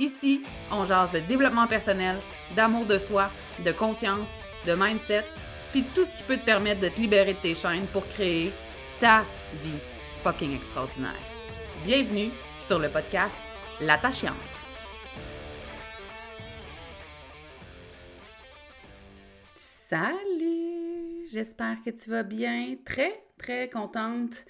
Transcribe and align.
Ici, 0.00 0.42
on 0.72 0.86
jase 0.86 1.12
de 1.12 1.20
développement 1.20 1.66
personnel, 1.66 2.16
d'amour 2.56 2.86
de 2.86 2.96
soi, 2.96 3.30
de 3.62 3.70
confiance, 3.70 4.30
de 4.66 4.72
mindset, 4.72 5.26
puis 5.72 5.84
tout 5.94 6.06
ce 6.06 6.16
qui 6.16 6.22
peut 6.22 6.38
te 6.38 6.44
permettre 6.46 6.80
de 6.80 6.88
te 6.88 6.98
libérer 6.98 7.34
de 7.34 7.38
tes 7.38 7.54
chaînes 7.54 7.86
pour 7.88 8.08
créer 8.08 8.50
ta 8.98 9.26
vie 9.62 9.78
fucking 10.22 10.56
extraordinaire. 10.56 11.20
Bienvenue 11.84 12.30
sur 12.66 12.78
le 12.78 12.88
podcast 12.88 13.36
L'attachante. 13.82 14.32
Salut! 19.54 21.26
J'espère 21.30 21.76
que 21.84 21.90
tu 21.90 22.08
vas 22.08 22.22
bien. 22.22 22.72
Très, 22.86 23.22
très 23.36 23.68
contente 23.68 24.46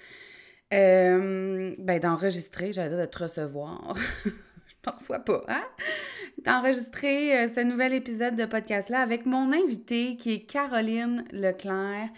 euh, 0.72 1.74
ben, 1.78 1.98
d'enregistrer, 1.98 2.72
j'allais 2.72 2.90
dire 2.90 2.98
de 2.98 3.06
te 3.06 3.18
recevoir. 3.18 3.94
t'en 4.82 4.92
reçois 4.92 5.20
pas, 5.20 5.44
hein? 5.48 5.64
D'enregistrer 6.44 7.38
euh, 7.38 7.48
ce 7.48 7.60
nouvel 7.60 7.92
épisode 7.92 8.36
de 8.36 8.46
podcast-là 8.46 9.00
avec 9.00 9.26
mon 9.26 9.52
invité 9.52 10.16
qui 10.16 10.32
est 10.32 10.40
Caroline 10.40 11.24
Leclerc. 11.32 12.08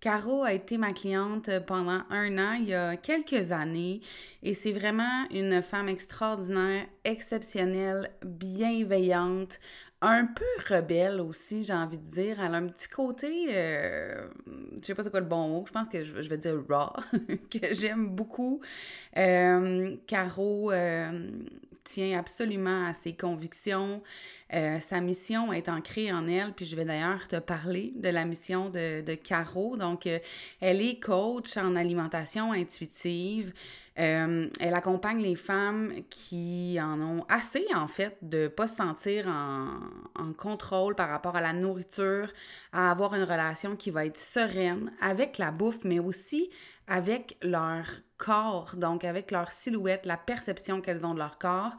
Caro 0.00 0.42
a 0.42 0.52
été 0.52 0.78
ma 0.78 0.92
cliente 0.92 1.48
pendant 1.66 2.02
un 2.10 2.38
an, 2.38 2.54
il 2.54 2.68
y 2.68 2.74
a 2.74 2.96
quelques 2.96 3.52
années, 3.52 4.00
et 4.42 4.52
c'est 4.52 4.72
vraiment 4.72 5.28
une 5.30 5.62
femme 5.62 5.88
extraordinaire, 5.88 6.86
exceptionnelle, 7.04 8.10
bienveillante, 8.24 9.60
un 10.02 10.26
peu 10.26 10.74
rebelle 10.74 11.20
aussi, 11.20 11.64
j'ai 11.64 11.72
envie 11.72 11.98
de 11.98 12.10
dire. 12.10 12.42
Elle 12.42 12.54
a 12.54 12.58
un 12.58 12.66
petit 12.66 12.88
côté, 12.88 13.46
euh, 13.50 14.26
je 14.80 14.86
sais 14.86 14.94
pas 14.94 15.04
c'est 15.04 15.10
quoi 15.10 15.20
le 15.20 15.26
bon 15.26 15.48
mot, 15.48 15.64
je 15.66 15.72
pense 15.72 15.88
que 15.88 16.02
je, 16.02 16.28
vais 16.28 16.38
dire 16.38 16.56
raw, 16.68 16.92
que 17.50 17.72
j'aime 17.72 18.08
beaucoup. 18.08 18.60
Euh, 19.16 19.96
Caro 20.08 20.72
euh, 20.72 21.30
tient 21.84 22.18
absolument 22.18 22.86
à 22.86 22.92
ses 22.92 23.14
convictions. 23.14 24.02
Euh, 24.54 24.80
sa 24.80 25.00
mission 25.00 25.52
est 25.52 25.68
ancrée 25.68 26.12
en 26.12 26.28
elle, 26.28 26.52
puis 26.52 26.66
je 26.66 26.76
vais 26.76 26.84
d'ailleurs 26.84 27.26
te 27.26 27.36
parler 27.36 27.92
de 27.96 28.08
la 28.10 28.24
mission 28.24 28.68
de, 28.68 29.00
de 29.00 29.14
Caro. 29.14 29.76
Donc, 29.76 30.06
euh, 30.06 30.18
elle 30.60 30.82
est 30.82 31.00
coach 31.00 31.56
en 31.56 31.74
alimentation 31.74 32.52
intuitive. 32.52 33.54
Euh, 33.98 34.48
elle 34.60 34.74
accompagne 34.74 35.20
les 35.20 35.36
femmes 35.36 35.92
qui 36.08 36.78
en 36.80 37.00
ont 37.00 37.24
assez, 37.28 37.66
en 37.74 37.86
fait, 37.86 38.16
de 38.22 38.44
ne 38.44 38.48
pas 38.48 38.66
se 38.66 38.76
sentir 38.76 39.26
en, 39.26 39.68
en, 40.14 40.32
contrôle 40.32 40.94
par 40.94 41.10
rapport 41.10 41.36
à 41.36 41.42
la 41.42 41.52
nourriture, 41.52 42.32
à 42.72 42.90
avoir 42.90 43.14
une 43.14 43.24
relation 43.24 43.76
qui 43.76 43.90
va 43.90 44.06
être 44.06 44.16
sereine 44.16 44.92
avec 45.00 45.36
la 45.36 45.50
bouffe, 45.50 45.84
mais 45.84 45.98
aussi 45.98 46.48
avec 46.86 47.36
leur 47.42 47.84
corps, 48.18 48.74
donc 48.76 49.04
avec 49.04 49.30
leur 49.30 49.50
silhouette, 49.50 50.06
la 50.06 50.16
perception 50.16 50.80
qu'elles 50.80 51.04
ont 51.04 51.14
de 51.14 51.18
leur 51.18 51.38
corps. 51.38 51.72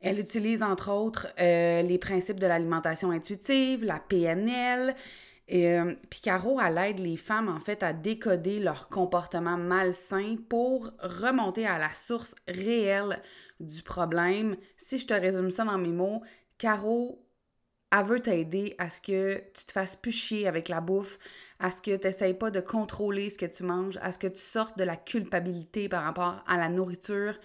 Elle 0.00 0.18
utilise 0.18 0.62
entre 0.62 0.90
autres 0.90 1.28
euh, 1.40 1.82
les 1.82 1.98
principes 1.98 2.40
de 2.40 2.46
l'alimentation 2.46 3.10
intuitive, 3.10 3.84
la 3.84 4.00
PNL. 4.00 4.94
Et, 5.48 5.72
euh, 5.72 5.94
puis 6.10 6.20
Caro, 6.20 6.60
elle 6.60 6.78
aide 6.78 6.98
les 6.98 7.16
femmes 7.16 7.48
en 7.48 7.60
fait 7.60 7.82
à 7.82 7.92
décoder 7.92 8.58
leur 8.58 8.88
comportement 8.88 9.56
malsain 9.56 10.36
pour 10.48 10.90
remonter 11.00 11.66
à 11.66 11.78
la 11.78 11.92
source 11.94 12.34
réelle 12.48 13.20
du 13.60 13.82
problème. 13.82 14.56
Si 14.76 14.98
je 14.98 15.06
te 15.06 15.14
résume 15.14 15.50
ça 15.50 15.64
dans 15.64 15.78
mes 15.78 15.88
mots, 15.88 16.22
Caro, 16.58 17.24
elle 17.92 18.04
veut 18.04 18.20
t'aider 18.20 18.74
à 18.78 18.88
ce 18.88 19.00
que 19.00 19.36
tu 19.52 19.66
te 19.66 19.72
fasses 19.72 19.96
plus 19.96 20.12
chier 20.12 20.48
avec 20.48 20.68
la 20.68 20.80
bouffe, 20.80 21.18
à 21.62 21.70
ce 21.70 21.80
que 21.80 21.96
tu 21.96 22.06
n'essayes 22.06 22.34
pas 22.34 22.50
de 22.50 22.60
contrôler 22.60 23.30
ce 23.30 23.38
que 23.38 23.46
tu 23.46 23.62
manges, 23.62 23.96
à 24.02 24.10
ce 24.10 24.18
que 24.18 24.26
tu 24.26 24.40
sortes 24.40 24.76
de 24.76 24.84
la 24.84 24.96
culpabilité 24.96 25.88
par 25.88 26.02
rapport 26.02 26.42
à 26.46 26.56
la 26.58 26.68
nourriture, 26.68 27.38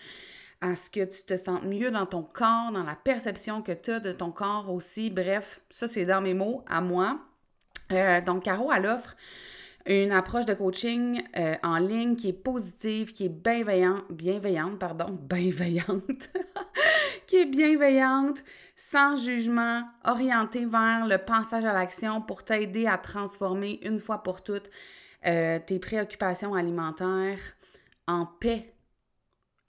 à 0.59 0.75
ce 0.75 0.89
que 0.89 1.05
tu 1.05 1.23
te 1.23 1.37
sentes 1.37 1.63
mieux 1.63 1.91
dans 1.91 2.07
ton 2.07 2.23
corps, 2.23 2.71
dans 2.73 2.83
la 2.83 2.95
perception 2.95 3.61
que 3.61 3.71
tu 3.71 3.91
as 3.91 3.99
de 3.99 4.11
ton 4.11 4.31
corps 4.31 4.73
aussi. 4.73 5.11
Bref, 5.11 5.61
ça, 5.69 5.87
c'est 5.87 6.05
dans 6.05 6.19
mes 6.19 6.33
mots 6.33 6.65
à 6.67 6.81
moi. 6.81 7.19
Euh, 7.91 8.19
donc, 8.19 8.43
Caro, 8.43 8.71
elle 8.73 8.87
offre 8.87 9.15
une 9.87 10.11
approche 10.11 10.45
de 10.45 10.53
coaching 10.53 11.23
euh, 11.37 11.55
en 11.63 11.77
ligne 11.77 12.15
qui 12.15 12.29
est 12.29 12.33
positive, 12.33 13.13
qui 13.13 13.25
est 13.25 13.29
bienveillante, 13.29 14.03
bienveillante, 14.09 14.77
pardon, 14.77 15.05
bienveillante, 15.29 16.29
qui 17.25 17.37
est 17.37 17.45
bienveillante, 17.45 18.43
sans 18.75 19.15
jugement, 19.15 19.83
orientée 20.03 20.65
vers 20.65 21.07
le 21.07 21.17
passage 21.17 21.63
à 21.65 21.73
l'action 21.73 22.21
pour 22.21 22.43
t'aider 22.43 22.85
à 22.85 22.97
transformer 22.97 23.79
une 23.83 23.97
fois 23.97 24.23
pour 24.23 24.43
toutes 24.43 24.69
euh, 25.25 25.59
tes 25.65 25.79
préoccupations 25.79 26.53
alimentaires 26.53 27.39
en 28.07 28.25
paix. 28.25 28.73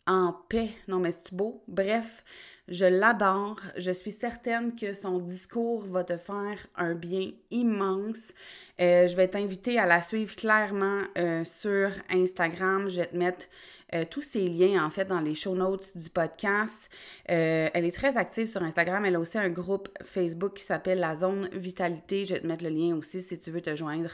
En 0.06 0.32
paix. 0.48 0.70
Non, 0.88 0.98
mais 0.98 1.10
c'est 1.10 1.32
beau? 1.32 1.62
Bref, 1.68 2.24
je 2.68 2.84
l'adore. 2.84 3.60
Je 3.76 3.90
suis 3.90 4.10
certaine 4.10 4.76
que 4.76 4.92
son 4.92 5.18
discours 5.18 5.84
va 5.84 6.04
te 6.04 6.16
faire 6.16 6.66
un 6.76 6.94
bien 6.94 7.30
immense. 7.50 8.32
Euh, 8.80 9.06
je 9.06 9.16
vais 9.16 9.28
t'inviter 9.28 9.78
à 9.78 9.86
la 9.86 10.00
suivre 10.00 10.36
clairement 10.36 11.02
euh, 11.16 11.44
sur 11.44 11.90
Instagram. 12.10 12.88
Je 12.88 13.00
vais 13.00 13.06
te 13.06 13.16
mettre 13.16 13.46
euh, 13.94 14.04
tous 14.08 14.20
ces 14.20 14.46
liens, 14.46 14.84
en 14.84 14.90
fait, 14.90 15.06
dans 15.06 15.20
les 15.20 15.34
show 15.34 15.54
notes 15.54 15.96
du 15.96 16.10
podcast. 16.10 16.90
elle 17.24 17.84
est 17.84 17.94
très 17.94 18.16
active 18.16 18.46
sur 18.46 18.62
Instagram. 18.62 19.04
Elle 19.04 19.16
a 19.16 19.20
aussi 19.20 19.38
un 19.38 19.48
groupe 19.48 19.88
Facebook 20.04 20.54
qui 20.54 20.64
s'appelle 20.64 21.00
La 21.00 21.14
Zone 21.14 21.48
Vitalité. 21.52 22.26
Je 22.26 22.34
vais 22.34 22.40
te 22.40 22.46
mettre 22.46 22.64
le 22.64 22.70
lien 22.70 22.94
aussi 22.96 23.22
si 23.22 23.38
tu 23.38 23.50
veux 23.50 23.62
te 23.62 23.74
joindre 23.74 24.10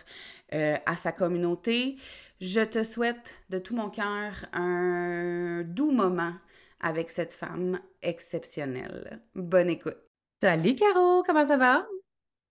à 0.52 0.94
sa 0.94 1.10
communauté. 1.10 1.96
Je 2.40 2.60
te 2.60 2.84
souhaite 2.84 3.38
de 3.50 3.58
tout 3.58 3.74
mon 3.74 3.90
cœur 3.90 4.46
un 4.52 5.62
doux 5.64 5.90
moment 5.90 6.34
avec 6.80 7.10
cette 7.10 7.32
femme 7.32 7.80
exceptionnelle. 8.02 9.20
Bonne 9.34 9.70
écoute. 9.70 9.98
Salut 10.40 10.74
Caro, 10.74 11.22
comment 11.22 11.46
ça 11.46 11.56
va? 11.56 11.86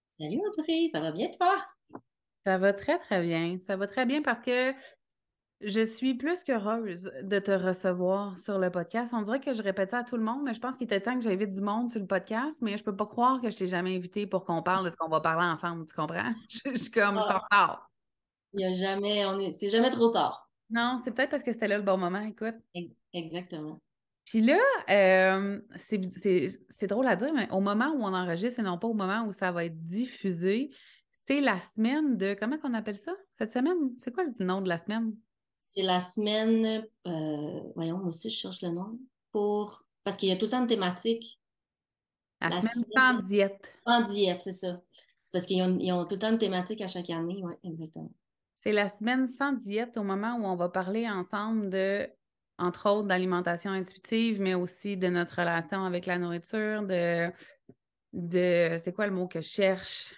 Salut 0.08 0.42
Audrey, 0.48 0.88
ça 0.92 1.00
va 1.00 1.12
bien 1.12 1.30
toi? 1.30 1.66
Ça 2.46 2.58
va 2.58 2.74
très 2.74 3.00
très 3.00 3.22
bien. 3.22 3.58
Ça 3.66 3.78
va 3.78 3.88
très 3.88 4.06
bien 4.06 4.22
parce 4.22 4.40
que 4.40 4.74
je 5.62 5.82
suis 5.82 6.16
plus 6.16 6.44
qu'heureuse 6.44 7.12
de 7.22 7.40
te 7.40 7.52
recevoir 7.52 8.38
sur 8.38 8.60
le 8.60 8.70
podcast. 8.70 9.14
On 9.16 9.22
dirait 9.22 9.40
que 9.40 9.54
je 9.54 9.62
répète 9.62 9.92
ça 9.92 10.00
à 10.00 10.04
tout 10.04 10.18
le 10.18 10.24
monde, 10.24 10.42
mais 10.44 10.54
je 10.54 10.60
pense 10.60 10.78
qu'il 10.78 10.86
était 10.86 11.00
temps 11.00 11.16
que 11.16 11.22
j'invite 11.24 11.52
du 11.54 11.62
monde 11.62 11.90
sur 11.90 12.02
le 12.02 12.08
podcast, 12.08 12.58
mais 12.62 12.78
je 12.78 12.84
peux 12.84 12.96
pas 12.96 13.06
croire 13.06 13.40
que 13.42 13.50
je 13.50 13.56
t'ai 13.56 13.68
jamais 13.68 13.96
invité 13.96 14.28
pour 14.28 14.44
qu'on 14.44 14.62
parle 14.62 14.86
de 14.86 14.90
ce 14.90 14.98
qu'on 14.98 15.08
va 15.08 15.22
parler 15.22 15.46
ensemble, 15.46 15.86
tu 15.86 15.94
comprends? 15.96 16.34
Je, 16.50 16.76
suis 16.76 16.92
comme, 16.92 17.20
je 17.20 17.28
t'en 17.28 17.42
parle. 17.50 17.80
Il 18.52 18.62
y 18.62 18.66
a 18.66 18.74
jamais, 18.74 19.26
on 19.26 19.40
est, 19.40 19.52
c'est 19.52 19.70
jamais 19.70 19.90
trop 19.90 20.10
tard. 20.10 20.50
Non, 20.70 21.00
c'est 21.04 21.12
peut-être 21.12 21.30
parce 21.30 21.44
que 21.44 21.52
c'était 21.52 21.68
là 21.68 21.78
le 21.78 21.84
bon 21.84 21.98
moment, 21.98 22.22
écoute. 22.22 22.56
Exactement. 23.14 23.80
Puis 24.26 24.42
là, 24.42 24.60
euh, 24.90 25.60
c'est 25.76 26.88
drôle 26.88 27.08
à 27.08 27.16
dire, 27.16 27.34
mais 27.34 27.50
au 27.52 27.60
moment 27.60 27.92
où 27.94 28.04
on 28.04 28.14
enregistre 28.14 28.60
et 28.60 28.64
non 28.64 28.78
pas 28.78 28.88
au 28.88 28.94
moment 28.94 29.26
où 29.26 29.34
ça 29.34 29.52
va 29.52 29.66
être 29.66 29.84
diffusé, 29.84 30.72
c'est 31.12 31.42
la 31.42 31.60
semaine 31.60 32.18
de. 32.18 32.36
Comment 32.40 32.58
qu'on 32.58 32.74
appelle 32.74 32.98
ça? 32.98 33.14
Cette 33.34 33.52
semaine? 33.52 33.92
C'est 34.00 34.14
quoi 34.14 34.24
le 34.24 34.46
nom 34.46 34.62
de 34.62 34.70
la 34.70 34.78
semaine? 34.78 35.16
C'est 35.56 35.84
la 35.84 36.00
semaine. 36.00 36.86
Euh, 37.08 37.62
voyons, 37.76 37.98
moi 37.98 38.08
aussi, 38.08 38.30
je 38.30 38.38
cherche 38.38 38.62
le 38.62 38.70
nom. 38.70 38.98
Pour. 39.32 39.86
Parce 40.04 40.18
qu'il 40.18 40.30
y 40.30 40.32
a 40.32 40.36
tout 40.36 40.46
le 40.46 40.52
temps 40.52 40.64
de 40.64 40.68
thématiques. 40.68 41.40
La, 42.42 42.62
semaine, 42.62 42.86
sans 42.96 43.20
diète. 43.20 43.74
Sans 43.86 44.02
diète, 44.08 44.42
c'est 44.44 44.54
ça. 44.54 44.82
C'est 45.22 45.32
parce 45.32 45.46
qu'ils 45.46 45.62
ont, 45.62 45.80
ont, 45.80 46.06
tout 46.06 46.16
le 46.16 46.20
temps 46.20 46.32
de 46.34 46.38
thématiques 46.38 46.82
à 46.82 46.88
chaque 46.88 47.10
année, 47.10 47.42
oui, 47.42 47.54
exactement. 47.64 48.12
C'est 48.56 48.74
la 48.74 48.90
semaine 48.90 49.28
sans 49.28 49.54
diète 49.54 49.98
au 49.98 50.04
moment 50.04 50.36
où 50.36 50.46
on 50.46 50.56
va 50.56 50.68
parler 50.68 51.10
ensemble 51.10 51.70
de 51.70 52.10
entre 52.64 52.90
autres 52.90 53.08
d'alimentation 53.08 53.72
intuitive, 53.72 54.42
mais 54.42 54.54
aussi 54.54 54.98
de 54.98 55.08
notre 55.08 55.40
relation 55.40 55.84
avec 55.86 56.06
la 56.06 56.18
nourriture, 56.18 56.84
de, 56.84 57.32
de 58.14 58.78
c'est 58.80 58.94
quoi 58.94 59.08
le 59.08 59.14
mot 59.14 59.28
que 59.28 59.42
je 59.42 59.50
cherche? 59.50 60.16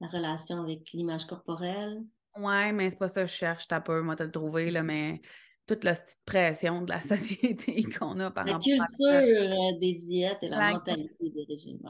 la 0.00 0.08
relation 0.08 0.62
avec 0.62 0.90
l'image 0.92 1.26
corporelle. 1.26 2.02
Ouais, 2.36 2.72
mais 2.72 2.90
c'est 2.90 2.98
pas 2.98 3.08
ça 3.08 3.22
que 3.22 3.30
je 3.30 3.34
cherche, 3.34 3.66
t'as 3.66 3.80
peur, 3.80 4.02
moi, 4.02 4.16
t'as 4.16 4.24
le 4.24 4.30
trouvé, 4.30 4.70
là, 4.70 4.82
mais 4.82 5.20
toute 5.66 5.84
la 5.84 5.94
petite 5.94 6.18
pression 6.24 6.82
de 6.82 6.90
la 6.90 7.00
société 7.00 7.82
qu'on 7.84 8.20
a 8.20 8.30
par 8.30 8.44
la 8.44 8.54
rapport 8.54 8.68
à 8.68 9.12
La 9.12 9.22
culture 9.22 9.52
euh, 9.52 9.78
des 9.78 9.94
diètes 9.94 10.42
et 10.42 10.48
la, 10.48 10.72
mentalité 10.72 11.30
des 11.30 11.44
régimes. 11.48 11.80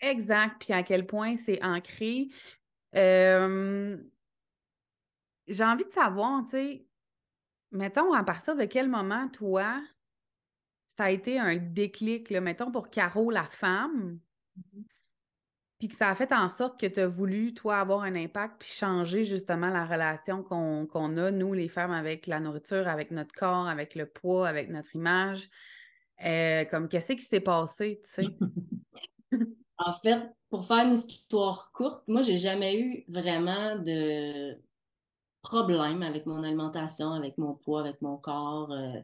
Exact, 0.00 0.56
puis 0.58 0.72
à 0.72 0.82
quel 0.82 1.06
point 1.06 1.36
c'est 1.36 1.62
ancré. 1.62 2.28
Euh, 2.96 3.98
j'ai 5.46 5.64
envie 5.64 5.84
de 5.84 5.92
savoir, 5.92 6.44
tu 6.44 6.50
sais, 6.52 6.86
mettons, 7.72 8.12
à 8.12 8.24
partir 8.24 8.56
de 8.56 8.64
quel 8.64 8.88
moment, 8.88 9.28
toi, 9.28 9.80
ça 10.86 11.04
a 11.04 11.10
été 11.10 11.38
un 11.38 11.56
déclic, 11.56 12.30
là, 12.30 12.40
mettons, 12.40 12.70
pour 12.70 12.90
Caro, 12.90 13.30
la 13.30 13.44
femme, 13.44 14.18
mm-hmm. 14.58 14.84
puis 15.78 15.88
que 15.88 15.94
ça 15.94 16.08
a 16.08 16.14
fait 16.14 16.32
en 16.32 16.50
sorte 16.50 16.78
que 16.80 16.86
tu 16.86 17.00
as 17.00 17.06
voulu, 17.06 17.54
toi, 17.54 17.78
avoir 17.78 18.02
un 18.02 18.14
impact, 18.14 18.56
puis 18.60 18.70
changer 18.70 19.24
justement 19.24 19.68
la 19.68 19.86
relation 19.86 20.42
qu'on 20.42 21.16
a, 21.16 21.30
nous, 21.30 21.52
les 21.52 21.68
femmes, 21.68 21.92
avec 21.92 22.26
la 22.26 22.40
nourriture, 22.40 22.88
avec 22.88 23.10
notre 23.10 23.34
corps, 23.34 23.68
avec 23.68 23.94
le 23.94 24.06
poids, 24.06 24.48
avec 24.48 24.68
notre 24.68 24.94
image? 24.96 25.48
Euh, 26.24 26.64
comme, 26.66 26.88
qu'est-ce 26.88 27.14
qui 27.14 27.22
s'est 27.22 27.40
passé, 27.40 28.02
tu 28.04 28.22
sais? 28.22 28.28
en 29.78 29.94
fait, 29.94 30.22
pour 30.50 30.66
faire 30.66 30.84
une 30.84 30.94
histoire 30.94 31.70
courte, 31.72 32.02
moi, 32.08 32.22
j'ai 32.22 32.38
jamais 32.38 32.78
eu 32.78 33.04
vraiment 33.08 33.76
de 33.76 34.60
problème 35.42 36.02
avec 36.02 36.26
mon 36.26 36.42
alimentation, 36.42 37.12
avec 37.12 37.38
mon 37.38 37.54
poids, 37.54 37.80
avec 37.80 38.02
mon 38.02 38.16
corps. 38.16 38.72
Euh, 38.72 39.00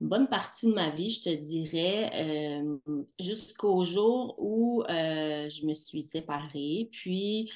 une 0.00 0.08
bonne 0.08 0.28
partie 0.28 0.66
de 0.66 0.74
ma 0.74 0.90
vie, 0.90 1.10
je 1.10 1.24
te 1.24 1.34
dirais, 1.34 2.10
euh, 2.14 2.78
jusqu'au 3.18 3.84
jour 3.84 4.34
où 4.38 4.82
euh, 4.88 5.48
je 5.48 5.66
me 5.66 5.74
suis 5.74 6.02
séparée. 6.02 6.88
Puis, 6.90 7.50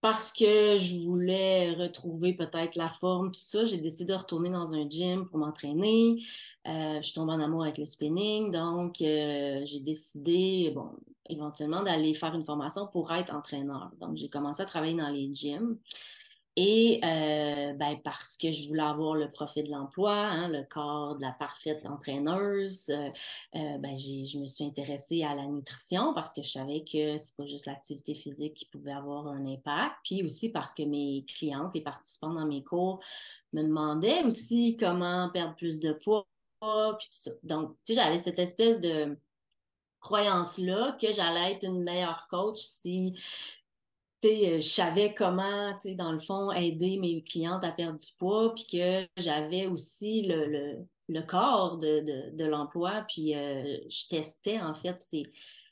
parce 0.00 0.32
que 0.32 0.76
je 0.78 1.00
voulais 1.00 1.72
retrouver 1.72 2.34
peut-être 2.34 2.76
la 2.76 2.88
forme, 2.88 3.30
tout 3.32 3.40
ça, 3.40 3.64
j'ai 3.64 3.78
décidé 3.78 4.12
de 4.12 4.18
retourner 4.18 4.50
dans 4.50 4.74
un 4.74 4.88
gym 4.88 5.26
pour 5.28 5.38
m'entraîner. 5.38 6.22
je 6.66 7.00
suis 7.02 7.14
tombée 7.14 7.32
en 7.32 7.40
amour 7.40 7.62
avec 7.62 7.78
le 7.78 7.86
spinning, 7.86 8.50
donc 8.50 8.96
j'ai 8.98 9.80
décidé, 9.80 10.72
bon, 10.74 10.90
éventuellement 11.28 11.82
d'aller 11.82 12.12
faire 12.14 12.34
une 12.34 12.42
formation 12.42 12.86
pour 12.86 13.12
être 13.12 13.34
entraîneur. 13.34 13.90
Donc, 14.00 14.16
j'ai 14.16 14.28
commencé 14.28 14.62
à 14.62 14.66
travailler 14.66 14.96
dans 14.96 15.08
les 15.08 15.32
gyms. 15.32 15.78
Et 16.56 17.00
euh, 17.02 17.72
ben, 17.72 17.98
parce 18.04 18.36
que 18.36 18.52
je 18.52 18.68
voulais 18.68 18.82
avoir 18.82 19.16
le 19.16 19.28
profit 19.28 19.64
de 19.64 19.70
l'emploi, 19.70 20.14
hein, 20.14 20.48
le 20.48 20.62
corps 20.62 21.16
de 21.16 21.22
la 21.22 21.32
parfaite 21.32 21.84
entraîneuse, 21.84 22.90
euh, 22.90 23.10
euh, 23.56 23.78
ben, 23.78 23.96
je 23.96 24.38
me 24.38 24.46
suis 24.46 24.64
intéressée 24.64 25.24
à 25.24 25.34
la 25.34 25.46
nutrition 25.46 26.14
parce 26.14 26.32
que 26.32 26.42
je 26.42 26.50
savais 26.50 26.84
que 26.84 27.18
c'est 27.18 27.36
pas 27.36 27.46
juste 27.46 27.66
l'activité 27.66 28.14
physique 28.14 28.54
qui 28.54 28.66
pouvait 28.66 28.92
avoir 28.92 29.26
un 29.26 29.44
impact. 29.44 29.96
Puis 30.04 30.22
aussi 30.22 30.48
parce 30.48 30.74
que 30.74 30.84
mes 30.84 31.24
clientes, 31.26 31.74
les 31.74 31.80
participants 31.80 32.34
dans 32.34 32.46
mes 32.46 32.62
cours, 32.62 33.00
me 33.52 33.62
demandaient 33.62 34.22
aussi 34.22 34.76
comment 34.76 35.30
perdre 35.30 35.56
plus 35.56 35.80
de 35.80 35.92
poids. 35.92 36.26
Donc, 37.42 37.72
tu 37.84 37.94
sais, 37.94 37.94
j'avais 37.94 38.18
cette 38.18 38.38
espèce 38.38 38.80
de 38.80 39.18
croyance-là 40.00 40.96
que 41.00 41.12
j'allais 41.12 41.52
être 41.52 41.64
une 41.64 41.82
meilleure 41.82 42.28
coach 42.28 42.58
si 42.58 43.14
je 44.24 44.60
savais 44.60 45.14
comment, 45.14 45.76
dans 45.96 46.12
le 46.12 46.18
fond, 46.18 46.50
aider 46.52 46.98
mes 46.98 47.22
clientes 47.22 47.64
à 47.64 47.72
perdre 47.72 47.98
du 47.98 48.12
poids, 48.18 48.54
puis 48.54 48.66
que 48.72 49.06
j'avais 49.16 49.66
aussi 49.66 50.26
le, 50.28 51.22
corps 51.22 51.78
de, 51.78 52.44
l'emploi, 52.46 53.04
puis 53.08 53.34
euh, 53.34 53.78
je 53.88 54.08
testais 54.08 54.60
en 54.60 54.74
fait 54.74 55.00
ces, 55.00 55.24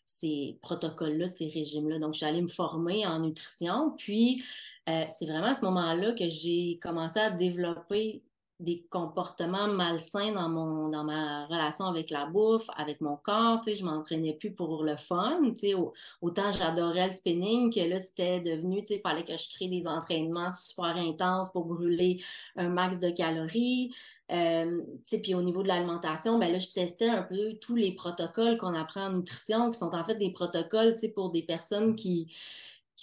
ces 0.04 0.58
protocoles-là, 0.62 1.28
ces 1.28 1.48
régimes-là. 1.48 1.98
Donc, 1.98 2.14
je 2.14 2.18
suis 2.18 2.26
allée 2.26 2.42
me 2.42 2.48
former 2.48 3.06
en 3.06 3.20
nutrition, 3.20 3.94
puis 3.96 4.42
euh, 4.88 5.04
c'est 5.08 5.26
vraiment 5.26 5.48
à 5.48 5.54
ce 5.54 5.64
moment-là 5.64 6.12
que 6.12 6.28
j'ai 6.28 6.78
commencé 6.82 7.18
à 7.18 7.30
développer 7.30 8.22
des 8.62 8.86
comportements 8.90 9.68
malsains 9.68 10.32
dans, 10.32 10.48
mon, 10.48 10.88
dans 10.88 11.04
ma 11.04 11.46
relation 11.46 11.84
avec 11.86 12.10
la 12.10 12.26
bouffe, 12.26 12.66
avec 12.76 13.00
mon 13.00 13.16
corps. 13.16 13.60
Tu 13.60 13.70
sais, 13.70 13.76
je 13.76 13.84
m'entraînais 13.84 14.34
plus 14.34 14.52
pour 14.52 14.84
le 14.84 14.96
fun. 14.96 15.40
Tu 15.50 15.56
sais, 15.56 15.74
autant 16.20 16.50
j'adorais 16.50 17.06
le 17.06 17.12
spinning 17.12 17.72
que 17.72 17.80
là, 17.80 17.98
c'était 17.98 18.40
devenu, 18.40 18.80
tu 18.80 18.88
sais, 18.88 18.94
il 18.96 19.00
fallait 19.00 19.24
que 19.24 19.36
je 19.36 19.54
crée 19.54 19.68
des 19.68 19.86
entraînements 19.86 20.50
super 20.50 20.96
intenses 20.96 21.50
pour 21.50 21.64
brûler 21.64 22.22
un 22.56 22.68
max 22.68 22.98
de 22.98 23.10
calories. 23.10 23.92
Euh, 24.30 24.80
puis 25.22 25.34
au 25.34 25.42
niveau 25.42 25.62
de 25.62 25.68
l'alimentation, 25.68 26.38
ben 26.38 26.50
là, 26.50 26.58
je 26.58 26.72
testais 26.72 27.08
un 27.08 27.22
peu 27.22 27.54
tous 27.60 27.76
les 27.76 27.92
protocoles 27.92 28.56
qu'on 28.56 28.74
apprend 28.74 29.06
en 29.06 29.12
nutrition, 29.12 29.70
qui 29.70 29.78
sont 29.78 29.94
en 29.94 30.04
fait 30.04 30.14
des 30.14 30.30
protocoles 30.30 30.94
pour 31.14 31.30
des 31.30 31.42
personnes 31.42 31.96
qui, 31.96 32.32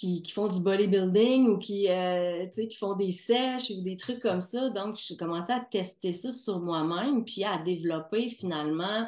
qui, 0.00 0.32
font 0.32 0.48
du 0.48 0.60
bodybuilding 0.60 1.48
ou 1.48 1.58
qui, 1.58 1.88
euh, 1.88 2.46
qui 2.46 2.76
font 2.76 2.94
des 2.94 3.12
sèches 3.12 3.70
ou 3.70 3.82
des 3.82 3.96
trucs 3.96 4.20
comme 4.20 4.40
ça. 4.40 4.70
Donc, 4.70 4.96
j'ai 4.96 5.16
commencé 5.16 5.52
à 5.52 5.60
tester 5.60 6.12
ça 6.12 6.32
sur 6.32 6.60
moi-même, 6.60 7.24
puis 7.24 7.44
à 7.44 7.58
développer 7.58 8.28
finalement 8.28 9.06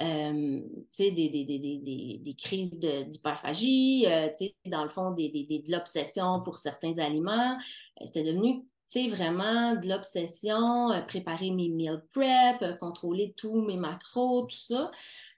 euh, 0.00 0.60
des, 0.98 1.10
des, 1.10 1.28
des, 1.30 2.20
des, 2.22 2.34
crises 2.34 2.78
d'hyperphagie, 2.78 4.04
euh, 4.06 4.28
dans 4.66 4.82
le 4.82 4.90
fond, 4.90 5.12
de 5.12 5.72
l'obsession 5.72 6.42
pour 6.42 6.58
certains 6.58 6.98
aliments. 6.98 7.56
C'était 8.04 8.24
devenu 8.24 8.62
vraiment 9.08 9.74
de 9.74 9.88
l'obsession, 9.88 10.90
préparer 11.08 11.50
mes 11.50 11.70
meal 11.70 12.04
prep, 12.14 12.78
contrôler 12.78 13.34
tous 13.36 13.60
mes 13.62 13.76
macros, 13.76 14.42
tout 14.42 14.56
ça. 14.56 14.90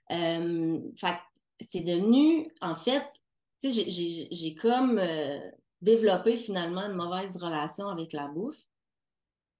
c'est 0.09 1.81
devenu, 1.81 2.47
en 2.61 2.75
fait, 2.75 3.09
tu 3.59 3.71
sais, 3.71 4.27
j'ai 4.31 4.55
comme 4.55 4.99
euh, 4.99 5.39
développé 5.81 6.37
finalement 6.37 6.81
une 6.81 6.93
mauvaise 6.93 7.37
relation 7.37 7.89
avec 7.89 8.13
la 8.13 8.27
bouffe. 8.27 8.61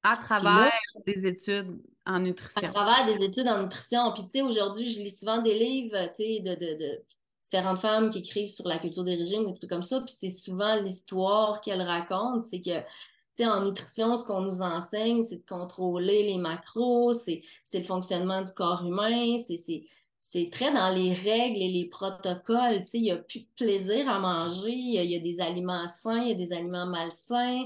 À 0.03 0.15
travers 0.15 0.71
des 1.05 1.27
études 1.27 1.77
en 2.05 2.19
nutrition. 2.19 2.61
À 2.61 2.67
travers 2.67 3.05
des 3.05 3.25
études 3.25 3.47
en 3.47 3.63
nutrition. 3.63 4.11
Puis, 4.13 4.23
tu 4.23 4.29
sais, 4.29 4.41
aujourd'hui, 4.41 4.89
je 4.89 4.99
lis 4.99 5.11
souvent 5.11 5.41
des 5.41 5.59
livres, 5.59 5.97
tu 6.07 6.23
sais, 6.23 6.39
de, 6.39 6.55
de, 6.55 6.77
de, 6.77 7.03
différentes 7.43 7.79
femmes 7.79 8.09
qui 8.09 8.19
écrivent 8.19 8.49
sur 8.49 8.67
la 8.67 8.79
culture 8.79 9.03
des 9.03 9.15
régimes, 9.15 9.45
des 9.45 9.53
trucs 9.53 9.69
comme 9.69 9.83
ça. 9.83 9.99
Puis, 9.99 10.15
c'est 10.17 10.29
souvent 10.29 10.75
l'histoire 10.75 11.59
qu'elles 11.59 11.81
racontent, 11.81 12.39
c'est 12.39 12.61
que, 12.61 12.79
tu 12.79 12.85
sais, 13.33 13.45
en 13.45 13.65
nutrition, 13.65 14.15
ce 14.15 14.23
qu'on 14.23 14.41
nous 14.41 14.61
enseigne, 14.61 15.21
c'est 15.21 15.39
de 15.39 15.45
contrôler 15.45 16.23
les 16.23 16.37
macros, 16.37 17.11
c'est 17.11 17.41
le 17.73 17.83
fonctionnement 17.83 18.41
du 18.41 18.51
corps 18.53 18.85
humain, 18.85 19.37
c'est 19.37 19.83
c'est 20.19 20.49
très 20.51 20.71
dans 20.73 20.89
les 20.89 21.13
règles 21.13 21.61
et 21.61 21.69
les 21.69 21.85
protocoles. 21.85 22.83
il 22.93 23.01
n'y 23.01 23.11
a 23.11 23.15
plus 23.15 23.39
de 23.39 23.47
plaisir 23.55 24.09
à 24.09 24.19
manger. 24.19 24.73
Il 24.73 25.09
y, 25.09 25.15
a, 25.15 25.19
des 25.19 25.39
aliments 25.39 25.85
sains, 25.85 26.21
il 26.23 26.29
y 26.29 26.31
a 26.31 26.35
des 26.35 26.51
aliments 26.51 26.85
malsains. 26.85 27.65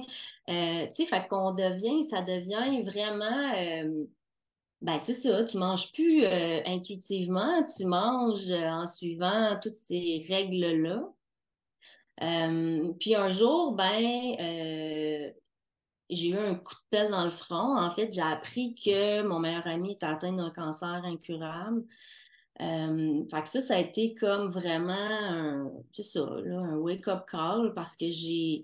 Euh, 0.50 0.86
tu 0.86 0.94
sais, 0.94 1.06
fait 1.06 1.28
qu'on 1.28 1.52
devient, 1.54 2.04
ça 2.04 2.22
devient 2.22 2.84
vraiment. 2.84 3.54
Euh, 3.58 4.06
ben, 4.82 5.00
c'est 5.00 5.16
ça, 5.16 5.44
tu 5.46 5.58
manges 5.58 5.92
plus 5.94 6.26
euh, 6.26 6.62
intuitivement, 6.66 7.64
tu 7.64 7.86
manges 7.86 8.52
en 8.52 8.86
suivant 8.86 9.58
toutes 9.62 9.74
ces 9.74 10.24
règles-là. 10.28 11.10
puis 13.00 13.16
un 13.16 13.30
jour, 13.32 13.72
ben, 13.74 14.36
j'ai 16.10 16.30
eu 16.30 16.38
un 16.38 16.56
coup 16.56 16.76
de 16.76 16.90
pelle 16.92 17.12
dans 17.12 17.26
le 17.26 17.32
front. 17.32 17.78
En 17.78 17.90
fait, 17.90 18.12
j'ai 18.12 18.22
appris 18.22 18.76
que 18.76 19.24
mon 19.24 19.40
meilleur 19.40 19.66
ami 19.66 19.92
est 19.92 20.04
atteint 20.04 20.34
d'un 20.34 20.52
cancer 20.52 21.02
incurable. 21.04 21.84
Euh, 22.62 23.24
fait 23.32 23.42
que 23.42 23.50
ça, 23.50 23.62
ça 23.62 23.76
a 23.76 23.80
été 23.80 24.14
comme 24.14 24.50
vraiment 24.52 24.94
un, 24.94 25.66
un 25.68 26.78
wake-up 26.78 27.26
call 27.30 27.74
parce 27.74 27.98
que 27.98 28.12
j'ai, 28.12 28.64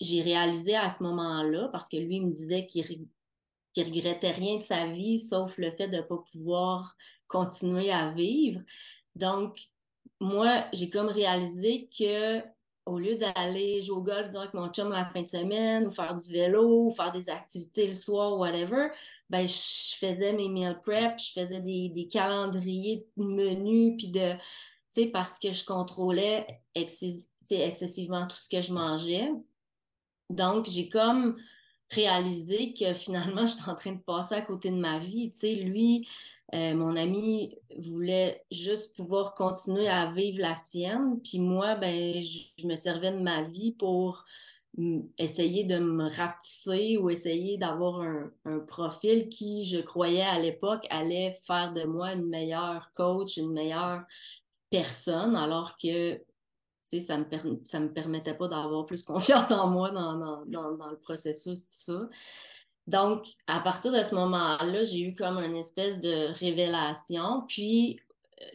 j'ai 0.00 0.22
réalisé 0.22 0.76
à 0.76 0.88
ce 0.88 1.02
moment-là, 1.02 1.68
parce 1.72 1.88
que 1.88 1.96
lui 1.96 2.20
me 2.20 2.32
disait 2.32 2.66
qu'il 2.66 3.06
ne 3.76 3.84
regrettait 3.84 4.32
rien 4.32 4.56
de 4.58 4.62
sa 4.62 4.86
vie 4.86 5.18
sauf 5.18 5.56
le 5.58 5.70
fait 5.70 5.88
de 5.88 5.96
ne 5.96 6.02
pas 6.02 6.22
pouvoir 6.30 6.96
continuer 7.28 7.90
à 7.90 8.10
vivre. 8.10 8.60
Donc, 9.14 9.58
moi, 10.20 10.64
j'ai 10.72 10.90
comme 10.90 11.08
réalisé 11.08 11.88
que 11.96 12.42
au 12.86 12.98
lieu 12.98 13.16
d'aller 13.16 13.82
jouer 13.82 13.96
au 13.96 14.02
golf 14.02 14.34
avec 14.34 14.54
mon 14.54 14.68
chum 14.68 14.90
la 14.90 15.04
fin 15.04 15.22
de 15.22 15.28
semaine 15.28 15.86
ou 15.86 15.90
faire 15.90 16.14
du 16.14 16.32
vélo 16.32 16.86
ou 16.86 16.90
faire 16.90 17.12
des 17.12 17.28
activités 17.28 17.86
le 17.86 17.92
soir, 17.92 18.38
whatever, 18.38 18.88
ben, 19.30 19.46
je 19.46 19.96
faisais 19.96 20.32
mes 20.32 20.48
meal 20.48 20.80
prep, 20.80 21.18
je 21.18 21.40
faisais 21.40 21.60
des, 21.60 21.90
des 21.90 22.08
calendriers 22.08 23.06
de 23.16 23.24
menus, 23.24 23.94
puis 23.98 24.08
de, 24.08 24.32
tu 24.32 24.40
sais, 24.90 25.06
parce 25.06 25.38
que 25.38 25.52
je 25.52 25.64
contrôlais 25.64 26.46
excessivement 26.74 28.26
tout 28.26 28.36
ce 28.36 28.48
que 28.48 28.62
je 28.62 28.72
mangeais. 28.72 29.30
Donc, 30.30 30.66
j'ai 30.66 30.88
comme 30.88 31.36
réalisé 31.90 32.74
que 32.74 32.92
finalement, 32.94 33.46
j'étais 33.46 33.68
en 33.68 33.74
train 33.74 33.92
de 33.92 34.02
passer 34.02 34.34
à 34.34 34.42
côté 34.42 34.70
de 34.70 34.76
ma 34.76 34.98
vie. 34.98 35.30
Tu 35.32 35.40
sais, 35.40 35.54
lui, 35.56 36.08
euh, 36.54 36.74
mon 36.74 36.96
ami 36.96 37.54
voulait 37.76 38.44
juste 38.50 38.96
pouvoir 38.96 39.34
continuer 39.34 39.88
à 39.88 40.10
vivre 40.12 40.40
la 40.40 40.56
sienne, 40.56 41.20
puis 41.22 41.38
moi, 41.38 41.74
ben, 41.74 42.20
je 42.22 42.66
me 42.66 42.74
servais 42.74 43.12
de 43.12 43.20
ma 43.20 43.42
vie 43.42 43.72
pour 43.72 44.24
essayer 45.16 45.64
de 45.64 45.78
me 45.78 46.08
rapetisser 46.08 46.96
ou 46.98 47.10
essayer 47.10 47.58
d'avoir 47.58 48.00
un, 48.00 48.58
profil 48.66 49.28
qui, 49.28 49.64
je 49.64 49.80
croyais 49.80 50.22
à 50.22 50.38
l'époque, 50.38 50.86
allait 50.90 51.32
faire 51.44 51.72
de 51.72 51.84
moi 51.84 52.12
une 52.12 52.26
meilleure 52.26 52.92
coach, 52.94 53.36
une 53.36 53.52
meilleure 53.52 54.02
personne, 54.70 55.36
alors 55.36 55.76
que 55.76 56.20
ça 56.82 57.18
me, 57.18 57.24
ça 57.64 57.80
me 57.80 57.92
permettait 57.92 58.34
pas 58.34 58.48
d'avoir 58.48 58.86
plus 58.86 59.02
confiance 59.04 59.50
en 59.50 59.68
moi 59.68 59.90
dans, 59.90 60.44
le 60.46 60.96
processus, 60.98 61.66
tout 61.66 61.66
ça. 61.68 62.08
Donc, 62.86 63.26
à 63.46 63.60
partir 63.60 63.92
de 63.92 64.02
ce 64.02 64.14
moment-là, 64.14 64.82
j'ai 64.82 65.02
eu 65.02 65.14
comme 65.14 65.38
une 65.38 65.56
espèce 65.56 66.00
de 66.00 66.32
révélation. 66.38 67.44
Puis, 67.46 68.00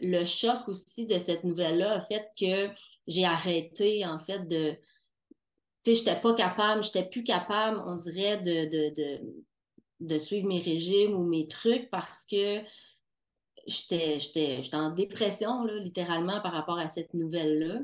le 0.00 0.24
choc 0.24 0.68
aussi 0.68 1.06
de 1.06 1.18
cette 1.18 1.44
nouvelle-là 1.44 1.92
a 1.92 2.00
fait 2.00 2.30
que 2.38 2.68
j'ai 3.06 3.24
arrêté, 3.24 4.04
en 4.04 4.18
fait, 4.18 4.48
de. 4.48 4.74
Tu 5.84 5.90
sais, 5.90 5.94
j'étais 5.94 6.20
pas 6.20 6.34
capable, 6.34 6.82
j'étais 6.82 7.04
plus 7.04 7.24
capable, 7.24 7.82
on 7.86 7.96
dirait, 7.96 8.38
de, 8.38 9.20
de, 10.00 10.18
suivre 10.18 10.46
mes 10.46 10.60
régimes 10.60 11.14
ou 11.14 11.24
mes 11.24 11.46
trucs 11.46 11.90
parce 11.90 12.24
que 12.24 12.62
j'étais 13.66 14.60
en 14.72 14.90
dépression, 14.90 15.64
littéralement, 15.64 16.40
par 16.40 16.52
rapport 16.52 16.78
à 16.78 16.88
cette 16.88 17.12
nouvelle-là 17.12 17.80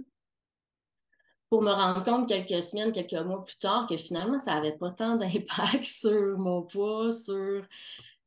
pour 1.51 1.63
me 1.63 1.73
rendre 1.73 2.05
compte 2.05 2.29
quelques 2.29 2.63
semaines, 2.63 2.93
quelques 2.93 3.13
mois 3.13 3.43
plus 3.43 3.59
tard 3.59 3.87
que 3.89 3.97
finalement, 3.97 4.39
ça 4.39 4.55
n'avait 4.55 4.79
pas 4.79 4.93
tant 4.93 5.17
d'impact 5.17 5.85
sur 5.85 6.39
mon 6.39 6.63
poids, 6.63 7.13
sur, 7.13 7.67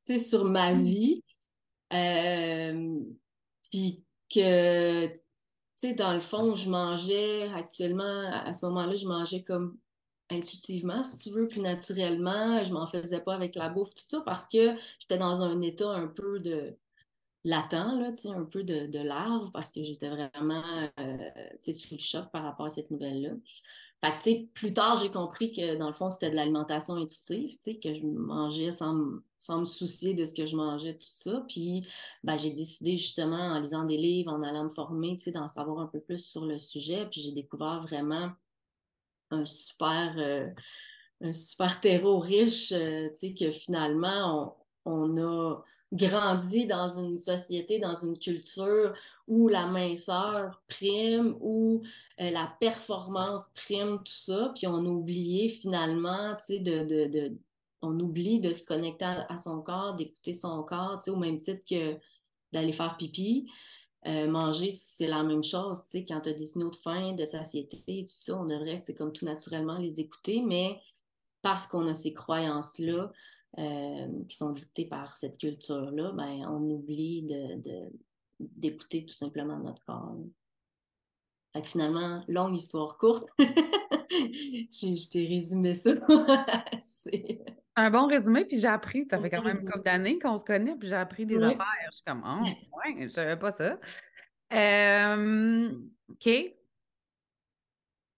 sur 0.06 0.46
ma 0.46 0.74
mm. 0.74 0.84
vie. 0.84 1.24
Euh, 1.94 3.00
puis 3.63 4.03
que, 4.30 5.08
dans 5.92 6.13
le 6.13 6.20
fond, 6.22 6.56
je 6.56 6.70
mangeais 6.70 7.50
actuellement, 7.54 8.32
à 8.32 8.54
ce 8.54 8.66
moment-là, 8.66 8.96
je 8.96 9.08
mangeais 9.08 9.44
comme 9.44 9.78
intuitivement, 10.30 11.04
si 11.04 11.20
tu 11.20 11.30
veux, 11.32 11.48
plus 11.48 11.62
naturellement. 11.62 12.63
Je 12.63 12.74
m'en 12.74 12.88
faisais 12.88 13.20
pas 13.20 13.36
avec 13.36 13.56
la 13.56 13.70
bouffe, 13.70 13.94
tout 13.94 14.04
ça, 14.04 14.22
parce 14.25 14.48
que 14.48 14.75
j'étais 15.00 15.18
dans 15.18 15.42
un 15.42 15.62
état 15.62 15.90
un 15.90 16.08
peu 16.08 16.40
de 16.40 16.78
latent, 17.44 18.00
là, 18.00 18.12
un 18.36 18.46
peu 18.46 18.63
de, 18.63 18.88
de 18.88 19.00
larve 19.00 19.52
parce 19.52 19.72
que 19.72 19.84
j'étais 19.84 20.10
vraiment 20.10 20.63
euh, 21.00 21.30
sous 21.60 21.96
le 21.96 22.00
choc 22.00 22.32
par 22.32 22.44
rapport 22.44 22.68
à 22.68 22.70
cette 22.70 22.90
nouvelle-là. 22.90 23.32
Fait 24.04 24.12
que, 24.20 24.46
plus 24.54 24.74
tard, 24.74 24.98
j'ai 24.98 25.10
compris 25.10 25.54
que 25.54 25.76
dans 25.78 25.88
le 25.88 25.94
fond, 25.94 26.10
c'était 26.10 26.30
de 26.30 26.36
l'alimentation 26.36 26.96
intuitive, 26.96 27.58
que 27.80 27.96
je 27.96 28.06
mangeais 28.06 28.72
sans, 28.72 28.98
sans, 29.38 29.62
me 29.62 29.66
soucier 29.66 30.14
de 30.14 30.26
ce 30.26 30.34
que 30.34 30.46
je 30.46 30.58
mangeais, 30.58 30.96
tout 30.96 31.08
ça. 31.08 31.46
Puis, 31.48 31.88
ben, 32.22 32.38
j'ai 32.38 32.52
décidé 32.52 32.98
justement, 32.98 33.38
en 33.38 33.60
lisant 33.60 33.86
des 33.86 33.96
livres, 33.96 34.34
en 34.34 34.44
allant 34.44 34.66
me 34.66 34.70
former, 34.70 35.18
d'en 35.34 35.48
savoir 35.48 35.80
un 35.80 35.88
peu 35.88 36.02
plus 36.02 36.18
sur 36.18 36.46
le 36.46 36.58
sujet. 36.58 37.08
Puis, 37.10 37.22
j'ai 37.22 37.32
découvert 37.32 37.82
vraiment 37.84 38.32
un 39.32 39.46
super, 39.46 40.16
euh, 40.18 40.50
un 41.22 41.32
super 41.32 41.80
terreau 41.80 42.20
riche, 42.20 42.74
euh, 42.74 43.08
que 43.40 43.52
finalement, 43.52 44.58
on, 44.86 45.16
on 45.16 45.18
a 45.18 45.64
grandi 45.94 46.66
dans 46.66 46.90
une 46.90 47.20
société, 47.20 47.80
dans 47.80 47.96
une 47.96 48.18
culture 48.18 48.94
où 49.28 49.48
la 49.48 49.68
minceur 49.68 50.62
prime, 50.68 51.38
où 51.40 51.84
euh, 52.20 52.32
la 52.32 52.52
performance 52.60 53.50
prime, 53.56 54.00
tout 54.00 54.12
ça, 54.12 54.52
puis 54.56 54.68
on 54.68 54.86
a 54.86 54.90
oublié 54.90 55.50
finalement, 55.50 56.36
tu 56.36 56.46
sais, 56.46 56.60
de, 56.60 56.84
de, 56.84 57.08
de, 57.08 57.38
on 57.82 57.98
oublie 58.00 58.40
de 58.40 58.52
se 58.52 58.64
connecter 58.64 59.06
à, 59.06 59.38
son 59.38 59.62
corps, 59.62 59.94
d'écouter 59.94 60.34
son 60.34 60.64
corps, 60.64 61.00
tu 61.00 61.06
sais, 61.06 61.12
au 61.12 61.18
même 61.18 61.40
titre 61.40 61.64
que 61.70 61.98
d'aller 62.52 62.72
faire 62.72 62.98
pipi. 62.98 63.50
Euh, 64.06 64.28
manger, 64.28 64.70
c'est 64.72 65.08
la 65.08 65.24
même 65.24 65.44
chose, 65.44 65.84
tu 65.86 65.92
sais, 65.92 66.06
quand 66.06 66.22
tu 66.22 66.30
as 66.30 66.34
des 66.34 66.46
signaux 66.46 66.70
de 66.70 66.76
faim, 66.76 67.14
de 67.14 67.26
satiété, 67.26 68.06
tout 68.06 68.14
ça, 68.14 68.38
on 68.38 68.46
devrait, 68.46 68.82
c'est 68.84 68.96
comme 68.96 69.14
tout 69.14 69.26
naturellement 69.26 69.78
les 69.78 70.02
écouter, 70.02 70.42
mais 70.42 70.82
parce 71.42 71.68
qu'on 71.68 71.88
a 71.88 71.94
ces 71.94 72.14
croyances-là, 72.14 73.12
euh, 73.60 74.08
qui 74.28 74.36
sont 74.36 74.52
dictées 74.52 74.88
par 74.88 75.16
cette 75.16 75.38
culture-là, 75.38 76.12
ben, 76.14 76.46
on 76.50 76.62
oublie 76.72 77.24
de, 77.24 77.62
d'écouter 78.40 79.06
tout 79.06 79.14
simplement 79.14 79.60
notre 79.60 79.84
corps. 79.86 80.18
finalement, 81.64 82.24
longue 82.28 82.56
histoire 82.56 82.98
courte, 82.98 83.28
je, 83.40 85.10
t'ai 85.12 85.26
résumé 85.26 85.74
ça. 85.74 85.92
Un 87.76 87.90
bon 87.90 88.08
résumé, 88.08 88.46
puis 88.46 88.60
j'ai 88.60 88.68
appris, 88.68 89.08
ça 89.10 89.20
fait 89.20 89.32
quand 89.32 89.42
même 89.42 89.58
une 89.58 89.70
couple 89.70 89.84
d'années 89.84 90.20
qu'on 90.20 90.38
se 90.38 90.46
connaît, 90.46 90.76
puis 90.76 90.90
j'ai 90.90 90.96
appris 90.96 91.26
des 91.26 91.42
affaires. 91.42 91.66
Je 91.88 91.96
suis 91.96 92.04
comme, 92.06 92.24
oh, 92.26 92.44
ouais, 92.78 93.08
je 93.08 93.10
savais 93.10 93.38
pas 93.38 93.52
ça. 93.52 93.80
Euh, 94.54 95.72
OK 96.10 96.30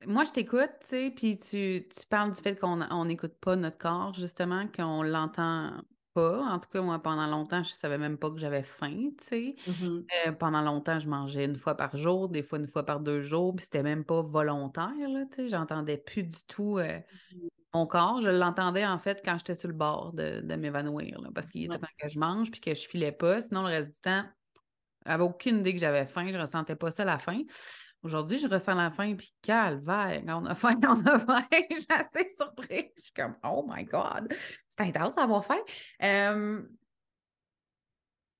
moi, 0.05 0.23
je 0.23 0.31
t'écoute, 0.31 0.71
tu 0.81 0.87
sais, 0.87 1.13
puis 1.15 1.37
tu, 1.37 1.87
parles 2.09 2.31
du 2.31 2.41
fait 2.41 2.55
qu'on 2.59 3.05
n'écoute 3.05 3.33
pas 3.39 3.55
notre 3.55 3.77
corps, 3.77 4.13
justement, 4.13 4.67
qu'on 4.67 5.03
l'entend 5.03 5.71
pas. 6.13 6.39
En 6.39 6.59
tout 6.59 6.69
cas, 6.69 6.81
moi, 6.81 6.99
pendant 6.99 7.27
longtemps, 7.27 7.63
je 7.63 7.71
savais 7.71 7.97
même 7.97 8.17
pas 8.17 8.29
que 8.31 8.37
j'avais 8.37 8.63
faim, 8.63 9.09
tu 9.19 9.25
sais. 9.25 9.55
Mm-hmm. 9.67 10.05
Euh, 10.27 10.31
pendant 10.33 10.61
longtemps, 10.61 10.99
je 10.99 11.09
mangeais 11.09 11.45
une 11.45 11.57
fois 11.57 11.75
par 11.75 11.97
jour, 11.97 12.29
des 12.29 12.43
fois 12.43 12.59
une 12.59 12.67
fois 12.67 12.85
par 12.85 12.99
deux 12.99 13.21
jours, 13.21 13.55
puis 13.55 13.63
c'était 13.63 13.83
même 13.83 14.03
pas 14.03 14.21
volontaire, 14.21 14.93
là, 15.09 15.25
tu 15.31 15.43
sais. 15.43 15.49
J'entendais 15.49 15.97
plus 15.97 16.23
du 16.23 16.43
tout 16.47 16.77
euh, 16.77 16.87
mm-hmm. 16.87 17.49
mon 17.73 17.85
corps. 17.85 18.21
Je 18.21 18.29
l'entendais, 18.29 18.85
en 18.85 18.97
fait, 18.97 19.21
quand 19.23 19.37
j'étais 19.37 19.55
sur 19.55 19.67
le 19.67 19.75
bord 19.75 20.13
de, 20.13 20.41
m'évanouir, 20.55 21.19
parce 21.33 21.47
qu'il 21.47 21.65
était 21.65 21.79
temps 21.79 21.87
que 21.99 22.07
je 22.09 22.19
mange, 22.19 22.51
puis 22.51 22.61
que 22.61 22.73
je 22.73 22.87
filais 22.87 23.11
pas. 23.11 23.41
Sinon, 23.41 23.61
le 23.61 23.67
reste 23.67 23.91
du 23.91 23.99
temps, 23.99 24.23
j'avais 25.05 25.23
aucune 25.23 25.59
idée 25.59 25.73
que 25.73 25.79
j'avais 25.79 26.05
faim. 26.05 26.27
Je 26.31 26.37
ressentais 26.37 26.75
pas 26.75 26.91
ça 26.91 27.05
la 27.05 27.17
faim. 27.17 27.41
Aujourd'hui, 28.05 28.37
je 28.37 28.47
ressens 28.47 28.75
la 28.75 28.91
faim, 28.91 29.15
puis 29.15 29.33
calvaire, 29.41 30.21
on 30.27 30.45
a 30.45 30.53
faim, 30.53 30.79
on 30.87 31.03
a 31.07 31.17
faim. 31.17 31.47
suis 31.71 31.87
assez 31.89 32.29
surprise. 32.37 32.91
Je 32.97 33.01
suis 33.01 33.13
comme, 33.13 33.35
oh 33.43 33.65
my 33.67 33.83
God, 33.83 34.31
c'est 34.69 34.81
intense 34.81 35.15
d'avoir 35.15 35.43
faim. 35.43 36.63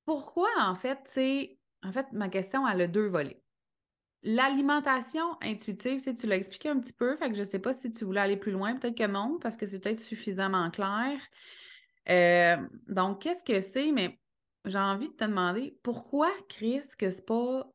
pourquoi, 0.06 0.50
en 0.60 0.76
fait, 0.76 1.00
c'est. 1.06 1.58
En 1.82 1.92
fait, 1.92 2.06
ma 2.12 2.30
question, 2.30 2.68
elle 2.68 2.82
a 2.82 2.88
deux 2.88 3.08
volets. 3.08 3.42
L'alimentation 4.22 5.36
intuitive, 5.42 6.14
tu 6.16 6.28
l'as 6.28 6.36
expliqué 6.36 6.70
un 6.70 6.80
petit 6.80 6.94
peu, 6.94 7.16
fait 7.18 7.30
que 7.30 7.36
je 7.36 7.42
ne 7.42 7.46
sais 7.46 7.60
pas 7.60 7.74
si 7.74 7.92
tu 7.92 8.06
voulais 8.06 8.22
aller 8.22 8.38
plus 8.38 8.52
loin, 8.52 8.76
peut-être 8.76 8.98
que 8.98 9.08
non, 9.08 9.40
parce 9.42 9.58
que 9.58 9.66
c'est 9.66 9.80
peut-être 9.80 10.00
suffisamment 10.00 10.70
clair. 10.70 11.20
donc, 12.88 13.24
qu'est-ce 13.24 13.44
que 13.44 13.60
c'est? 13.62 13.92
Mais 13.92 14.20
j'ai 14.66 14.78
envie 14.78 15.10
de 15.10 15.14
te 15.14 15.26
demander 15.26 15.76
pourquoi, 15.82 16.32
Chris, 16.50 16.84
que 17.00 17.10
c'est 17.10 17.26
pas 17.26 17.68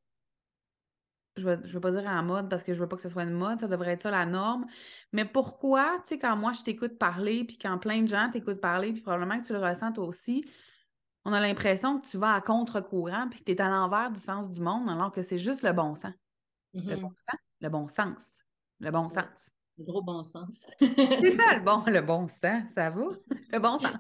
je 1.41 1.49
ne 1.49 1.57
veux, 1.57 1.81
pas 1.81 1.91
dire 1.91 2.07
en 2.07 2.23
mode 2.23 2.49
parce 2.49 2.63
que 2.63 2.73
je 2.75 2.81
veux 2.81 2.89
pas 2.89 2.97
que 2.97 3.03
ce 3.03 3.09
soit 3.09 3.23
une 3.23 3.31
mode, 3.31 3.61
ça 3.61 3.69
devrait 3.69 3.93
être 3.93 4.03
ça 4.03 4.11
la 4.11 4.27
norme. 4.27 4.67
Mais 5.13 5.25
pourquoi, 5.25 5.99
tu 6.03 6.11
sais, 6.11 6.19
quand 6.19 6.37
moi 6.37 6.53
je 6.53 6.63
t'écoute 6.63 6.99
parler, 6.99 7.45
puis 7.45 7.59
quand 7.59 7.79
plein 7.79 8.03
de 8.03 8.09
gens 8.09 8.31
t'écoutent 8.31 8.61
parler, 8.61 8.93
puis 8.93 9.03
probablement 9.03 9.41
que 9.41 9.47
tu 9.47 9.53
le 9.53 9.59
ressens 9.59 9.93
toi 9.93 10.05
aussi, 10.05 10.45
on 11.25 11.33
a 11.33 11.41
l'impression 11.41 12.01
que 12.01 12.07
tu 12.07 12.17
vas 12.17 12.35
à 12.35 12.41
contre-courant, 12.41 13.29
puis 13.29 13.41
que 13.41 13.45
tu 13.45 13.53
es 13.53 13.61
à 13.61 13.69
l'envers 13.69 14.11
du 14.11 14.21
sens 14.21 14.51
du 14.51 14.61
monde, 14.61 14.89
alors 14.89 15.13
que 15.13 15.23
c'est 15.23 15.39
juste 15.39 15.63
le 15.63 15.73
bon 15.73 15.95
sens. 15.95 16.15
Le 16.73 16.81
mm-hmm. 16.81 17.01
bon 17.01 17.13
sens, 17.17 17.41
le 17.61 17.69
bon 17.69 17.89
sens, 17.89 18.33
le 18.81 18.91
bon 18.91 19.09
sens. 19.09 19.51
Le 19.79 19.85
gros 19.85 20.03
bon 20.03 20.23
sens. 20.23 20.67
c'est 20.79 21.37
ça, 21.37 21.57
le 21.57 21.61
bon, 21.65 21.83
le 21.87 22.01
bon 22.03 22.29
sens, 22.29 22.71
ça 22.75 22.91
va? 22.91 23.07
Le 23.51 23.59
bon 23.59 23.79
sens. 23.79 23.97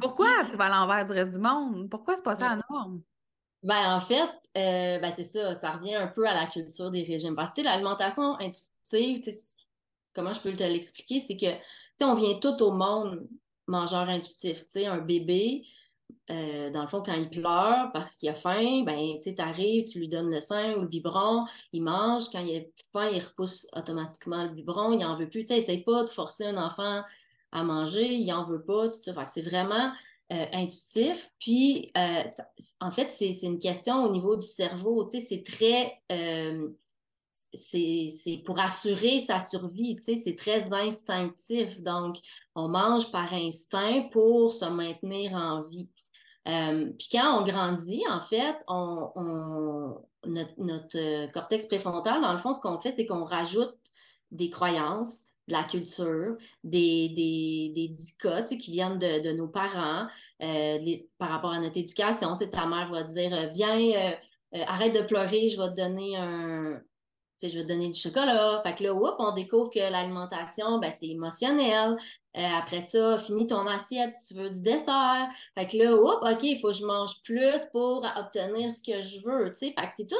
Pourquoi 0.00 0.28
tu 0.50 0.56
vas 0.56 0.66
à 0.66 0.68
l'envers 0.68 1.06
du 1.06 1.12
reste 1.12 1.32
du 1.32 1.38
monde? 1.38 1.88
Pourquoi 1.88 2.16
c'est 2.16 2.22
pas 2.22 2.34
ça 2.34 2.56
la 2.56 2.60
norme? 2.70 3.02
Ben, 3.62 3.94
en 3.94 4.00
fait, 4.00 4.30
euh, 4.56 4.98
ben, 4.98 5.12
c'est 5.14 5.24
ça, 5.24 5.54
ça 5.54 5.70
revient 5.72 5.96
un 5.96 6.06
peu 6.06 6.26
à 6.26 6.34
la 6.34 6.46
culture 6.46 6.90
des 6.90 7.02
régimes. 7.02 7.34
Parce 7.34 7.54
que 7.54 7.62
l'alimentation 7.62 8.36
intuitive, 8.38 9.20
comment 10.14 10.32
je 10.32 10.40
peux 10.40 10.52
te 10.52 10.62
l'expliquer, 10.62 11.20
c'est 11.20 11.36
que 11.36 11.46
on 12.00 12.14
vient 12.14 12.34
tout 12.34 12.62
au 12.62 12.72
monde 12.72 13.26
mangeur 13.66 14.08
intuitif. 14.08 14.64
un 14.76 14.98
bébé, 14.98 15.64
euh, 16.30 16.70
dans 16.70 16.82
le 16.82 16.88
fond, 16.88 17.02
quand 17.02 17.14
il 17.14 17.28
pleure 17.28 17.90
parce 17.92 18.16
qu'il 18.16 18.28
a 18.28 18.34
faim, 18.34 18.82
ben, 18.84 19.18
tu 19.22 19.34
arrives, 19.38 19.84
tu 19.84 19.98
lui 19.98 20.08
donnes 20.08 20.30
le 20.30 20.40
sein 20.40 20.74
ou 20.74 20.82
le 20.82 20.88
biberon, 20.88 21.44
il 21.72 21.82
mange. 21.82 22.30
Quand 22.30 22.40
il 22.40 22.56
a 22.56 22.60
faim, 22.92 23.10
il 23.12 23.22
repousse 23.22 23.66
automatiquement 23.74 24.44
le 24.44 24.50
biberon, 24.50 24.92
il 24.92 25.00
n'en 25.00 25.16
veut 25.16 25.28
plus. 25.28 25.44
Tu 25.44 25.60
sais, 25.60 25.78
pas 25.78 26.04
de 26.04 26.10
forcer 26.10 26.46
un 26.46 26.56
enfant 26.56 27.02
à 27.52 27.62
manger, 27.64 28.06
il 28.14 28.26
n'en 28.26 28.44
veut 28.44 28.62
pas, 28.62 28.90
c'est 28.92 29.42
vraiment 29.42 29.92
euh, 30.30 30.44
intuitif. 30.52 31.30
Puis, 31.40 31.90
euh, 31.96 32.22
en 32.80 32.92
fait, 32.92 33.10
c'est 33.10 33.32
une 33.42 33.58
question 33.58 34.04
au 34.04 34.10
niveau 34.10 34.36
du 34.36 34.46
cerveau. 34.46 35.06
Tu 35.06 35.20
sais, 35.20 35.26
c'est 35.26 35.42
très. 35.42 36.02
Euh, 36.12 36.68
c'est 37.54 38.42
pour 38.44 38.60
assurer 38.60 39.20
sa 39.20 39.40
survie, 39.40 39.96
c'est 40.02 40.36
très 40.36 40.70
instinctif. 40.70 41.80
Donc, 41.80 42.16
on 42.54 42.68
mange 42.68 43.10
par 43.10 43.32
instinct 43.32 44.02
pour 44.12 44.52
se 44.52 44.66
maintenir 44.66 45.32
en 45.32 45.62
vie. 45.62 45.88
puis 46.44 47.08
quand 47.10 47.40
on 47.40 47.44
grandit, 47.44 48.02
en 48.10 48.20
fait, 48.20 48.56
on, 48.66 49.96
notre, 50.26 50.52
notre, 50.58 51.32
cortex 51.32 51.64
préfrontal, 51.66 52.20
dans 52.20 52.32
le 52.32 52.38
fond, 52.38 52.52
ce 52.52 52.60
qu'on 52.60 52.78
fait, 52.78 52.92
c'est 52.92 53.06
qu'on 53.06 53.24
rajoute 53.24 53.78
des 54.30 54.50
croyances, 54.50 55.27
de 55.48 55.52
la 55.52 55.64
culture, 55.64 56.36
des, 56.62 57.08
des, 57.08 57.72
des 57.74 58.56
qui 58.58 58.70
viennent 58.70 58.98
de, 58.98 59.32
nos 59.32 59.48
parents 59.48 60.06
euh, 60.42 60.96
par 61.18 61.30
rapport 61.30 61.50
à 61.50 61.58
notre 61.58 61.78
éducation. 61.78 62.36
Ta 62.36 62.66
mère 62.66 62.90
va 62.90 63.02
dire 63.02 63.34
euh, 63.34 63.46
Viens, 63.54 63.78
euh, 64.54 64.64
arrête 64.66 64.94
de 64.94 65.00
pleurer, 65.02 65.48
je 65.48 65.60
vais 65.60 65.68
te 65.70 65.76
donner 65.76 66.16
un, 66.16 66.80
sais, 67.38 67.50
je 67.50 67.58
vais 67.58 67.64
donner 67.64 67.88
du 67.88 67.98
chocolat. 67.98 68.60
Fait 68.62 68.74
que 68.74 68.84
là, 68.84 68.94
whoop, 68.94 69.16
on 69.18 69.32
découvre 69.32 69.70
que 69.70 69.78
l'alimentation, 69.78 70.78
ben, 70.78 70.92
c'est 70.92 71.08
émotionnel. 71.08 71.96
Euh, 72.36 72.40
après 72.56 72.80
ça, 72.80 73.18
finis 73.18 73.46
ton 73.46 73.66
assiette 73.66 74.12
si 74.20 74.34
tu 74.34 74.40
veux 74.40 74.50
du 74.50 74.62
dessert. 74.62 75.28
Fait 75.54 75.66
que 75.66 75.76
là, 75.76 75.94
whoop, 75.94 76.22
OK, 76.22 76.42
il 76.42 76.58
faut 76.58 76.68
que 76.68 76.74
je 76.74 76.84
mange 76.84 77.22
plus 77.22 77.64
pour 77.72 78.06
obtenir 78.16 78.70
ce 78.72 78.82
que 78.82 79.00
je 79.00 79.20
veux. 79.24 79.52
Tu 79.52 79.58
sais, 79.58 79.74
fait 79.78 79.86
que 79.86 79.94
c'est 79.96 80.06
tout, 80.06 80.16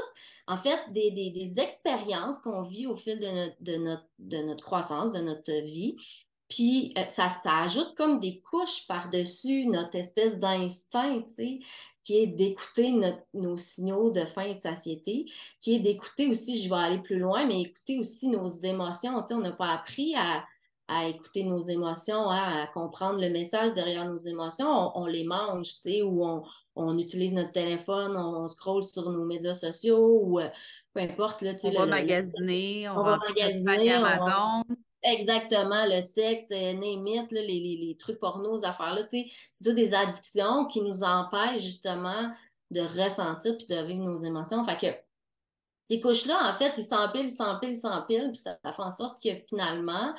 en 0.47 0.57
fait, 0.57 0.81
des, 0.93 1.11
des, 1.11 1.31
des 1.31 1.61
expériences 1.61 2.39
qu'on 2.39 2.63
vit 2.63 2.87
au 2.87 2.97
fil 2.97 3.19
de 3.19 3.27
notre, 3.27 3.57
de, 3.61 3.77
notre, 3.77 4.07
de 4.19 4.39
notre 4.39 4.65
croissance, 4.65 5.13
de 5.13 5.21
notre 5.21 5.53
vie. 5.65 5.97
Puis 6.49 6.95
euh, 6.97 7.07
ça, 7.09 7.29
ça 7.29 7.59
ajoute 7.59 7.95
comme 7.95 8.21
des 8.21 8.41
couches 8.41 8.87
par-dessus 8.87 9.67
notre 9.67 9.97
espèce 9.97 10.39
d'instinct, 10.39 11.23
tu 11.27 11.35
sais 11.35 11.59
qui 12.09 12.21
est 12.21 12.27
d'écouter 12.27 12.99
nos 13.35 13.59
signaux 13.59 14.11
de 14.11 14.25
faim 14.25 14.45
et 14.45 14.55
de 14.55 14.59
satiété, 14.59 15.27
qui 15.61 15.75
est 15.75 15.79
d'écouter 15.79 16.27
aussi, 16.29 16.63
je 16.63 16.71
vais 16.71 16.75
aller 16.75 17.03
plus 17.03 17.19
loin, 17.19 17.45
mais 17.45 17.61
écouter 17.61 17.99
aussi 17.99 18.29
nos 18.29 18.49
émotions. 18.49 19.21
Tu 19.21 19.27
sais, 19.27 19.35
on 19.35 19.41
n'a 19.41 19.53
pas 19.53 19.75
appris 19.75 20.15
à, 20.17 20.43
à, 20.89 21.07
écouter 21.07 21.45
nos 21.45 21.61
émotions, 21.61 22.31
hein, 22.31 22.63
à 22.63 22.67
comprendre 22.67 23.21
le 23.21 23.29
message 23.29 23.75
derrière 23.75 24.07
nos 24.07 24.17
émotions. 24.17 24.91
On, 24.97 25.05
les 25.05 25.25
mange, 25.25 25.67
tu 25.67 25.81
sais, 25.81 26.01
ou 26.01 26.25
on, 26.25 26.45
on, 26.77 26.97
utilise 26.97 27.35
notre 27.35 27.53
téléphone, 27.53 28.17
on, 28.17 28.49
scrolle 28.49 28.85
sur 28.85 29.11
nos 29.11 29.27
médias 29.27 29.53
sociaux, 29.53 30.23
ou 30.23 30.41
euh, 30.41 30.49
peu 30.95 31.01
importe. 31.01 31.43
Là, 31.43 31.53
on, 31.63 31.71
va 31.73 31.85
magasiner, 31.85 32.89
on, 32.89 33.03
va 33.03 33.19
magasiner, 33.19 33.93
Amazon. 33.93 34.65
Exactement, 35.03 35.87
le 35.87 36.01
sexe, 36.01 36.51
euh, 36.51 36.73
name 36.73 37.05
les, 37.31 37.77
les, 37.81 37.97
trucs 37.97 38.19
porno, 38.19 38.59
ces 38.59 38.65
affaires-là, 38.65 39.03
c'est 39.07 39.29
toutes 39.65 39.77
des 39.77 39.95
addictions 39.95 40.67
qui 40.67 40.81
nous 40.81 41.05
empêchent 41.05 41.63
justement 41.63 42.33
de 42.71 42.81
ressentir 42.81 43.57
puis 43.57 43.67
de 43.69 43.81
vivre 43.83 44.03
nos 44.05 44.19
émotions. 44.19 44.65
Fait 44.65 44.77
que 44.77 45.09
ces 45.89 46.01
couches-là, 46.01 46.51
en 46.51 46.55
fait, 46.55 46.75
ils 46.77 46.85
s'empilent, 46.85 47.29
s'empilent, 47.29 47.75
s'empilent, 47.75 48.31
puis 48.33 48.41
ça, 48.41 48.59
fait 48.65 48.83
en 48.83 48.91
sorte 48.91 49.23
que 49.23 49.31
finalement, 49.49 50.15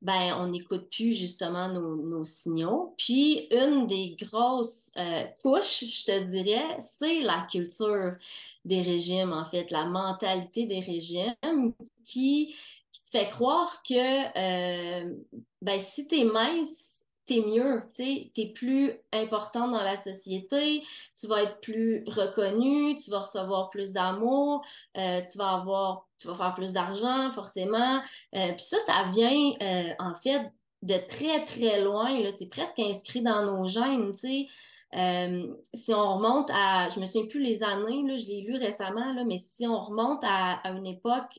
ben, 0.00 0.34
on 0.38 0.48
n'écoute 0.48 0.88
plus 0.90 1.14
justement 1.14 1.68
nos, 1.68 2.24
signaux. 2.24 2.94
Puis 2.98 3.46
une 3.52 3.86
des 3.86 4.16
grosses 4.18 4.90
euh, 4.96 5.24
couches, 5.42 5.84
je 5.84 6.04
te 6.06 6.24
dirais, 6.24 6.76
c'est 6.80 7.20
la 7.20 7.46
culture 7.48 8.16
des 8.64 8.82
régimes, 8.82 9.32
en 9.32 9.44
fait, 9.44 9.70
la 9.70 9.84
mentalité 9.84 10.66
des 10.66 10.80
régimes 10.80 11.74
qui 12.04 12.56
qui 12.92 13.02
te 13.02 13.08
fait 13.08 13.28
croire 13.28 13.82
que 13.88 13.94
euh, 13.94 15.14
ben, 15.62 15.80
si 15.80 16.06
tu 16.06 16.20
es 16.20 16.24
mince, 16.24 17.04
t'es 17.24 17.40
mieux, 17.40 17.82
tu 17.94 18.30
es 18.36 18.46
plus 18.52 18.92
important 19.12 19.68
dans 19.68 19.82
la 19.82 19.96
société, 19.96 20.82
tu 21.18 21.26
vas 21.26 21.44
être 21.44 21.60
plus 21.60 22.04
reconnu, 22.06 22.96
tu 22.96 23.10
vas 23.10 23.20
recevoir 23.20 23.70
plus 23.70 23.92
d'amour, 23.92 24.64
euh, 24.98 25.22
tu 25.22 25.38
vas 25.38 25.54
avoir, 25.54 26.06
tu 26.18 26.28
vas 26.28 26.34
faire 26.34 26.54
plus 26.54 26.72
d'argent, 26.72 27.30
forcément. 27.30 28.02
Euh, 28.34 28.48
puis 28.48 28.64
ça, 28.64 28.76
ça 28.86 29.04
vient 29.14 29.52
en 29.98 30.14
fait 30.14 30.52
de 30.82 30.96
très, 31.08 31.44
très 31.44 31.80
loin, 31.80 32.18
c'est 32.36 32.48
presque 32.48 32.80
inscrit 32.80 33.22
dans 33.22 33.44
nos 33.44 33.66
gènes, 33.68 34.12
tu 34.12 34.48
sais. 34.92 35.56
si 35.74 35.94
on 35.94 36.16
remonte 36.16 36.50
à, 36.52 36.88
je 36.88 36.98
me 36.98 37.06
souviens 37.06 37.28
plus 37.28 37.40
les 37.40 37.62
années, 37.62 38.02
là, 38.02 38.16
je 38.16 38.26
l'ai 38.26 38.40
lu 38.42 38.56
récemment, 38.56 39.14
là, 39.14 39.24
mais 39.24 39.38
si 39.38 39.64
on 39.66 39.80
remonte 39.80 40.24
à, 40.24 40.54
à 40.54 40.70
une 40.72 40.86
époque 40.86 41.38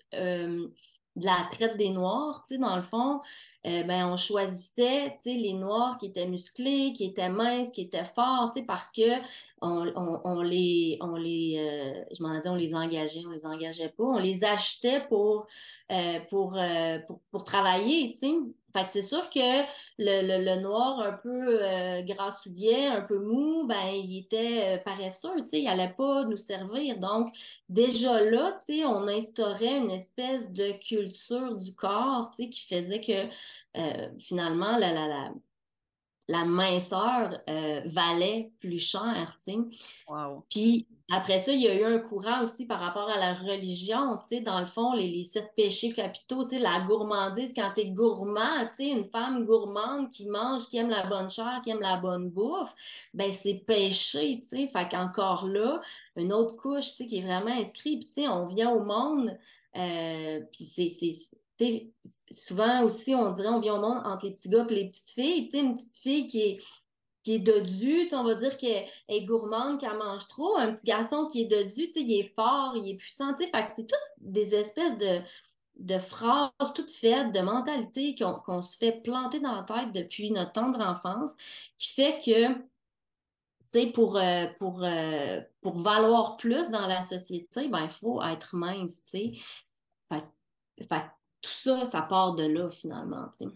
de 1.15 1.25
la 1.25 1.47
traite 1.51 1.77
des 1.77 1.89
Noirs, 1.89 2.41
tu 2.45 2.55
sais, 2.55 2.59
dans 2.59 2.75
le 2.75 2.81
fond, 2.81 3.21
euh, 3.65 3.83
ben, 3.83 4.07
on 4.07 4.15
choisissait, 4.15 5.15
tu 5.15 5.31
sais, 5.31 5.33
les 5.35 5.53
Noirs 5.53 5.97
qui 5.97 6.07
étaient 6.07 6.27
musclés, 6.27 6.91
qui 6.93 7.05
étaient 7.05 7.29
minces, 7.29 7.71
qui 7.71 7.81
étaient 7.81 8.03
forts, 8.03 8.49
tu 8.53 8.59
sais, 8.59 8.65
parce 8.65 8.91
que 8.91 9.21
on, 9.61 9.91
on, 9.95 10.41
les, 10.41 10.97
on 11.01 11.15
les, 11.15 11.55
euh, 11.59 12.03
je 12.11 12.23
m'en 12.23 12.37
dit, 12.39 12.49
on 12.49 12.55
les 12.55 12.75
engageait, 12.75 13.23
on 13.25 13.31
les 13.31 13.45
engageait 13.45 13.89
pas, 13.89 14.03
on 14.03 14.19
les 14.19 14.43
achetait 14.43 15.01
pour, 15.07 15.47
euh, 15.91 16.19
pour, 16.29 16.57
pour, 17.07 17.19
pour, 17.31 17.43
travailler, 17.43 18.11
tu 18.11 18.17
sais. 18.17 18.33
Fait 18.75 18.83
que 18.83 18.89
c'est 18.89 19.03
sûr 19.03 19.29
que 19.29 19.61
le, 19.99 20.43
le, 20.43 20.61
noir 20.61 20.99
un 20.99 21.13
peu 21.13 21.63
euh, 21.63 22.01
grassouillet, 22.01 22.87
un 22.87 23.01
peu 23.01 23.19
mou, 23.19 23.67
ben 23.67 23.89
il 23.93 24.17
était 24.17 24.77
euh, 24.77 24.77
paresseux, 24.83 25.41
tu 25.41 25.47
sais, 25.47 25.61
il 25.61 25.67
allait 25.67 25.93
pas 25.95 26.25
nous 26.25 26.37
servir. 26.37 26.97
Donc, 26.97 27.29
déjà 27.69 28.19
là, 28.21 28.53
tu 28.53 28.77
sais, 28.77 28.85
on 28.85 29.07
instaurait 29.07 29.77
une 29.77 29.91
espèce 29.91 30.51
de 30.51 30.71
culture 30.71 31.55
du 31.55 31.75
corps, 31.75 32.29
tu 32.29 32.43
sais, 32.43 32.49
qui 32.49 32.65
faisait 32.65 33.01
que 33.01 33.27
euh, 33.77 34.09
finalement, 34.19 34.77
la, 34.77 34.91
la, 34.91 35.07
la, 35.07 35.31
la 36.29 36.45
minceur 36.45 37.39
euh, 37.49 37.81
valait 37.85 38.51
plus 38.59 38.79
cher, 38.79 39.37
tu 39.37 39.53
sais. 39.53 39.57
Puis 40.49 40.87
après 41.15 41.37
ça, 41.37 41.51
il 41.51 41.61
y 41.61 41.67
a 41.67 41.75
eu 41.75 41.83
un 41.83 41.99
courant 41.99 42.41
aussi 42.41 42.65
par 42.65 42.79
rapport 42.79 43.07
à 43.07 43.17
la 43.17 43.35
religion, 43.35 44.17
tu 44.17 44.27
sais, 44.29 44.39
dans 44.41 44.59
le 44.59 44.65
fond, 44.65 44.93
les, 44.93 45.23
sept 45.23 45.53
péchés 45.55 45.93
capitaux, 45.93 46.43
tu 46.43 46.55
sais, 46.55 46.59
la 46.59 46.81
gourmandise, 46.87 47.53
quand 47.53 47.71
t'es 47.75 47.85
gourmand, 47.85 48.65
tu 48.69 48.75
sais, 48.77 48.87
une 48.89 49.05
femme 49.05 49.45
gourmande 49.45 50.09
qui 50.09 50.25
mange, 50.27 50.67
qui 50.69 50.77
aime 50.77 50.89
la 50.89 51.05
bonne 51.05 51.29
chair, 51.29 51.61
qui 51.63 51.69
aime 51.69 51.81
la 51.81 51.97
bonne 51.97 52.31
bouffe, 52.31 52.73
ben 53.13 53.31
c'est 53.31 53.63
péché, 53.67 54.39
tu 54.41 54.47
sais. 54.47 54.67
Fait 54.67 54.89
qu'encore 54.89 55.47
là, 55.47 55.81
une 56.15 56.33
autre 56.33 56.55
couche, 56.55 56.95
tu 56.95 57.03
sais, 57.03 57.05
qui 57.05 57.19
est 57.19 57.21
vraiment 57.21 57.53
inscrite, 57.53 57.99
puis 57.99 58.07
tu 58.07 58.21
sais, 58.23 58.27
on 58.27 58.47
vient 58.47 58.71
au 58.71 58.83
monde, 58.83 59.37
euh, 59.77 60.41
puis 60.51 60.65
c'est 60.65 60.87
souvent 62.31 62.81
aussi, 62.83 63.13
on 63.13 63.29
dirait, 63.31 63.49
on 63.49 63.59
vient 63.59 63.75
au 63.75 63.81
monde 63.81 64.01
entre 64.03 64.25
les 64.25 64.31
petits 64.31 64.49
gars 64.49 64.65
et 64.67 64.73
les 64.73 64.89
petites 64.89 65.11
filles. 65.11 65.49
sais, 65.51 65.59
une 65.59 65.75
petite 65.75 65.97
fille 65.97 66.27
qui 66.27 66.41
est, 66.41 66.57
qui 67.23 67.35
est 67.35 67.39
dodue, 67.39 68.09
on 68.11 68.23
va 68.23 68.35
dire 68.35 68.57
qu'elle 68.57 68.85
est 69.07 69.23
gourmande, 69.23 69.79
qu'elle 69.79 69.97
mange 69.97 70.27
trop. 70.27 70.57
Un 70.57 70.73
petit 70.73 70.85
garçon 70.85 71.27
qui 71.31 71.43
est 71.43 71.45
dodu, 71.45 71.89
il 71.95 72.19
est 72.19 72.35
fort, 72.35 72.73
il 72.75 72.89
est 72.89 72.95
puissant. 72.95 73.35
Fait 73.35 73.49
que 73.49 73.69
c'est 73.69 73.87
toutes 73.87 73.99
des 74.17 74.53
espèces 74.53 74.97
de, 74.97 75.21
de 75.77 75.99
phrases 75.99 76.51
toutes 76.75 76.91
faites, 76.91 77.31
de 77.31 77.39
mentalités 77.39 78.15
qu'on 78.15 78.61
se 78.61 78.77
fait 78.77 79.01
planter 79.03 79.39
dans 79.39 79.55
la 79.55 79.63
tête 79.63 79.91
depuis 79.93 80.31
notre 80.31 80.51
tendre 80.51 80.81
enfance, 80.81 81.33
qui 81.77 81.93
fait 81.93 82.19
que 82.23 82.61
pour, 83.93 84.17
euh, 84.17 84.45
pour, 84.59 84.83
euh, 84.83 85.41
pour 85.61 85.79
valoir 85.79 86.37
plus 86.37 86.69
dans 86.69 86.85
la 86.85 87.01
société, 87.01 87.67
ben, 87.69 87.83
il 87.83 87.89
faut 87.89 88.21
être 88.21 88.55
mince. 88.55 89.01
Fait 89.09 91.03
tout 91.41 91.49
ça, 91.49 91.85
ça 91.85 92.01
part 92.01 92.35
de 92.35 92.45
là 92.45 92.69
finalement. 92.69 93.27
T'sais. 93.29 93.47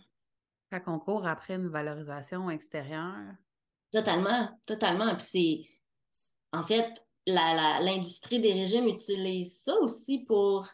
Fait 0.69 0.81
qu'on 0.81 0.99
court 0.99 1.25
après 1.25 1.55
une 1.55 1.69
valorisation 1.69 2.49
extérieure. 2.49 3.35
Totalement, 3.91 4.49
totalement. 4.65 5.15
Puis 5.15 5.25
c'est, 6.11 6.27
en 6.51 6.63
fait, 6.63 7.03
l'industrie 7.25 8.39
des 8.39 8.53
régimes 8.53 8.87
utilise 8.87 9.61
ça 9.63 9.73
aussi 9.81 10.19
pour, 10.25 10.67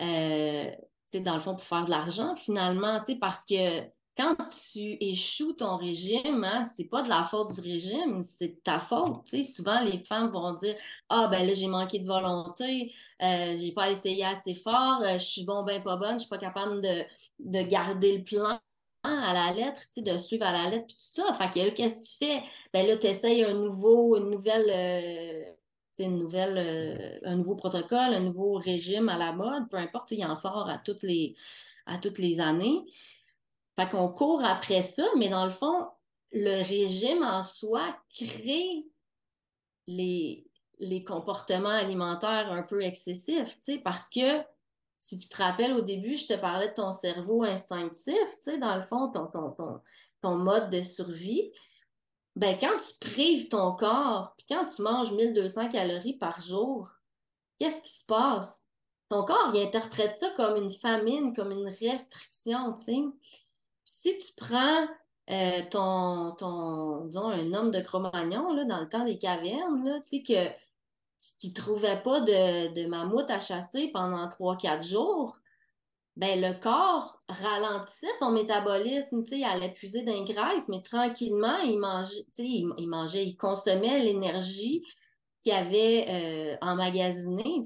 euh, 0.00 0.70
dans 1.14 1.34
le 1.34 1.40
fond, 1.40 1.54
pour 1.54 1.64
faire 1.64 1.84
de 1.84 1.90
l'argent 1.90 2.34
finalement, 2.36 3.00
parce 3.20 3.44
que 3.44 3.82
quand 4.16 4.36
tu 4.72 4.96
échoues 5.00 5.54
ton 5.54 5.76
régime, 5.76 6.44
hein, 6.44 6.62
c'est 6.64 6.84
pas 6.84 7.02
de 7.02 7.08
la 7.08 7.22
faute 7.24 7.54
du 7.54 7.60
régime, 7.62 8.22
c'est 8.22 8.48
de 8.48 8.60
ta 8.62 8.78
faute. 8.78 9.26
Souvent, 9.44 9.80
les 9.80 9.98
femmes 10.04 10.30
vont 10.30 10.52
dire 10.54 10.76
Ah, 11.08 11.28
ben 11.28 11.46
là, 11.46 11.54
j'ai 11.54 11.68
manqué 11.68 12.00
de 12.00 12.06
volonté, 12.06 12.92
euh, 13.22 13.56
j'ai 13.56 13.72
pas 13.72 13.90
essayé 13.90 14.24
assez 14.24 14.52
fort, 14.54 15.00
euh, 15.02 15.14
je 15.14 15.24
suis 15.24 15.44
bon, 15.44 15.62
ben 15.62 15.82
pas 15.82 15.96
bonne, 15.96 16.14
je 16.14 16.20
suis 16.20 16.28
pas 16.28 16.38
capable 16.38 16.82
de, 16.82 17.04
de 17.38 17.62
garder 17.62 18.18
le 18.18 18.24
plan 18.24 18.60
à 19.02 19.32
la 19.32 19.52
lettre, 19.52 19.80
de 19.96 20.18
suivre 20.18 20.46
à 20.46 20.52
la 20.52 20.70
lettre, 20.70 20.86
puis 20.86 20.96
tout 20.96 21.22
ça. 21.22 21.48
Qu'est-ce 21.48 22.00
que 22.00 22.08
tu 22.08 22.24
fais? 22.24 22.42
Ben 22.72 22.86
là, 22.86 22.96
tu 22.96 23.06
essayes 23.06 23.44
un 23.44 23.54
nouveau, 23.54 24.16
une 24.16 24.30
nouvelle. 24.30 24.66
Euh, 24.68 25.52
une 25.98 26.18
nouvelle, 26.18 26.56
euh, 26.56 27.18
un 27.24 27.36
nouveau 27.36 27.56
protocole, 27.56 28.14
un 28.14 28.20
nouveau 28.20 28.54
régime 28.54 29.08
à 29.08 29.18
la 29.18 29.32
mode, 29.32 29.68
peu 29.68 29.76
importe, 29.76 30.10
il 30.12 30.24
en 30.24 30.34
sort 30.34 30.68
à 30.68 30.78
toutes 30.78 31.02
les, 31.02 31.34
à 31.86 31.98
toutes 31.98 32.18
les 32.18 32.40
années. 32.40 32.84
Fait 33.78 33.88
qu'on 33.88 34.08
court 34.08 34.42
après 34.44 34.82
ça, 34.82 35.04
mais 35.18 35.28
dans 35.28 35.44
le 35.44 35.50
fond, 35.50 35.88
le 36.32 36.62
régime 36.62 37.22
en 37.22 37.42
soi 37.42 37.96
crée 38.14 38.86
les, 39.86 40.46
les 40.78 41.04
comportements 41.04 41.68
alimentaires 41.68 42.50
un 42.50 42.62
peu 42.62 42.82
excessifs, 42.82 43.58
parce 43.84 44.08
que 44.08 44.40
si 45.00 45.18
tu 45.18 45.28
te 45.28 45.42
rappelles 45.42 45.72
au 45.72 45.80
début, 45.80 46.14
je 46.14 46.28
te 46.28 46.34
parlais 46.34 46.68
de 46.68 46.74
ton 46.74 46.92
cerveau 46.92 47.42
instinctif, 47.42 48.14
tu 48.14 48.42
sais, 48.44 48.58
dans 48.58 48.76
le 48.76 48.82
fond, 48.82 49.08
ton, 49.08 49.26
ton, 49.26 49.80
ton, 50.22 50.34
mode 50.36 50.70
de 50.70 50.82
survie. 50.82 51.50
Ben, 52.36 52.56
quand 52.56 52.76
tu 52.76 52.96
prives 53.00 53.48
ton 53.48 53.72
corps, 53.74 54.34
puis 54.38 54.46
quand 54.48 54.66
tu 54.66 54.82
manges 54.82 55.12
1200 55.12 55.70
calories 55.70 56.16
par 56.16 56.40
jour, 56.40 56.88
qu'est-ce 57.58 57.82
qui 57.82 57.92
se 57.92 58.06
passe? 58.06 58.62
Ton 59.08 59.24
corps, 59.24 59.50
il 59.52 59.62
interprète 59.62 60.12
ça 60.12 60.30
comme 60.36 60.56
une 60.56 60.70
famine, 60.70 61.34
comme 61.34 61.50
une 61.50 61.68
restriction, 61.68 62.74
tu 62.74 62.84
sais 62.84 63.02
si 63.90 64.16
tu 64.18 64.32
prends 64.36 64.86
euh, 65.30 65.60
ton, 65.68 66.32
ton, 66.38 67.06
disons, 67.06 67.28
un 67.28 67.52
homme 67.52 67.72
de 67.72 67.80
Cro-Magnon, 67.80 68.54
là, 68.54 68.64
dans 68.64 68.80
le 68.80 68.88
temps 68.88 69.04
des 69.04 69.18
cavernes, 69.18 69.84
là, 69.84 70.00
tu 70.00 70.18
sais, 70.18 70.22
que, 70.22 70.48
qui 71.38 71.48
ne 71.50 71.54
trouvait 71.54 72.00
pas 72.02 72.20
de, 72.20 72.72
de 72.72 72.86
mammouth 72.86 73.30
à 73.30 73.38
chasser 73.38 73.90
pendant 73.92 74.26
3-4 74.28 74.86
jours, 74.86 75.40
ben, 76.16 76.40
le 76.40 76.60
corps 76.60 77.22
ralentissait 77.28 78.12
son 78.18 78.32
métabolisme, 78.32 79.22
il 79.30 79.44
allait 79.44 79.72
puiser 79.72 80.02
d'un 80.02 80.22
graisse, 80.24 80.68
mais 80.68 80.82
tranquillement, 80.82 81.58
il 81.58 81.78
mangeait, 81.78 82.26
sais, 82.32 82.46
il, 82.46 82.88
mangeait, 82.88 83.24
il 83.24 83.36
consommait 83.36 84.00
l'énergie 84.00 84.84
qu'il 85.42 85.52
avait 85.52 86.06
euh, 86.08 86.56
emmagasinée. 86.60 87.62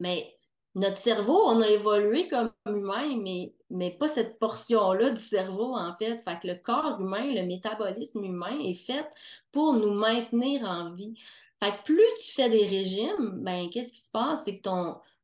Mais 0.00 0.36
notre 0.74 0.96
cerveau, 0.96 1.40
on 1.46 1.60
a 1.60 1.68
évolué 1.68 2.28
comme 2.28 2.50
humain, 2.66 3.16
mais, 3.22 3.54
mais 3.70 3.90
pas 3.90 4.08
cette 4.08 4.38
portion-là 4.38 5.10
du 5.10 5.20
cerveau, 5.20 5.76
en 5.76 5.94
fait. 5.94 6.16
Fait 6.18 6.38
que 6.40 6.48
le 6.48 6.56
corps 6.56 7.00
humain, 7.00 7.32
le 7.34 7.46
métabolisme 7.46 8.24
humain 8.24 8.58
est 8.58 8.74
fait 8.74 9.08
pour 9.52 9.74
nous 9.74 9.94
maintenir 9.94 10.64
en 10.64 10.92
vie. 10.92 11.14
Fait 11.62 11.74
plus 11.84 12.02
tu 12.24 12.32
fais 12.32 12.50
des 12.50 12.66
régimes, 12.66 13.42
ben, 13.42 13.70
qu'est-ce 13.70 13.92
qui 13.92 14.00
se 14.00 14.10
passe? 14.10 14.44
C'est 14.44 14.58
que 14.58 14.68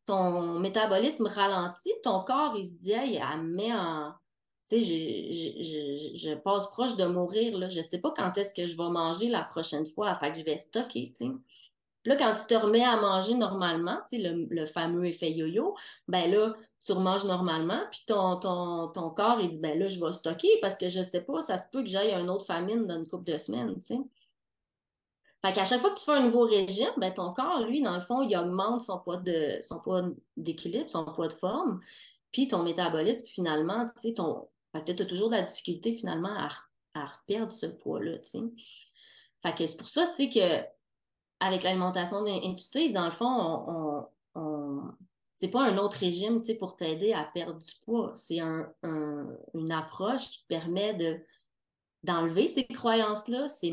ton, 0.07 0.59
métabolisme 0.59 1.27
ralentit, 1.27 1.93
ton 2.03 2.23
corps, 2.25 2.55
il 2.57 2.67
se 2.67 2.75
dit, 2.75 2.93
hey, 2.93 3.17
elle 3.17 3.43
met 3.43 3.73
en. 3.73 4.13
Je, 4.71 6.35
passe 6.37 6.69
proche 6.69 6.97
de 6.97 7.05
mourir, 7.05 7.59
là. 7.59 7.69
Je 7.69 7.83
sais 7.83 8.01
pas 8.01 8.11
quand 8.17 8.39
est-ce 8.39 8.55
que 8.55 8.67
je 8.67 8.75
vais 8.75 8.89
manger 8.89 9.29
la 9.29 9.43
prochaine 9.43 9.85
fois. 9.85 10.17
Fait 10.17 10.35
je 10.35 10.45
vais 10.45 10.57
stocker, 10.57 11.11
tu 11.11 11.27
sais. 11.27 11.33
Là, 12.05 12.17
quand 12.17 12.33
tu 12.33 12.47
te 12.47 12.55
remets 12.55 12.83
à 12.83 12.97
manger 12.97 13.35
normalement, 13.35 14.01
le, 14.11 14.67
fameux 14.67 15.05
effet 15.07 15.31
yo-yo, 15.31 15.77
ben 16.09 16.31
là, 16.31 16.55
tu 16.85 16.93
remanges 16.93 17.25
normalement, 17.27 17.81
puis 17.93 18.01
ton, 18.07 18.37
ton, 18.37 18.89
ton, 18.89 19.11
corps, 19.11 19.39
dit, 19.39 19.59
ben 19.61 19.79
là, 19.79 19.87
je 19.87 20.05
vais 20.05 20.11
stocker 20.11 20.59
parce 20.61 20.77
que 20.77 20.89
je 20.89 21.03
sais 21.03 21.21
pas, 21.21 21.43
ça 21.43 21.59
se 21.59 21.69
peut 21.71 21.83
que 21.83 21.89
j'aille 21.89 22.13
une 22.13 22.31
autre 22.31 22.47
famine 22.47 22.87
dans 22.87 22.97
une 22.97 23.07
couple 23.07 23.31
de 23.31 23.39
semaines. 23.39 23.77
Fait 25.45 25.53
qu'à 25.53 25.65
chaque 25.65 25.81
fois 25.81 25.91
que 25.91 25.99
tu 25.99 26.05
fais 26.05 26.13
un 26.13 26.23
nouveau 26.23 26.45
régime, 26.45 26.93
ben 26.99 27.13
ton 27.13 27.33
corps, 27.33 27.61
lui, 27.67 27.83
dans 27.83 27.95
le 27.95 28.01
fond, 28.01 28.23
il 28.23 28.37
augmente 28.37 28.83
son 28.83 28.99
poids 29.01 29.17
de 29.17 29.59
son 29.63 29.81
poids 29.81 30.05
d'équilibre, 30.37 30.89
son 30.89 31.05
poids 31.05 31.29
de 31.29 31.33
forme, 31.33 31.81
puis 32.31 32.47
ton 32.49 32.63
métabolisme, 32.63 33.27
finalement, 33.27 33.91
tu 33.97 34.09
sais, 34.09 34.15
ton. 34.15 34.49
Fait 34.73 34.85
que 34.85 34.93
tu 34.93 35.03
as 35.03 35.07
toujours 35.07 35.29
de 35.29 35.35
la 35.35 35.43
difficulté, 35.43 35.93
finalement, 35.93 36.35
à, 36.35 36.49
à 36.95 37.07
reperdre 37.07 37.51
ce 37.51 37.67
poids-là, 37.67 38.19
tu 38.19 38.31
sais. 38.31 38.43
Fait 39.43 39.55
que 39.55 39.67
c'est 39.67 39.77
pour 39.77 39.89
ça, 39.89 40.07
tu 40.07 40.15
sais, 40.15 40.29
que 40.29 40.65
avec 41.41 41.65
l'alimentation 41.65 42.25
intuitive, 42.25 42.93
dans 42.93 43.05
le 43.05 43.11
fond, 43.11 43.27
on, 43.27 44.07
on, 44.37 44.83
c'est 45.35 45.51
pas 45.51 45.65
un 45.65 45.77
autre 45.77 45.99
régime 45.99 46.41
pour 46.61 46.77
t'aider 46.77 47.13
à 47.13 47.25
perdre 47.25 47.59
du 47.59 47.73
poids. 47.85 48.13
C'est 48.15 48.39
un, 48.39 48.73
une 49.55 49.73
approche 49.73 50.31
qui 50.31 50.43
te 50.43 50.47
permet 50.47 50.95
de 50.95 51.21
d'enlever 52.03 52.49
ces 52.49 52.67
croyances-là, 52.67 53.47
ces 53.47 53.73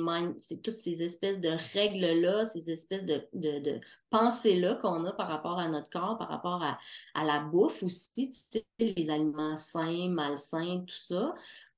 toutes 0.63 0.75
ces 0.75 1.01
espèces 1.01 1.41
de 1.41 1.49
règles-là, 1.73 2.45
ces 2.45 2.69
espèces 2.69 3.05
de, 3.05 3.27
de, 3.33 3.79
pensées-là 4.11 4.75
qu'on 4.75 5.05
a 5.05 5.13
par 5.13 5.27
rapport 5.27 5.59
à 5.59 5.67
notre 5.67 5.89
corps, 5.89 6.17
par 6.17 6.29
rapport 6.29 6.61
à, 6.61 6.77
à 7.15 7.25
la 7.25 7.39
bouffe 7.39 7.81
aussi, 7.81 8.31
les 8.79 9.09
aliments 9.09 9.57
sains, 9.57 10.09
malsains, 10.09 10.83
tout 10.87 10.95
ça, 10.95 11.33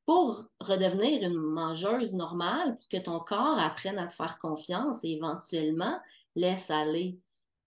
pour 0.05 0.49
redevenir 0.59 1.23
une 1.23 1.37
mangeuse 1.37 2.13
normale, 2.15 2.75
pour 2.75 2.87
que 2.89 2.97
ton 2.97 3.19
corps 3.19 3.57
apprenne 3.59 3.97
à 3.97 4.07
te 4.07 4.13
faire 4.13 4.37
confiance 4.39 5.03
et 5.03 5.11
éventuellement 5.11 5.99
laisse 6.35 6.69
aller 6.69 7.19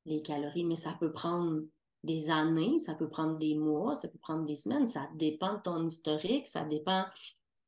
les 0.04 0.20
calories. 0.20 0.64
Mais 0.64 0.76
ça 0.76 0.94
peut 0.98 1.12
prendre 1.12 1.62
des 2.02 2.28
années, 2.28 2.78
ça 2.78 2.94
peut 2.94 3.08
prendre 3.08 3.38
des 3.38 3.54
mois, 3.54 3.94
ça 3.94 4.08
peut 4.08 4.18
prendre 4.18 4.44
des 4.44 4.56
semaines, 4.56 4.86
ça 4.86 5.08
dépend 5.14 5.54
de 5.54 5.62
ton 5.62 5.86
historique, 5.86 6.46
ça 6.46 6.64
dépend 6.64 7.06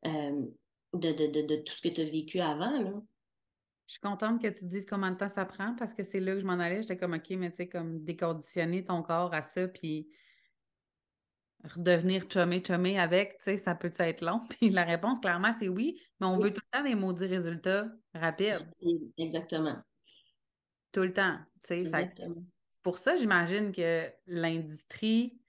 euh, 0.06 0.46
de, 0.94 1.12
de, 1.12 1.56
tout 1.56 1.72
ce 1.72 1.88
que 1.88 1.94
tu 1.94 2.00
as 2.00 2.04
vécu 2.04 2.40
avant. 2.40 2.82
Là. 2.82 2.92
Je 3.86 3.92
suis 3.92 4.00
contente 4.00 4.42
que 4.42 4.48
tu 4.48 4.64
dises 4.64 4.86
combien 4.86 5.12
de 5.12 5.16
temps 5.16 5.28
ça 5.28 5.44
prend 5.44 5.74
parce 5.76 5.94
que 5.94 6.02
c'est 6.02 6.20
là 6.20 6.34
que 6.34 6.40
je 6.40 6.46
m'en 6.46 6.58
allais. 6.58 6.82
J'étais 6.82 6.96
comme, 6.96 7.14
OK, 7.14 7.30
mais 7.30 7.50
tu 7.50 7.56
sais, 7.56 7.68
comme 7.68 8.02
déconditionner 8.02 8.84
ton 8.84 9.02
corps 9.02 9.32
à 9.32 9.42
ça, 9.42 9.68
puis 9.68 10.08
redevenir 11.64 12.26
chumé 12.30 12.62
chumé 12.64 12.98
avec, 12.98 13.38
tu 13.38 13.44
sais, 13.44 13.56
ça 13.56 13.74
peut 13.74 13.92
être 13.98 14.24
long? 14.24 14.40
Puis 14.50 14.70
la 14.70 14.84
réponse, 14.84 15.20
clairement, 15.20 15.52
c'est 15.58 15.68
oui, 15.68 16.00
mais 16.20 16.26
on 16.26 16.38
veut 16.38 16.52
tout 16.52 16.62
le 16.72 16.78
temps 16.78 16.84
des 16.84 16.94
maudits 16.94 17.26
résultats 17.26 17.88
rapides. 18.14 18.68
Exactement. 19.18 19.76
Tout 20.92 21.02
le 21.02 21.12
temps, 21.12 21.38
tu 21.62 21.84
sais. 21.84 22.12
C'est 22.68 22.82
pour 22.82 22.98
ça, 22.98 23.16
j'imagine 23.16 23.72
que 23.72 24.08
l'industrie 24.26 25.40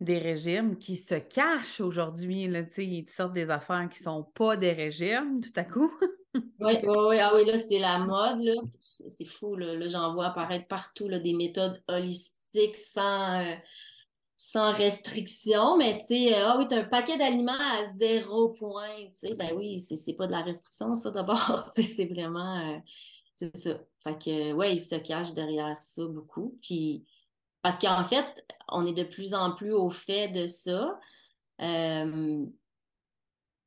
des 0.00 0.18
régimes 0.18 0.76
qui 0.76 0.96
se 0.96 1.14
cachent 1.14 1.80
aujourd'hui, 1.80 2.48
tu 2.50 2.74
sais, 2.74 2.86
ils 2.86 3.08
sortent 3.08 3.32
des 3.32 3.48
affaires 3.48 3.88
qui 3.90 3.98
sont 3.98 4.24
pas 4.34 4.56
des 4.56 4.72
régimes, 4.72 5.40
tout 5.40 5.52
à 5.56 5.64
coup. 5.64 5.92
oui, 6.34 6.74
oui, 6.82 6.96
oui. 7.08 7.18
Ah 7.20 7.32
oui, 7.34 7.44
là, 7.44 7.56
c'est 7.56 7.78
la 7.78 7.98
mode, 8.00 8.40
là. 8.40 8.54
C'est 8.80 9.26
fou, 9.26 9.56
là. 9.56 9.74
là 9.74 9.86
J'en 9.88 10.14
vois 10.14 10.26
apparaître 10.26 10.66
partout, 10.66 11.08
là, 11.08 11.18
des 11.18 11.32
méthodes 11.32 11.82
holistiques 11.88 12.76
sans... 12.76 13.40
Euh, 13.40 13.54
sans 14.36 14.72
restriction, 14.72 15.76
mais 15.76 15.98
tu 15.98 16.06
sais, 16.06 16.34
euh, 16.34 16.48
ah 16.48 16.56
oui, 16.58 16.66
tu 16.68 16.74
as 16.74 16.80
un 16.80 16.84
paquet 16.84 17.16
d'aliments 17.16 17.52
à 17.52 17.84
zéro 17.84 18.48
point, 18.50 18.96
tu 18.96 19.28
sais, 19.28 19.34
ben 19.34 19.54
oui, 19.56 19.78
c'est 19.78 20.14
pas 20.14 20.26
de 20.26 20.32
la 20.32 20.42
restriction, 20.42 20.94
ça, 20.94 21.10
d'abord, 21.12 21.70
tu 21.74 21.82
sais, 21.82 21.88
c'est 21.88 22.06
vraiment, 22.06 22.74
euh, 22.74 22.78
c'est 23.32 23.56
ça. 23.56 23.80
Fait 24.02 24.18
que, 24.18 24.52
ouais, 24.52 24.74
il 24.74 24.80
se 24.80 24.96
cache 24.96 25.34
derrière 25.34 25.80
ça 25.80 26.04
beaucoup, 26.06 26.58
puis, 26.60 27.04
parce 27.64 27.78
qu'en 27.78 28.04
fait, 28.04 28.26
on 28.68 28.84
est 28.86 28.92
de 28.92 29.04
plus 29.04 29.32
en 29.32 29.52
plus 29.52 29.72
au 29.72 29.88
fait 29.88 30.28
de 30.28 30.46
ça, 30.46 31.00
euh, 31.62 32.44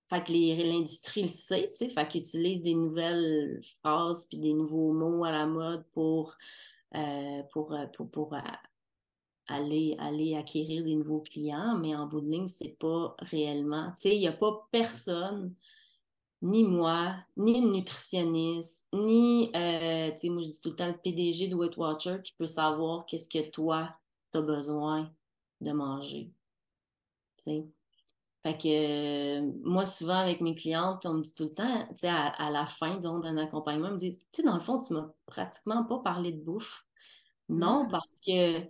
fait 0.08 0.24
que 0.24 0.32
l'industrie 0.32 1.24
le 1.24 1.28
sait, 1.28 1.72
tu 1.72 1.78
sais, 1.78 1.90
fait 1.90 2.08
qu'ils 2.08 2.22
utilisent 2.22 2.62
des 2.62 2.76
nouvelles 2.76 3.60
phrases 3.82 4.26
puis 4.26 4.38
des 4.38 4.54
nouveaux 4.54 4.94
mots 4.94 5.26
à 5.26 5.32
la 5.32 5.48
mode 5.48 5.84
pour, 5.94 6.38
pour, 7.52 7.76
pour, 7.96 8.12
pour 8.12 8.36
aller, 9.48 9.96
aller 9.98 10.36
acquérir 10.36 10.84
des 10.84 10.96
nouveaux 10.96 11.22
clients, 11.22 11.76
mais 11.80 11.96
en 11.96 12.06
bout 12.06 12.22
de 12.22 12.30
ligne, 12.30 12.48
c'est 12.48 12.78
pas 12.78 13.16
réellement. 13.18 13.94
Tu 13.96 14.10
sais, 14.10 14.16
il 14.16 14.20
n'y 14.20 14.28
a 14.28 14.32
pas 14.32 14.68
personne, 14.72 15.56
ni 16.42 16.64
moi, 16.64 17.16
ni 17.36 17.62
le 17.62 17.70
nutritionniste, 17.70 18.88
ni, 18.94 19.52
euh, 19.56 20.12
tu 20.12 20.18
sais, 20.18 20.30
moi 20.30 20.42
je 20.42 20.50
dis 20.50 20.62
tout 20.62 20.70
le 20.70 20.76
temps 20.76 20.88
le 20.88 20.98
PDG 20.98 21.48
de 21.48 21.56
Weight 21.56 21.76
Watcher 21.78 22.18
qui 22.24 22.34
peut 22.34 22.48
savoir 22.48 23.06
qu'est-ce 23.06 23.30
que 23.30 23.50
toi, 23.50 23.96
tu 24.32 24.38
as 24.38 24.42
besoin 24.42 25.12
de 25.62 25.72
manger. 25.72 26.32
Tu 27.38 27.44
sais. 27.44 27.68
Fait 28.44 28.58
que 28.58 29.42
euh, 29.42 29.52
moi, 29.64 29.86
souvent 29.86 30.20
avec 30.20 30.42
mes 30.42 30.56
clientes, 30.56 31.06
on 31.06 31.16
me 31.16 31.22
dit 31.22 31.34
tout 31.34 31.46
le 31.46 31.54
temps, 31.54 31.88
tu 31.90 31.98
sais, 31.98 32.08
à, 32.08 32.50
la 32.52 32.66
fin 32.66 32.96
d'un 32.98 33.38
accompagnement, 33.38 33.90
on 33.90 33.94
me 33.94 33.98
dit, 33.98 34.18
tu 34.18 34.26
sais, 34.32 34.44
dans 34.44 34.54
le 34.54 34.62
fond, 34.62 34.80
tu 34.80 34.94
m'as 34.94 35.10
pratiquement 35.26 35.84
pas 35.84 36.00
parlé 36.00 36.32
de 36.32 36.42
bouffe. 36.42 36.86
Non, 37.50 37.86
mm. 37.86 37.90
parce 37.90 38.22
que 38.26 38.62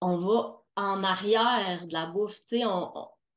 on 0.00 0.16
va 0.16 0.62
en 0.76 1.04
arrière 1.04 1.86
de 1.86 1.92
la 1.92 2.06
bouffe, 2.06 2.36
tu 2.40 2.58
sais, 2.58 2.64
on, 2.64 2.92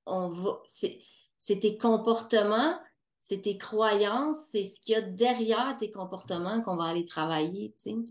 on, 0.06 0.30
va, 0.30 0.62
c'est 0.68 1.60
tes 1.60 1.78
comportements, 1.78 2.80
c'est 3.24 3.42
tes 3.42 3.58
croyances, 3.58 4.48
c'est 4.50 4.64
ce 4.64 4.82
qu'il 4.82 4.94
y 4.94 4.98
a 4.98 5.02
derrière 5.02 5.76
tes 5.78 5.90
comportements 5.90 6.62
qu'on 6.62 6.76
va 6.76 6.84
aller 6.84 7.06
travailler, 7.06 7.74
tu 7.78 8.06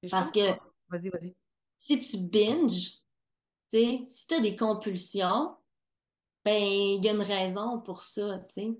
sais. 0.00 0.08
Parce 0.08 0.30
que, 0.30 0.52
vas-y, 0.88 1.08
vas-y. 1.08 1.34
Si 1.76 1.98
tu 1.98 2.18
binges, 2.18 3.02
tu 3.68 3.78
sais, 3.78 4.02
si 4.06 4.26
tu 4.28 4.34
as 4.34 4.40
des 4.40 4.54
compulsions, 4.54 5.56
ben, 6.44 6.62
il 6.62 7.04
y 7.04 7.08
a 7.08 7.12
une 7.12 7.22
raison 7.22 7.80
pour 7.80 8.04
ça, 8.04 8.38
tu 8.38 8.52
sais. 8.52 8.78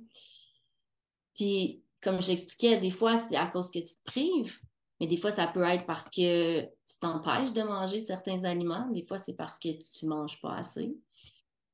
Puis, 1.34 1.82
comme 2.00 2.22
j'expliquais, 2.22 2.76
des 2.76 2.90
fois, 2.90 3.18
c'est 3.18 3.36
à 3.36 3.48
cause 3.48 3.72
que 3.72 3.80
tu 3.80 3.96
te 3.96 4.04
prives. 4.04 4.60
Mais 5.00 5.08
des 5.08 5.16
fois, 5.16 5.32
ça 5.32 5.48
peut 5.48 5.64
être 5.64 5.86
parce 5.86 6.08
que 6.08 6.60
tu 6.60 6.98
t'empêches 7.00 7.52
de 7.52 7.62
manger 7.62 7.98
certains 7.98 8.44
aliments. 8.44 8.88
Des 8.90 9.04
fois, 9.04 9.18
c'est 9.18 9.34
parce 9.34 9.58
que 9.58 9.70
tu 9.70 10.04
ne 10.04 10.10
manges 10.10 10.40
pas 10.40 10.54
assez. 10.54 10.96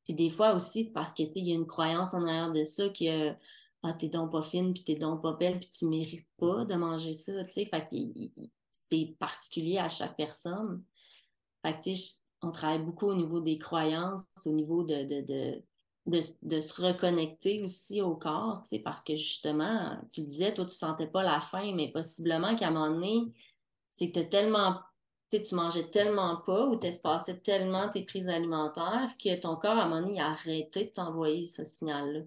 Puis 0.05 0.15
des 0.15 0.31
fois 0.31 0.55
aussi, 0.55 0.91
parce 0.91 1.13
qu'il 1.13 1.37
y 1.37 1.53
a 1.53 1.55
une 1.55 1.67
croyance 1.67 2.15
en 2.15 2.23
arrière 2.27 2.51
de 2.51 2.65
ça 2.65 2.89
que 2.89 3.35
ah, 3.83 3.93
t'es 3.95 4.09
donc 4.09 4.33
pas 4.33 4.43
fine, 4.43 4.75
puis 4.75 4.85
t'es 4.85 4.97
donc 4.97 5.23
pas 5.23 5.33
belle, 5.33 5.59
puis 5.61 5.71
tu 5.71 5.87
mérites 5.87 6.29
pas 6.38 6.64
de 6.64 6.75
manger 6.75 7.12
ça, 7.12 7.45
tu 7.45 7.53
sais. 7.53 7.64
Fait 7.64 7.87
que 7.88 7.97
c'est 8.71 9.17
particulier 9.19 9.79
à 9.79 9.88
chaque 9.88 10.17
personne. 10.17 10.83
Fait 11.64 11.79
on 12.43 12.51
travaille 12.53 12.85
beaucoup 12.85 13.07
au 13.07 13.14
niveau 13.14 13.41
des 13.41 13.59
croyances, 13.59 14.27
au 14.47 14.53
niveau 14.53 14.85
de, 14.85 15.05
de 15.23 15.62
de, 16.09 16.61
se 16.61 16.83
reconnecter 16.83 17.62
aussi 17.62 18.01
au 18.01 18.17
corps, 18.17 18.61
tu 18.62 18.69
sais, 18.69 18.79
parce 18.79 19.05
que 19.05 19.14
justement, 19.14 19.97
tu 20.11 20.23
disais, 20.23 20.55
toi, 20.55 20.64
tu 20.64 20.75
sentais 20.75 21.07
pas 21.07 21.23
la 21.23 21.41
faim, 21.41 21.73
mais 21.75 21.91
possiblement 21.93 22.55
qu'à 22.55 22.69
un 22.69 22.71
moment 22.71 22.91
donné, 22.91 23.33
c'est 23.91 24.11
que 24.11 24.21
tellement, 24.21 24.77
tu 25.31 25.41
tu 25.43 25.55
mangeais 25.55 25.91
tellement 25.91 26.38
pas 26.38 26.67
ou 26.67 26.77
tu 26.77 26.87
espacais 26.87 27.37
tellement 27.37 27.88
tes 27.91 28.03
prises 28.03 28.29
alimentaires 28.29 29.11
que 29.23 29.38
ton 29.38 29.57
corps, 29.57 29.77
à 29.77 29.85
un 29.85 29.88
moment 29.88 30.07
donné, 30.07 30.21
a 30.21 30.29
arrêté 30.29 30.87
de 30.87 30.91
t'envoyer 30.91 31.47
ce 31.47 31.64
signal-là. 31.64 32.21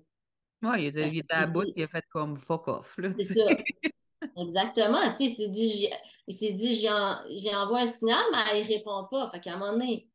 Oui, 0.64 0.84
il, 0.84 0.86
était, 0.88 1.08
il 1.08 1.20
était 1.20 1.34
à 1.34 1.48
bout, 1.48 1.66
il 1.76 1.84
a 1.84 1.88
fait 1.88 2.06
comme 2.10 2.38
fuck 2.38 2.68
off. 2.68 2.98
C'est 3.18 3.34
ça. 3.34 3.46
Exactement. 4.38 5.10
Tu 5.12 5.16
sais, 5.16 5.24
il 5.26 5.36
s'est 5.36 5.50
dit, 5.50 5.90
il 6.28 6.34
s'est 6.34 6.54
dit, 6.54 6.76
j'ai 6.76 7.56
envoyé 7.56 7.88
un 7.88 7.92
signal, 7.92 8.24
mais 8.32 8.62
il 8.62 8.68
répond 8.68 9.08
pas. 9.10 9.30
Fait 9.30 9.40
qu'à 9.40 9.56
un 9.56 9.58
moment 9.58 9.74
donné, 9.74 10.10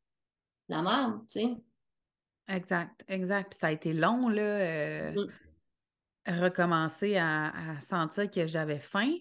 la 0.69 0.83
merde, 0.83 1.21
tu 1.27 1.41
sais. 1.41 1.57
Exact, 2.49 3.05
exact. 3.09 3.51
Puis 3.51 3.59
ça 3.59 3.69
a 3.69 3.73
été 3.73 3.93
long, 3.93 4.29
là, 4.29 4.43
euh, 4.43 5.13
mmh. 5.13 6.41
recommencer 6.41 7.17
à, 7.17 7.53
sentir 7.81 8.31
que 8.31 8.47
j'avais 8.47 8.79
faim. 8.79 9.15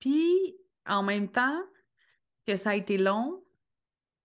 Puis, 0.00 0.56
en 0.86 1.02
même 1.02 1.30
temps 1.30 1.60
que 2.46 2.56
ça 2.56 2.70
a 2.70 2.74
été 2.74 2.98
long, 2.98 3.42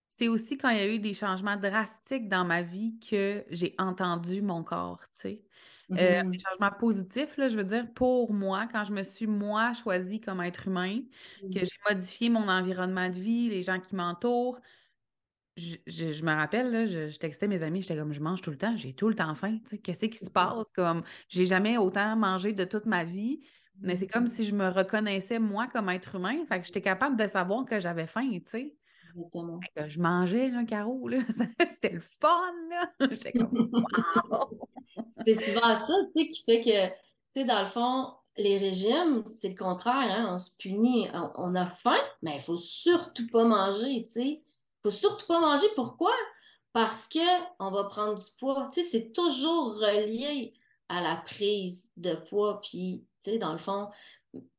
c'est 0.06 0.28
aussi 0.28 0.58
quand 0.58 0.70
il 0.70 0.76
y 0.76 0.80
a 0.80 0.88
eu 0.88 0.98
des 0.98 1.14
changements 1.14 1.56
drastiques 1.56 2.28
dans 2.28 2.44
ma 2.44 2.62
vie 2.62 2.98
que 2.98 3.44
j'ai 3.50 3.74
entendu 3.78 4.42
mon 4.42 4.62
corps, 4.62 5.00
tu 5.14 5.20
sais. 5.20 5.44
Euh, 5.90 6.22
mmh 6.22 6.30
des 6.30 6.38
changements 6.38 6.70
positifs, 6.78 7.36
là, 7.36 7.48
je 7.48 7.56
veux 7.56 7.64
dire, 7.64 7.92
pour 7.92 8.32
moi, 8.32 8.66
quand 8.72 8.84
je 8.84 8.92
me 8.92 9.02
suis, 9.02 9.26
moi, 9.26 9.72
choisie 9.74 10.20
comme 10.20 10.40
être 10.40 10.68
humain, 10.68 11.00
que 11.42 11.46
mmh. 11.46 11.64
j'ai 11.64 11.94
modifié 11.94 12.30
mon 12.30 12.48
environnement 12.48 13.10
de 13.10 13.18
vie, 13.18 13.50
les 13.50 13.62
gens 13.62 13.78
qui 13.78 13.94
m'entourent, 13.94 14.58
je, 15.56 16.24
me 16.24 16.34
rappelle, 16.34 16.70
là, 16.70 16.86
je, 16.86 17.16
textais 17.18 17.46
mes 17.46 17.62
amis, 17.62 17.82
j'étais 17.82 17.96
comme 17.96 18.12
je 18.12 18.20
mange 18.20 18.40
tout 18.40 18.50
le 18.50 18.56
temps, 18.56 18.76
j'ai 18.76 18.94
tout 18.94 19.08
le 19.08 19.14
temps 19.14 19.34
faim. 19.34 19.58
Qu'est-ce 19.82 20.06
qui 20.06 20.18
se 20.18 20.30
passe? 20.30 20.72
Comme 20.72 21.02
j'ai 21.28 21.46
jamais 21.46 21.76
autant 21.76 22.16
mangé 22.16 22.52
de 22.52 22.64
toute 22.64 22.86
ma 22.86 23.04
vie, 23.04 23.40
mais 23.80 23.96
c'est 23.96 24.06
comme 24.06 24.26
si 24.26 24.44
je 24.44 24.54
me 24.54 24.68
reconnaissais 24.68 25.38
moi 25.38 25.66
comme 25.66 25.88
être 25.90 26.14
humain. 26.14 26.44
Fait 26.48 26.60
que 26.60 26.66
j'étais 26.66 26.80
capable 26.80 27.16
de 27.16 27.26
savoir 27.26 27.64
que 27.64 27.78
j'avais 27.78 28.06
faim, 28.06 28.30
tu 28.30 28.50
sais. 28.50 28.76
Exactement. 29.16 29.60
je 29.76 30.00
mangeais, 30.00 30.48
là, 30.48 30.64
Caro, 30.64 31.08
là. 31.08 31.18
C'était 31.70 31.90
le 31.90 32.02
fun, 32.20 32.52
là. 32.70 32.92
J'étais 33.10 33.32
comme 33.32 33.70
wow! 34.30 34.68
c'est 35.24 35.34
souvent 35.34 35.60
ça, 35.60 35.86
tu 36.16 36.22
sais, 36.22 36.28
qui 36.28 36.42
fait 36.44 36.60
que, 36.60 36.88
tu 36.88 36.94
sais, 37.34 37.44
dans 37.44 37.60
le 37.60 37.66
fond, 37.66 38.14
les 38.36 38.58
régimes, 38.58 39.22
c'est 39.26 39.50
le 39.50 39.54
contraire, 39.54 40.10
hein? 40.10 40.34
On 40.34 40.38
se 40.38 40.56
punit, 40.56 41.08
on, 41.36 41.54
a 41.54 41.66
faim, 41.66 42.00
mais 42.22 42.36
il 42.36 42.40
faut 42.40 42.58
surtout 42.58 43.26
pas 43.28 43.44
manger, 43.44 44.02
tu 44.04 44.10
sais 44.10 44.42
faut 44.82 44.90
surtout 44.90 45.26
pas 45.26 45.40
manger. 45.40 45.66
Pourquoi? 45.74 46.12
Parce 46.72 47.08
qu'on 47.08 47.70
va 47.70 47.84
prendre 47.84 48.18
du 48.18 48.30
poids. 48.38 48.68
Tu 48.72 48.82
sais, 48.82 48.88
c'est 48.88 49.12
toujours 49.12 49.76
relié 49.76 50.54
à 50.88 51.00
la 51.00 51.16
prise 51.16 51.90
de 51.96 52.14
poids. 52.14 52.60
Puis, 52.60 53.06
tu 53.22 53.32
sais, 53.32 53.38
dans 53.38 53.52
le 53.52 53.58
fond, 53.58 53.88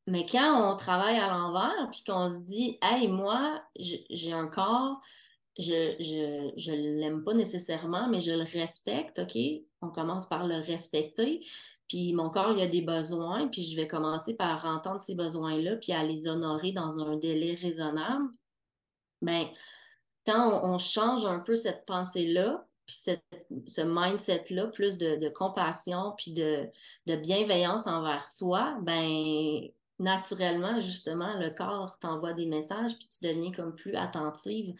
mais 0.07 0.25
quand 0.25 0.73
on 0.73 0.77
travaille 0.77 1.17
à 1.17 1.29
l'envers, 1.29 1.89
puis 1.91 2.03
qu'on 2.05 2.29
se 2.29 2.43
dit, 2.45 2.77
hey, 2.81 3.07
moi, 3.07 3.63
j'ai 3.77 4.33
un 4.33 4.47
corps, 4.47 4.99
je, 5.57 5.95
je 6.57 6.71
l'aime 6.71 7.23
pas 7.23 7.33
nécessairement, 7.33 8.07
mais 8.09 8.19
je 8.19 8.31
le 8.31 8.43
respecte, 8.43 9.19
OK? 9.19 9.37
On 9.81 9.89
commence 9.89 10.27
par 10.27 10.47
le 10.47 10.55
respecter. 10.57 11.45
Puis 11.87 12.13
mon 12.13 12.29
corps, 12.29 12.51
il 12.51 12.61
a 12.61 12.67
des 12.67 12.81
besoins, 12.81 13.47
puis 13.47 13.61
je 13.61 13.75
vais 13.75 13.87
commencer 13.87 14.35
par 14.35 14.65
entendre 14.65 14.99
ces 14.99 15.15
besoins-là, 15.15 15.75
puis 15.75 15.91
à 15.91 16.03
les 16.03 16.27
honorer 16.27 16.71
dans 16.71 16.97
un 16.99 17.17
délai 17.17 17.53
raisonnable. 17.53 18.29
Bien, 19.21 19.49
quand 20.25 20.61
on, 20.63 20.77
change 20.77 21.25
un 21.25 21.39
peu 21.39 21.55
cette 21.55 21.85
pensée-là, 21.85 22.65
puis 22.85 22.95
ce 23.67 23.81
mindset-là, 23.81 24.67
plus 24.67 24.97
de, 24.97 25.29
compassion, 25.29 26.13
puis 26.17 26.33
de, 26.33 26.69
bienveillance 27.05 27.87
envers 27.87 28.27
soi, 28.27 28.77
ben 28.81 29.67
naturellement, 29.99 30.79
justement, 30.79 31.37
le 31.39 31.49
corps 31.49 31.97
t'envoie 31.99 32.33
des 32.33 32.45
messages, 32.45 32.97
puis 32.97 33.07
tu 33.07 33.25
deviens 33.25 33.51
comme 33.51 33.75
plus 33.75 33.95
attentive 33.95 34.73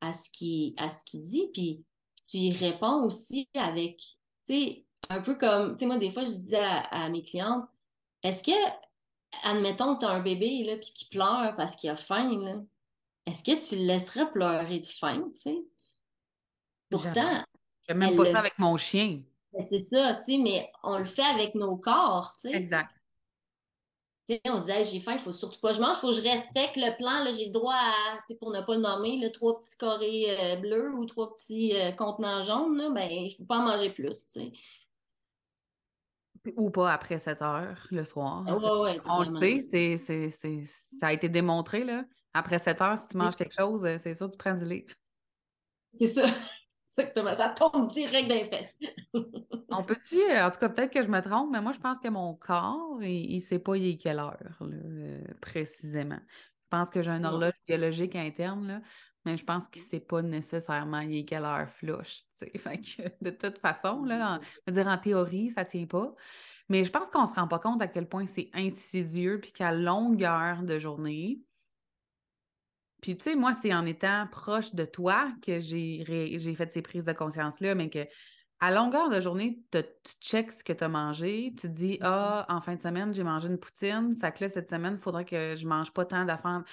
à 0.00 0.12
ce 0.12 0.30
qu'il 0.30 0.74
qui 1.06 1.18
dit, 1.18 1.48
puis 1.52 1.84
tu 2.28 2.38
y 2.38 2.52
réponds 2.52 3.04
aussi 3.04 3.48
avec, 3.54 3.98
tu 3.98 4.54
sais, 4.54 4.84
un 5.08 5.20
peu 5.20 5.36
comme, 5.36 5.74
tu 5.74 5.80
sais, 5.80 5.86
moi, 5.86 5.98
des 5.98 6.10
fois, 6.10 6.24
je 6.24 6.32
disais 6.32 6.62
à, 6.62 7.08
mes 7.08 7.22
clientes, 7.22 7.64
est-ce 8.22 8.42
que, 8.42 8.52
admettons 9.44 9.94
que 9.94 10.00
tu 10.00 10.06
as 10.06 10.10
un 10.10 10.20
bébé, 10.20 10.64
là, 10.64 10.76
puis 10.76 10.90
qui 10.92 11.04
pleure 11.06 11.54
parce 11.56 11.76
qu'il 11.76 11.90
a 11.90 11.96
faim, 11.96 12.38
là, 12.42 12.56
est-ce 13.26 13.42
que 13.42 13.68
tu 13.68 13.76
le 13.76 13.86
laisserais 13.86 14.30
pleurer 14.30 14.80
de 14.80 14.86
faim, 14.86 15.30
tu 15.34 15.40
sais? 15.40 15.64
Pourtant. 16.90 17.44
Je 17.88 17.92
fais 17.92 17.94
même 17.94 18.16
pas 18.16 18.32
ça 18.32 18.38
avec 18.38 18.58
mon 18.58 18.76
chien. 18.76 19.22
Ben, 19.52 19.62
c'est 19.62 19.78
ça, 19.78 20.14
tu 20.14 20.24
sais, 20.24 20.38
mais 20.38 20.70
on 20.82 20.98
le 20.98 21.04
fait 21.04 21.22
avec 21.22 21.54
nos 21.54 21.76
corps, 21.76 22.34
tu 22.34 22.50
sais. 22.50 22.56
Exact. 22.56 22.90
on 24.48 24.58
se 24.58 24.64
disait, 24.64 24.84
j'ai 24.84 25.00
faim, 25.00 25.12
il 25.14 25.18
faut 25.18 25.32
surtout 25.32 25.60
pas 25.60 25.70
que 25.70 25.76
je 25.76 25.80
mange, 25.80 25.96
il 25.96 26.00
faut 26.00 26.08
que 26.08 26.14
je 26.16 26.22
respecte 26.22 26.76
le 26.76 26.96
plan. 26.96 27.24
J'ai 27.36 27.46
le 27.46 27.52
droit 27.52 27.74
à, 27.74 28.34
pour 28.38 28.50
ne 28.50 28.60
pas 28.60 28.74
le 28.74 28.80
nommer, 28.80 29.18
là, 29.18 29.30
trois 29.30 29.58
petits 29.58 29.78
carrés 29.78 30.26
euh, 30.28 30.56
bleus 30.56 30.92
ou 30.94 31.06
trois 31.06 31.32
petits 31.32 31.72
euh, 31.74 31.92
contenants 31.92 32.42
jaunes, 32.42 32.76
là, 32.76 32.90
ben, 32.90 33.08
je 33.08 33.34
ne 33.34 33.38
peux 33.38 33.46
pas 33.46 33.58
en 33.58 33.62
manger 33.62 33.90
plus. 33.90 34.26
sais. 34.28 34.52
Ou 36.56 36.70
pas 36.70 36.92
après 36.92 37.18
7 37.18 37.42
heures 37.42 37.86
le 37.90 38.04
soir. 38.04 38.44
ouais, 38.46 39.00
on 39.06 39.20
le 39.20 39.38
sait, 39.38 39.96
c'est, 39.96 40.30
c'est, 40.30 40.64
ça 41.00 41.08
a 41.08 41.12
été 41.12 41.28
démontré. 41.28 41.82
Là. 41.82 42.04
Après 42.34 42.58
7 42.58 42.80
heures, 42.82 42.98
si 42.98 43.06
tu 43.06 43.16
manges 43.16 43.36
quelque 43.36 43.54
chose, 43.54 43.84
euh, 43.84 43.96
c'est 43.98 44.14
sûr, 44.14 44.30
tu 44.30 44.36
prends 44.36 44.54
du 44.54 44.66
livre. 44.66 44.94
C'est 45.94 46.06
ça. 46.06 46.26
Exactement. 46.96 47.34
Ça 47.34 47.48
tombe 47.50 47.88
direct 47.88 48.28
dans 48.28 48.34
les 48.34 48.44
fesses. 48.44 48.78
On 49.70 49.84
peut-tu, 49.84 50.16
euh, 50.16 50.46
en 50.46 50.50
tout 50.50 50.60
cas, 50.60 50.68
peut-être 50.68 50.92
que 50.92 51.02
je 51.02 51.08
me 51.08 51.20
trompe, 51.20 51.50
mais 51.52 51.60
moi, 51.60 51.72
je 51.72 51.78
pense 51.78 51.98
que 51.98 52.08
mon 52.08 52.34
corps, 52.34 53.02
il 53.02 53.34
ne 53.34 53.40
sait 53.40 53.58
pas 53.58 53.76
il 53.76 53.86
est 53.90 53.96
quelle 53.96 54.18
heure, 54.18 54.38
euh, 54.62 55.22
précisément. 55.40 56.20
Je 56.28 56.68
pense 56.70 56.90
que 56.90 57.02
j'ai 57.02 57.10
une 57.10 57.26
horloge 57.26 57.52
biologique 57.66 58.16
interne, 58.16 58.66
là, 58.66 58.80
mais 59.24 59.36
je 59.36 59.44
pense 59.44 59.68
qu'il 59.68 59.82
ne 59.82 59.86
sait 59.86 60.00
pas 60.00 60.22
nécessairement 60.22 61.00
il 61.00 61.18
est 61.18 61.24
quelle 61.24 61.44
heure 61.44 61.68
flush. 61.68 62.22
Fait 62.56 62.80
que, 62.80 63.02
de 63.24 63.30
toute 63.30 63.58
façon, 63.58 64.04
là, 64.04 64.40
je 64.66 64.72
veux 64.72 64.82
dire, 64.82 64.90
en 64.90 64.98
théorie, 64.98 65.50
ça 65.50 65.64
ne 65.64 65.68
tient 65.68 65.86
pas. 65.86 66.14
Mais 66.68 66.84
je 66.84 66.90
pense 66.90 67.10
qu'on 67.10 67.22
ne 67.22 67.28
se 67.28 67.34
rend 67.34 67.46
pas 67.46 67.58
compte 67.58 67.82
à 67.82 67.88
quel 67.88 68.08
point 68.08 68.26
c'est 68.26 68.50
insidieux, 68.54 69.40
puis 69.40 69.52
qu'à 69.52 69.72
longueur 69.72 70.62
de 70.62 70.78
journée, 70.78 71.40
puis, 73.06 73.16
tu 73.16 73.22
sais, 73.22 73.36
moi, 73.36 73.52
c'est 73.52 73.72
en 73.72 73.86
étant 73.86 74.26
proche 74.32 74.74
de 74.74 74.84
toi 74.84 75.28
que 75.40 75.60
j'ai 75.60 76.54
fait 76.56 76.72
ces 76.72 76.82
prises 76.82 77.04
de 77.04 77.12
conscience-là, 77.12 77.76
mais 77.76 77.88
que 77.88 78.04
à 78.58 78.72
longueur 78.72 79.10
de 79.10 79.20
journée, 79.20 79.60
tu 79.70 79.84
checks 80.20 80.50
ce 80.50 80.64
que 80.64 80.72
tu 80.72 80.82
as 80.82 80.88
mangé, 80.88 81.54
tu 81.56 81.68
te 81.68 81.72
dis 81.72 81.98
mm-hmm. 81.98 81.98
Ah, 82.02 82.46
en 82.48 82.60
fin 82.60 82.74
de 82.74 82.82
semaine, 82.82 83.14
j'ai 83.14 83.22
mangé 83.22 83.46
une 83.46 83.58
poutine, 83.58 84.16
fait 84.20 84.32
que 84.32 84.42
là, 84.42 84.48
cette 84.48 84.68
semaine, 84.68 84.94
il 84.94 85.00
faudrait 85.00 85.24
que 85.24 85.54
je 85.54 85.68
mange 85.68 85.92
pas 85.92 86.04
tant 86.04 86.24
d'affaires. 86.24 86.64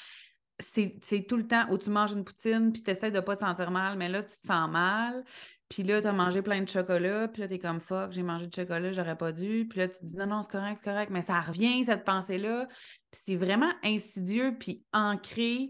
C'est 0.57 1.27
tout 1.29 1.37
le 1.37 1.45
temps 1.45 1.67
où 1.69 1.77
tu 1.77 1.91
manges 1.91 2.13
une 2.13 2.23
poutine, 2.23 2.73
puis 2.73 2.81
tu 2.81 2.89
essaies 2.89 3.11
de 3.11 3.19
pas 3.19 3.35
te 3.35 3.41
sentir 3.41 3.69
mal, 3.69 3.95
mais 3.95 4.09
là, 4.09 4.23
tu 4.23 4.35
te 4.35 4.47
sens 4.47 4.67
mal. 4.71 5.23
Puis 5.69 5.83
là, 5.83 6.01
tu 6.01 6.07
as 6.07 6.13
mangé 6.13 6.41
plein 6.41 6.63
de 6.63 6.67
chocolat, 6.67 7.27
puis 7.27 7.43
là, 7.43 7.47
tu 7.47 7.53
es 7.53 7.59
comme 7.59 7.79
fuck, 7.79 8.11
j'ai 8.11 8.23
mangé 8.23 8.47
de 8.47 8.55
chocolat, 8.55 8.91
j'aurais 8.91 9.17
pas 9.17 9.33
dû. 9.33 9.67
Puis 9.69 9.77
là, 9.77 9.87
tu 9.87 9.99
te 9.99 10.05
dis 10.05 10.15
non, 10.15 10.25
non, 10.25 10.41
c'est 10.41 10.51
correct, 10.51 10.79
c'est 10.83 10.89
correct, 10.89 11.11
mais 11.11 11.21
ça 11.21 11.41
revient, 11.41 11.85
cette 11.85 12.05
pensée-là. 12.05 12.67
Puis 13.11 13.21
c'est 13.23 13.35
vraiment 13.35 13.71
insidieux, 13.83 14.55
puis 14.59 14.83
ancré 14.93 15.69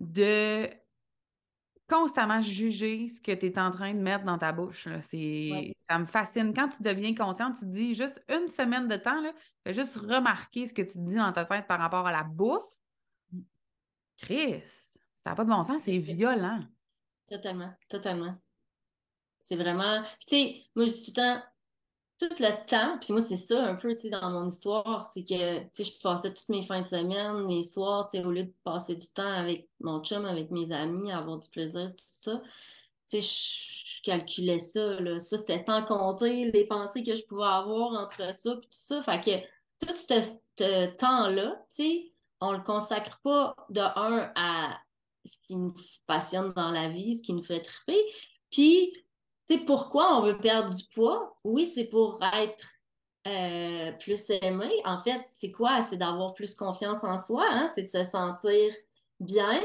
de 0.00 0.68
constamment 1.88 2.40
juger 2.40 3.08
ce 3.08 3.20
que 3.20 3.32
tu 3.32 3.46
es 3.46 3.58
en 3.58 3.70
train 3.70 3.92
de 3.92 3.98
mettre 3.98 4.24
dans 4.24 4.38
ta 4.38 4.52
bouche. 4.52 4.84
Ça 4.84 5.98
me 5.98 6.06
fascine. 6.06 6.54
Quand 6.54 6.68
tu 6.68 6.82
deviens 6.82 7.14
conscient, 7.14 7.52
tu 7.52 7.60
te 7.60 7.64
dis 7.66 7.94
juste 7.94 8.22
une 8.28 8.48
semaine 8.48 8.86
de 8.88 8.96
temps, 8.96 9.20
là, 9.20 9.32
fais 9.64 9.74
juste 9.74 9.96
remarquer 9.96 10.66
ce 10.66 10.72
que 10.72 10.82
tu 10.82 10.92
te 10.92 10.98
dis 10.98 11.16
dans 11.16 11.32
ta 11.32 11.44
tête 11.44 11.66
par 11.66 11.80
rapport 11.80 12.06
à 12.06 12.12
la 12.12 12.22
bouffe. 12.22 12.62
Chris, 14.18 14.62
ça 15.16 15.30
n'a 15.30 15.36
pas 15.36 15.44
de 15.44 15.50
bon 15.50 15.64
sens, 15.64 15.82
c'est 15.84 15.98
violent. 15.98 16.60
Totalement, 17.28 17.72
totalement. 17.88 18.36
C'est 19.38 19.56
vraiment. 19.56 20.02
Tu 20.20 20.28
sais, 20.28 20.62
moi, 20.76 20.86
je 20.86 20.92
dis 20.92 21.12
tout 21.12 21.20
le 21.20 21.22
temps, 21.22 21.42
tout 22.20 22.34
le 22.38 22.66
temps, 22.66 22.98
puis 22.98 23.14
moi, 23.14 23.22
c'est 23.22 23.36
ça 23.36 23.66
un 23.66 23.74
peu, 23.76 23.96
dans 24.10 24.30
mon 24.30 24.46
histoire, 24.46 25.06
c'est 25.06 25.24
que, 25.24 25.82
je 25.82 26.02
passais 26.02 26.32
toutes 26.32 26.50
mes 26.50 26.62
fins 26.62 26.82
de 26.82 26.86
semaine, 26.86 27.46
mes 27.46 27.62
soirs, 27.62 28.06
au 28.14 28.30
lieu 28.30 28.44
de 28.44 28.54
passer 28.62 28.94
du 28.94 29.06
temps 29.06 29.32
avec 29.32 29.68
mon 29.80 30.02
chum, 30.02 30.26
avec 30.26 30.50
mes 30.50 30.70
amis, 30.70 31.10
avoir 31.10 31.38
du 31.38 31.48
plaisir, 31.48 31.90
tout 31.96 32.04
ça, 32.06 32.42
je 33.10 34.02
calculais 34.02 34.58
ça, 34.58 35.00
là. 35.00 35.18
Ça, 35.18 35.38
c'est 35.38 35.64
sans 35.64 35.82
compter 35.82 36.50
les 36.50 36.66
pensées 36.66 37.02
que 37.02 37.14
je 37.14 37.24
pouvais 37.24 37.44
avoir 37.44 37.92
entre 37.92 38.34
ça, 38.34 38.56
puis 38.56 38.68
tout 38.68 38.68
ça. 38.70 39.02
Fait 39.02 39.20
que 39.20 39.86
tout 39.86 39.94
ce, 39.94 40.96
temps-là, 40.96 41.64
tu 41.74 41.82
sais, 41.82 42.12
on 42.42 42.52
le 42.52 42.62
consacre 42.62 43.18
pas 43.22 43.56
de 43.70 43.80
un 43.80 44.30
à 44.36 44.78
ce 45.24 45.46
qui 45.46 45.56
nous 45.56 45.74
passionne 46.06 46.52
dans 46.52 46.70
la 46.70 46.88
vie, 46.90 47.16
ce 47.16 47.22
qui 47.22 47.32
nous 47.32 47.42
fait 47.42 47.60
triper, 47.60 47.98
puis 48.50 48.92
pourquoi 49.58 50.16
on 50.16 50.20
veut 50.20 50.38
perdre 50.38 50.74
du 50.74 50.84
poids? 50.94 51.36
Oui, 51.44 51.66
c'est 51.66 51.84
pour 51.84 52.20
être 52.22 52.66
euh, 53.26 53.92
plus 53.92 54.30
aimé. 54.42 54.70
En 54.84 54.98
fait, 54.98 55.20
c'est 55.32 55.50
quoi? 55.50 55.82
C'est 55.82 55.96
d'avoir 55.96 56.34
plus 56.34 56.54
confiance 56.54 57.04
en 57.04 57.18
soi, 57.18 57.46
hein? 57.50 57.68
c'est 57.68 57.82
de 57.82 57.88
se 57.88 58.04
sentir 58.04 58.72
bien, 59.20 59.60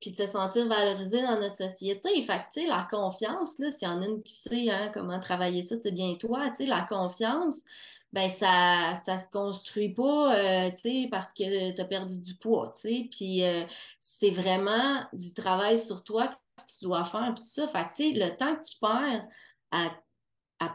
puis 0.00 0.12
de 0.12 0.16
se 0.16 0.26
sentir 0.26 0.66
valorisé 0.66 1.22
dans 1.22 1.40
notre 1.40 1.54
société. 1.54 2.20
Fait 2.22 2.38
que, 2.38 2.52
tu 2.52 2.62
sais, 2.62 2.66
la 2.66 2.86
confiance, 2.90 3.58
là, 3.58 3.70
s'il 3.70 3.88
y 3.88 3.90
en 3.90 4.02
a 4.02 4.06
une 4.06 4.22
qui 4.22 4.34
sait 4.34 4.70
hein, 4.70 4.90
comment 4.92 5.18
travailler 5.20 5.62
ça, 5.62 5.76
c'est 5.76 5.92
bien 5.92 6.14
toi. 6.14 6.48
Tu 6.50 6.56
sais, 6.56 6.66
la 6.66 6.82
confiance, 6.82 7.64
ben 8.12 8.28
ça 8.28 8.94
ça 8.94 9.18
se 9.18 9.30
construit 9.30 9.90
pas 9.90 10.34
euh, 10.34 10.70
tu 10.70 10.76
sais 10.76 11.08
parce 11.10 11.34
que 11.34 11.72
tu 11.72 11.80
as 11.80 11.84
perdu 11.84 12.18
du 12.18 12.36
poids 12.36 12.72
tu 12.74 12.80
sais 12.80 13.08
puis 13.10 13.44
euh, 13.44 13.64
c'est 14.00 14.30
vraiment 14.30 15.04
du 15.12 15.34
travail 15.34 15.78
sur 15.78 16.02
toi 16.04 16.30
que 16.64 16.78
tu 16.78 16.84
dois 16.84 17.04
faire, 17.04 17.34
tout 17.34 17.44
ça. 17.44 17.68
Fait 17.68 17.86
sais, 17.92 18.12
le 18.12 18.36
temps 18.36 18.56
que 18.56 18.62
tu 18.62 18.78
perds 18.78 19.26
à, 19.70 19.90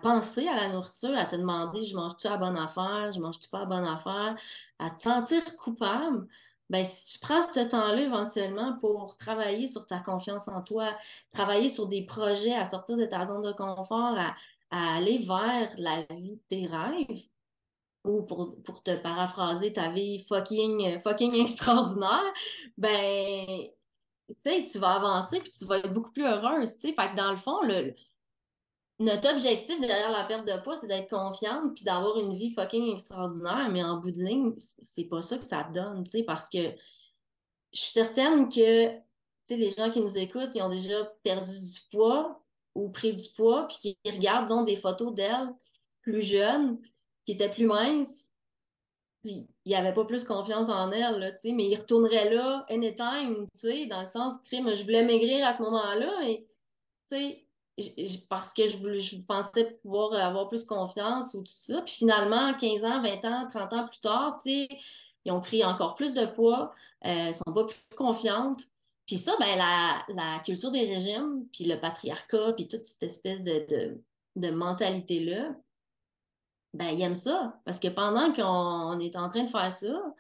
penser 0.02 0.48
à 0.48 0.56
la 0.56 0.70
nourriture, 0.70 1.18
à 1.18 1.26
te 1.26 1.36
demander 1.36 1.84
je 1.84 1.96
mange-tu 1.96 2.28
à 2.28 2.38
bonne 2.38 2.58
affaire, 2.58 3.12
je 3.12 3.20
mange-tu 3.20 3.50
pas 3.50 3.62
à 3.62 3.66
bonne 3.66 3.86
affaire, 3.86 4.36
à 4.80 4.90
te 4.90 5.02
sentir 5.02 5.44
coupable, 5.58 6.28
ben 6.70 6.86
si 6.86 7.14
tu 7.14 7.20
prends 7.20 7.42
ce 7.42 7.60
temps-là 7.60 8.02
éventuellement 8.02 8.78
pour 8.80 9.18
travailler 9.18 9.68
sur 9.68 9.86
ta 9.86 10.00
confiance 10.00 10.48
en 10.48 10.62
toi, 10.62 10.96
travailler 11.32 11.70
sur 11.70 11.88
des 11.88 12.06
projets, 12.06 12.56
à 12.56 12.66
sortir 12.66 12.98
de 12.98 13.06
ta 13.06 13.26
zone 13.26 13.44
de 13.44 13.52
confort, 13.52 14.18
à, 14.18 14.36
aller 14.72 15.20
vers 15.20 15.72
la 15.78 16.02
vie 16.16 16.38
de 16.38 16.42
tes 16.50 16.66
rêves, 16.66 17.28
ou 18.06 18.24
pour, 18.24 18.62
pour, 18.64 18.82
te 18.84 18.96
paraphraser 18.96 19.72
ta 19.74 19.90
vie 19.92 20.20
fucking, 20.28 21.00
fucking 21.00 21.36
extraordinaire, 21.42 22.34
ben 22.78 23.68
tu 24.44 24.78
vas 24.80 24.96
avancer 24.96 25.40
puis 25.40 25.52
tu 25.52 25.66
vas 25.66 25.80
être 25.80 25.94
beaucoup 25.94 26.12
plus 26.12 26.26
heureuse, 26.26 26.78
que 26.78 27.16
dans 27.16 27.32
le 27.32 27.38
fond, 27.38 27.62
le, 27.64 27.94
notre 29.00 29.30
objectif 29.32 29.80
derrière 29.82 30.12
la 30.12 30.24
perte 30.24 30.48
de 30.48 30.62
poids, 30.62 30.78
c'est 30.78 30.88
d'être 30.88 31.10
confiante 31.10 31.76
puis 31.76 31.84
d'avoir 31.84 32.18
une 32.20 32.34
vie 32.34 32.52
fucking 32.52 32.94
extraordinaire, 32.94 33.70
mais 33.72 33.84
en 33.84 33.98
bout 33.98 34.12
de 34.12 34.24
ligne, 34.24 34.54
c'est 34.58 35.06
pas 35.06 35.22
ça 35.22 35.38
que 35.38 35.44
ça 35.44 35.64
donne, 35.64 36.04
parce 36.26 36.50
que 36.50 36.60
je 37.74 37.80
suis 37.80 37.92
certaine 37.92 38.48
que 38.50 38.92
les 39.50 39.72
gens 39.72 39.90
qui 39.92 40.02
nous 40.02 40.18
écoutent, 40.18 40.56
ils 40.56 40.62
ont 40.62 40.70
déjà 40.70 41.04
perdu 41.24 41.52
du 41.52 41.80
poids 41.92 42.42
ou 42.76 42.90
pris 42.90 43.14
du 43.14 43.28
poids, 43.36 43.68
puis 43.68 43.78
qui 44.04 44.12
regardent, 44.12 44.48
disons, 44.48 44.64
des 44.64 44.76
photos 44.76 45.14
d'elle 45.14 45.54
plus 46.02 46.22
jeune, 46.22 46.80
qui 47.26 47.34
était 47.34 47.50
plus 47.50 47.66
mince, 47.66 48.33
il 49.24 49.48
n'y 49.66 49.76
avait 49.76 49.94
pas 49.94 50.06
plus 50.06 50.24
confiance 50.26 50.70
en 50.70 50.92
elle, 50.92 51.20
là, 51.20 51.32
mais 51.46 51.70
il 51.70 51.76
retournerait 51.76 52.34
là 52.34 52.66
anytime, 52.70 53.48
dans 53.90 54.02
le 54.02 54.08
sens, 54.08 54.40
crime, 54.44 54.74
je 54.76 54.84
voulais 54.84 55.04
maigrir 55.04 55.46
à 55.46 55.54
ce 55.54 55.62
moment-là, 55.62 56.12
parce 58.30 58.54
que 58.54 58.68
je, 58.68 59.00
je, 59.00 59.18
pensais 59.22 59.80
pouvoir 59.82 60.14
avoir 60.14 60.50
plus 60.50 60.66
confiance 60.66 61.34
ou 61.34 61.42
tout 61.42 61.54
ça. 61.54 61.82
Puis 61.82 61.96
finalement, 61.96 62.54
15 62.54 62.84
ans, 62.84 63.02
20 63.02 63.26
ans, 63.26 63.48
30 63.50 63.74
ans 63.74 63.88
plus 63.88 64.02
tard, 64.02 64.36
ils 64.46 65.32
ont 65.32 65.42
pris 65.42 65.64
encore 65.64 65.96
plus 65.96 66.14
de 66.14 66.26
poids, 66.26 66.74
euh, 67.06 67.30
ils 67.30 67.34
sont 67.34 67.54
pas 67.54 67.66
plus 67.66 67.80
confiantes. 67.96 68.62
Puis 69.06 69.18
ça, 69.18 69.36
ben, 69.40 69.58
la, 69.58 70.04
la, 70.10 70.40
culture 70.40 70.72
des 70.72 70.86
régimes, 70.86 71.46
puis 71.52 71.66
le 71.66 71.80
patriarcat, 71.80 72.54
puis 72.54 72.68
toute 72.68 72.86
cette 72.86 73.04
espèce 73.04 73.42
de, 73.42 73.66
de, 73.70 74.02
de 74.36 74.52
mentalité-là, 74.52 75.56
ben, 76.74 76.88
ils 76.88 77.02
aiment 77.02 77.16
ça. 77.16 77.60
Parce 77.66 77.80
que 77.80 77.88
pendant 77.88 78.34
qu'on 78.34 79.00
est 79.00 79.16
en 79.16 79.30
train 79.30 79.44
de 79.44 79.50
faire 79.50 79.72
ça, 79.72 80.14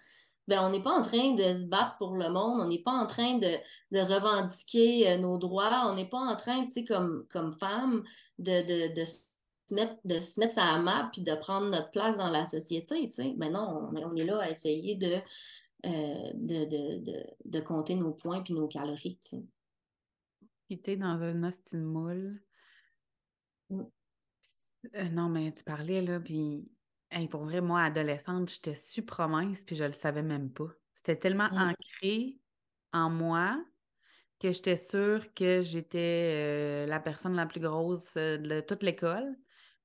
ben, 0.47 0.61
on 0.63 0.69
n'est 0.69 0.83
pas 0.83 0.91
en 0.91 1.01
train 1.01 1.33
de 1.33 1.53
se 1.53 1.65
battre 1.65 1.97
pour 1.97 2.15
le 2.15 2.29
monde, 2.29 2.59
on 2.61 2.67
n'est 2.67 2.81
pas 2.81 2.91
en 2.91 3.07
train 3.07 3.37
de, 3.37 3.57
de 3.91 3.99
revendiquer 3.99 5.09
euh, 5.09 5.17
nos 5.17 5.37
droits, 5.37 5.89
on 5.89 5.95
n'est 5.95 6.09
pas 6.09 6.19
en 6.19 6.35
train, 6.35 6.65
tu 6.65 6.71
sais, 6.71 6.85
comme, 6.85 7.25
comme 7.31 7.53
femme, 7.53 8.03
de, 8.39 8.61
de, 8.61 8.93
de, 8.93 9.05
se 9.05 9.23
mettre, 9.73 9.97
de 10.05 10.19
se 10.19 10.39
mettre 10.39 10.53
sur 10.53 10.63
la 10.63 10.79
map 10.79 11.09
puis 11.13 11.23
de 11.23 11.33
prendre 11.35 11.69
notre 11.69 11.91
place 11.91 12.17
dans 12.17 12.29
la 12.29 12.45
société, 12.45 13.07
tu 13.09 13.11
sais. 13.11 13.33
Ben 13.37 13.53
non, 13.53 13.89
on, 13.93 13.95
on, 13.95 14.15
est 14.15 14.25
là 14.25 14.41
à 14.41 14.49
essayer 14.49 14.95
de, 14.95 15.13
euh, 15.85 16.31
de, 16.33 16.65
de, 16.65 17.23
de, 17.45 17.59
compter 17.61 17.95
nos 17.95 18.11
points 18.11 18.41
puis 18.41 18.53
nos 18.53 18.67
calories, 18.67 19.19
tu 19.21 19.29
sais. 19.29 19.43
Puis 20.67 20.81
t'es 20.81 20.97
dans 20.97 21.21
un 21.21 21.43
hostie 21.43 21.77
moule. 21.77 22.41
Mm. 23.69 23.83
Euh, 24.95 25.09
non, 25.09 25.29
mais 25.29 25.51
tu 25.51 25.63
parlais, 25.63 26.01
là, 26.01 26.19
puis 26.19 26.69
pour 27.29 27.43
vrai, 27.43 27.61
moi, 27.61 27.83
adolescente, 27.83 28.49
j'étais 28.49 28.75
super 28.75 29.29
mince, 29.29 29.63
puis 29.63 29.75
je 29.75 29.83
le 29.83 29.93
savais 29.93 30.23
même 30.23 30.51
pas. 30.51 30.69
C'était 30.95 31.15
tellement 31.15 31.49
mmh. 31.51 31.57
ancré 31.57 32.37
en 32.91 33.09
moi 33.09 33.63
que 34.39 34.51
j'étais 34.51 34.75
sûre 34.75 35.33
que 35.33 35.61
j'étais 35.61 36.33
euh, 36.35 36.85
la 36.85 36.99
personne 36.99 37.35
la 37.35 37.45
plus 37.45 37.59
grosse 37.59 38.11
euh, 38.17 38.37
de 38.37 38.61
toute 38.61 38.83
l'école. 38.83 39.35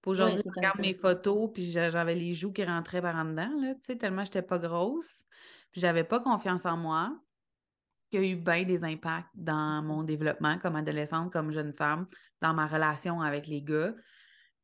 Puis 0.01 0.13
aujourd'hui, 0.13 0.43
je 0.45 0.51
regarde 0.57 0.81
mes 0.81 0.95
photos, 0.95 1.51
puis 1.53 1.71
j'avais 1.71 2.15
les 2.15 2.35
joues 2.35 2.53
qui 2.53 2.65
rentraient 2.65 3.03
par 3.03 3.17
en 3.17 3.25
dedans, 3.25 3.51
là, 3.61 3.75
tu 3.75 3.81
sais, 3.87 3.97
tellement 3.97 4.25
j'étais 4.25 4.43
pas 4.43 4.59
grosse. 4.59 5.25
Puis 5.73 5.81
j'avais 5.81 6.05
pas 6.05 6.21
confiance 6.21 6.65
en 6.65 6.77
moi. 6.77 7.17
Ce 8.01 8.09
qui 8.09 8.19
a 8.19 8.23
eu 8.23 8.37
bien 8.37 8.63
des 8.63 8.85
impacts 8.85 9.29
dans 9.35 9.83
mon 9.83 10.03
développement 10.03 10.59
comme 10.59 10.77
adolescente, 10.77 11.33
comme 11.33 11.53
jeune 11.53 11.73
femme, 11.73 12.07
dans 12.41 12.55
ma 12.55 12.67
relation 12.67 13.21
avec 13.21 13.47
les 13.47 13.63
gars. 13.63 13.93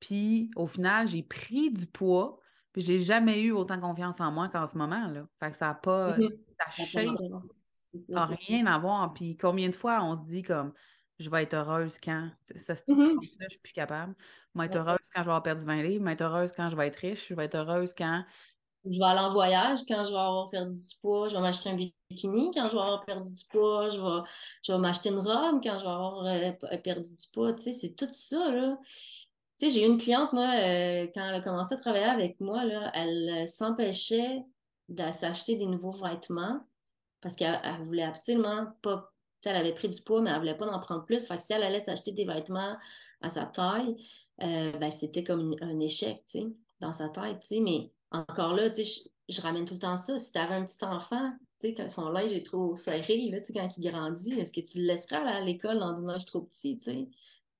Puis 0.04 0.50
au 0.54 0.66
final, 0.66 1.08
j'ai 1.08 1.22
pris 1.22 1.70
du 1.70 1.86
poids, 1.86 2.38
puis 2.72 2.82
j'ai 2.82 2.98
jamais 2.98 3.40
eu 3.40 3.52
autant 3.52 3.80
confiance 3.80 4.20
en 4.20 4.30
moi 4.30 4.50
qu'en 4.50 4.66
ce 4.66 4.76
moment. 4.76 5.08
Là. 5.08 5.26
Fait 5.40 5.50
que 5.50 5.56
ça 5.56 5.68
n'a 5.68 5.74
pas. 5.74 6.18
Mhm. 6.18 6.28
Ça 7.96 8.14
n'a 8.14 8.26
rien 8.26 8.66
à 8.66 8.78
voir. 8.78 9.14
Puis 9.14 9.38
combien 9.38 9.68
de 9.70 9.74
fois 9.74 10.02
on 10.02 10.14
se 10.14 10.20
dit 10.22 10.42
comme 10.42 10.74
je 11.18 11.30
vais 11.30 11.44
être 11.44 11.54
heureuse 11.54 11.96
quand. 12.02 12.28
Ça 12.54 12.76
se 12.76 12.82
mm 12.88 13.18
je 13.40 13.48
suis 13.48 13.58
plus 13.60 13.72
capable. 13.72 14.14
Je 14.54 14.60
vais 14.60 14.66
être 14.66 14.76
heureuse 14.76 15.08
quand 15.14 15.22
je 15.22 15.24
vais 15.24 15.30
avoir 15.30 15.42
perdu 15.42 15.64
20 15.64 15.82
livres, 15.82 16.00
je 16.00 16.04
vais 16.04 16.12
être 16.12 16.22
heureuse 16.22 16.52
quand 16.52 16.68
je 16.68 16.76
vais 16.76 16.88
être 16.88 16.96
riche, 16.96 17.28
je 17.28 17.34
vais 17.34 17.46
être 17.46 17.54
heureuse 17.54 17.94
quand. 17.96 18.24
Je 18.84 18.98
vais 18.98 19.06
aller 19.06 19.20
en 19.20 19.30
voyage 19.30 19.78
quand 19.88 20.04
je 20.04 20.10
vais 20.10 20.18
avoir 20.18 20.50
perdu 20.50 20.74
du 20.74 20.96
poids, 21.00 21.28
je 21.28 21.34
vais 21.34 21.40
m'acheter 21.40 21.70
un 21.70 21.76
bikini 22.10 22.50
quand 22.52 22.68
je 22.68 22.74
vais 22.74 22.82
avoir 22.82 23.02
perdu 23.06 23.32
du 23.32 23.44
poids, 23.50 23.88
je 23.88 23.98
vais, 23.98 24.28
je 24.62 24.72
vais 24.72 24.78
m'acheter 24.78 25.08
une 25.08 25.20
robe 25.20 25.62
quand 25.62 25.78
je 25.78 25.84
vais 25.84 25.90
avoir 25.90 26.26
euh, 26.26 26.78
perdu 26.82 27.08
du 27.08 27.26
poids. 27.32 27.54
Tu 27.54 27.62
sais, 27.62 27.72
c'est 27.72 27.94
tout 27.96 28.12
ça, 28.12 28.50
là. 28.50 28.76
Sais, 29.56 29.70
j'ai 29.70 29.86
une 29.86 29.98
cliente, 29.98 30.32
moi, 30.32 30.48
euh, 30.56 31.06
quand 31.14 31.28
elle 31.28 31.36
a 31.36 31.40
commencé 31.40 31.74
à 31.74 31.76
travailler 31.78 32.06
avec 32.06 32.40
moi, 32.40 32.64
là, 32.64 32.90
elle 32.94 33.42
euh, 33.42 33.46
s'empêchait 33.46 34.42
de 34.88 35.12
s'acheter 35.12 35.56
des 35.56 35.66
nouveaux 35.66 35.92
vêtements 35.92 36.60
parce 37.20 37.36
qu'elle 37.36 37.60
voulait 37.82 38.02
absolument 38.02 38.66
pas. 38.82 39.12
Elle 39.44 39.56
avait 39.56 39.74
pris 39.74 39.88
du 39.88 40.00
poids, 40.02 40.20
mais 40.20 40.30
elle 40.30 40.38
voulait 40.38 40.56
pas 40.56 40.66
en 40.66 40.78
prendre 40.80 41.04
plus. 41.04 41.26
Fait 41.26 41.36
que 41.36 41.42
si 41.42 41.52
elle 41.52 41.62
allait 41.62 41.80
s'acheter 41.80 42.12
des 42.12 42.24
vêtements 42.24 42.76
à 43.20 43.30
sa 43.30 43.44
taille, 43.44 43.96
euh, 44.42 44.72
ben, 44.72 44.90
c'était 44.90 45.22
comme 45.22 45.54
un 45.60 45.80
échec, 45.80 46.24
tu 46.26 46.40
sais, 46.40 46.46
dans 46.80 46.92
sa 46.92 47.08
tête, 47.08 47.40
tu 47.40 47.46
sais. 47.46 47.60
Mais 47.60 47.92
encore 48.10 48.54
là, 48.54 48.70
tu 48.70 48.84
sais, 48.84 49.10
je, 49.28 49.40
ramène 49.40 49.64
tout 49.64 49.74
le 49.74 49.80
temps 49.80 49.96
ça. 49.96 50.18
Si 50.18 50.32
tu 50.32 50.38
avais 50.38 50.54
un 50.54 50.64
petit 50.64 50.84
enfant, 50.84 51.32
tu 51.60 51.74
sais, 51.74 51.88
son 51.88 52.08
linge 52.10 52.32
est 52.32 52.44
trop 52.44 52.74
serré, 52.74 53.28
là, 53.30 53.40
tu 53.40 53.46
sais, 53.46 53.52
quand 53.52 53.68
il 53.76 53.90
grandit, 53.90 54.32
est-ce 54.32 54.52
que 54.52 54.60
tu 54.60 54.78
le 54.78 54.86
laisseras 54.86 55.18
à 55.18 55.40
l'école 55.40 55.78
dans 55.78 55.92
du 55.92 56.06
linge 56.06 56.26
trop 56.26 56.40
petit, 56.40 56.78
tu 56.78 56.84
sais? 56.84 57.08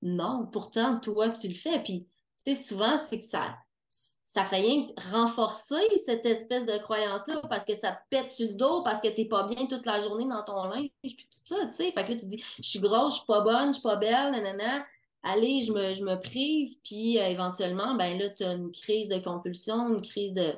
Non, 0.05 0.47
pourtant, 0.53 1.01
toi, 1.01 1.31
tu 1.31 1.49
le 1.49 1.55
fais. 1.55 1.83
Puis, 1.83 2.07
tu 2.45 2.55
sais, 2.55 2.63
souvent, 2.63 2.99
c'est 2.99 3.19
que 3.19 3.25
ça, 3.25 3.57
ça 3.89 4.45
fait 4.45 4.57
rien 4.57 4.87
renforcer 5.13 5.81
cette 5.97 6.27
espèce 6.27 6.67
de 6.67 6.77
croyance-là 6.77 7.41
parce 7.49 7.65
que 7.65 7.75
ça 7.75 7.93
te 7.93 7.99
pète 8.11 8.31
sur 8.31 8.49
le 8.49 8.55
dos, 8.55 8.83
parce 8.83 9.01
que 9.01 9.09
t'es 9.09 9.25
pas 9.25 9.45
bien 9.45 9.67
toute 9.67 9.87
la 9.87 9.99
journée 10.01 10.27
dans 10.27 10.43
ton 10.43 10.65
linge, 10.65 10.91
puis 11.03 11.17
tout 11.17 11.39
ça, 11.45 11.67
tu 11.67 11.73
sais. 11.73 11.93
Fait 11.93 12.05
que 12.05 12.13
là, 12.13 12.19
tu 12.19 12.27
dis, 12.27 12.45
je 12.59 12.69
suis 12.69 12.81
grosse, 12.81 13.15
je 13.15 13.19
suis 13.19 13.27
pas 13.27 13.41
bonne, 13.41 13.69
je 13.69 13.79
suis 13.79 13.83
pas 13.83 13.97
belle, 13.97 14.33
nanana. 14.33 14.85
Allez, 15.23 15.63
je 15.63 15.73
me, 15.73 15.95
je 15.95 16.05
me 16.05 16.21
prive, 16.21 16.77
puis 16.85 17.19
euh, 17.19 17.29
éventuellement, 17.29 17.95
ben 17.95 18.19
là, 18.19 18.29
tu 18.29 18.45
as 18.45 18.53
une 18.53 18.71
crise 18.73 19.09
de 19.09 19.17
compulsion, 19.19 19.89
une 19.89 20.03
crise 20.03 20.35
de, 20.35 20.53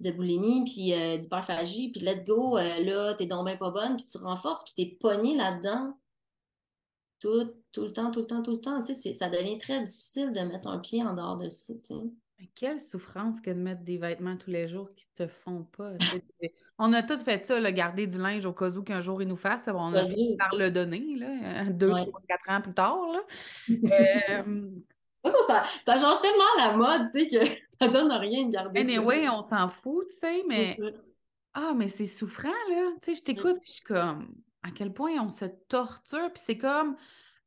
de 0.00 0.10
boulimie, 0.10 0.64
puis 0.64 0.92
euh, 0.92 1.18
d'hyperphagie, 1.18 1.92
puis 1.92 2.00
let's 2.00 2.24
go, 2.24 2.58
euh, 2.58 2.82
là, 2.82 3.14
t'es 3.14 3.26
donc 3.26 3.46
bien 3.46 3.56
pas 3.56 3.70
bonne, 3.70 3.96
puis 3.96 4.06
tu 4.06 4.18
renforces, 4.18 4.64
puis 4.64 4.72
t'es 4.74 4.96
pogné 4.96 5.36
là-dedans 5.36 5.94
tout, 7.20 7.52
tout 7.72 7.84
le 7.84 7.90
temps, 7.90 8.10
tout 8.10 8.20
le 8.20 8.26
temps, 8.26 8.42
tout 8.42 8.52
le 8.52 8.60
temps. 8.60 8.82
Tu 8.82 8.94
sais, 8.94 9.12
ça 9.12 9.28
devient 9.28 9.58
très 9.58 9.80
difficile 9.80 10.32
de 10.32 10.40
mettre 10.40 10.68
un 10.68 10.78
pied 10.78 11.02
en 11.02 11.14
dehors 11.14 11.36
de 11.36 11.48
ça. 11.48 11.72
Tu 11.74 11.80
sais. 11.80 11.94
Quelle 12.54 12.78
souffrance 12.78 13.40
que 13.40 13.50
de 13.50 13.58
mettre 13.58 13.82
des 13.82 13.98
vêtements 13.98 14.36
tous 14.36 14.50
les 14.50 14.68
jours 14.68 14.88
qui 14.94 15.08
te 15.16 15.26
font 15.26 15.66
pas. 15.76 15.92
on 16.78 16.92
a 16.92 17.02
tout 17.02 17.18
fait 17.18 17.44
ça, 17.44 17.58
là, 17.58 17.72
garder 17.72 18.06
du 18.06 18.18
linge 18.18 18.46
au 18.46 18.52
cas 18.52 18.70
où 18.70 18.82
qu'un 18.82 19.00
jour 19.00 19.20
il 19.22 19.28
nous 19.28 19.36
fasse. 19.36 19.68
On 19.72 19.92
a 19.92 20.06
fini 20.06 20.36
par 20.36 20.54
le 20.54 20.70
donner, 20.70 21.16
là, 21.16 21.64
deux, 21.64 21.90
trois, 21.90 22.20
quatre 22.28 22.50
ans 22.50 22.60
plus 22.60 22.74
tard. 22.74 23.00
Là. 23.12 23.20
Euh, 23.70 24.70
ça, 25.46 25.64
ça, 25.84 25.96
change 25.96 26.20
tellement 26.20 26.44
la 26.58 26.76
mode, 26.76 27.10
tu 27.12 27.20
sais, 27.20 27.28
que 27.28 27.44
ça 27.80 27.88
donne 27.88 28.12
rien 28.12 28.46
de 28.46 28.52
garder 28.52 28.80
anyway, 28.80 29.24
ça. 29.24 29.34
on 29.34 29.42
s'en 29.42 29.68
fout, 29.68 30.06
tu 30.10 30.18
sais, 30.18 30.44
mais... 30.48 30.78
Ah, 31.54 31.72
mais 31.74 31.88
c'est 31.88 32.06
souffrant, 32.06 32.48
là. 32.70 32.92
Tu 33.02 33.14
sais, 33.14 33.14
je 33.18 33.24
t'écoute, 33.24 33.58
je 33.64 33.72
suis 33.72 33.82
comme 33.82 34.32
à 34.62 34.70
quel 34.70 34.92
point 34.92 35.12
on 35.20 35.30
se 35.30 35.44
torture. 35.44 36.32
Puis 36.32 36.42
c'est 36.44 36.58
comme 36.58 36.96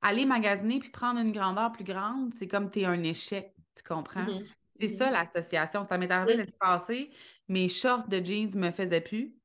aller 0.02 0.26
magasiner 0.26 0.80
puis 0.80 0.89
prendre 0.89 1.19
une 1.19 1.32
grandeur 1.32 1.71
plus 1.71 1.84
grande, 1.84 2.34
c'est 2.36 2.47
comme 2.47 2.71
tu 2.71 2.82
es 2.82 2.86
un 2.86 3.04
échec, 3.04 3.54
tu 3.76 3.84
comprends? 3.84 4.26
Mm-hmm. 4.26 4.45
C'est 4.76 4.88
ça 4.88 5.10
mm-hmm. 5.10 5.13
l'association. 5.13 5.84
Ça 5.84 5.97
m'est 5.97 6.12
arrivé 6.12 6.38
l'année 6.38 6.54
passée, 6.60 7.12
mes 7.47 7.69
shorts 7.69 8.08
de 8.08 8.24
jeans 8.24 8.56
me 8.56 8.71
faisaient 8.71 9.02
plus. 9.02 9.36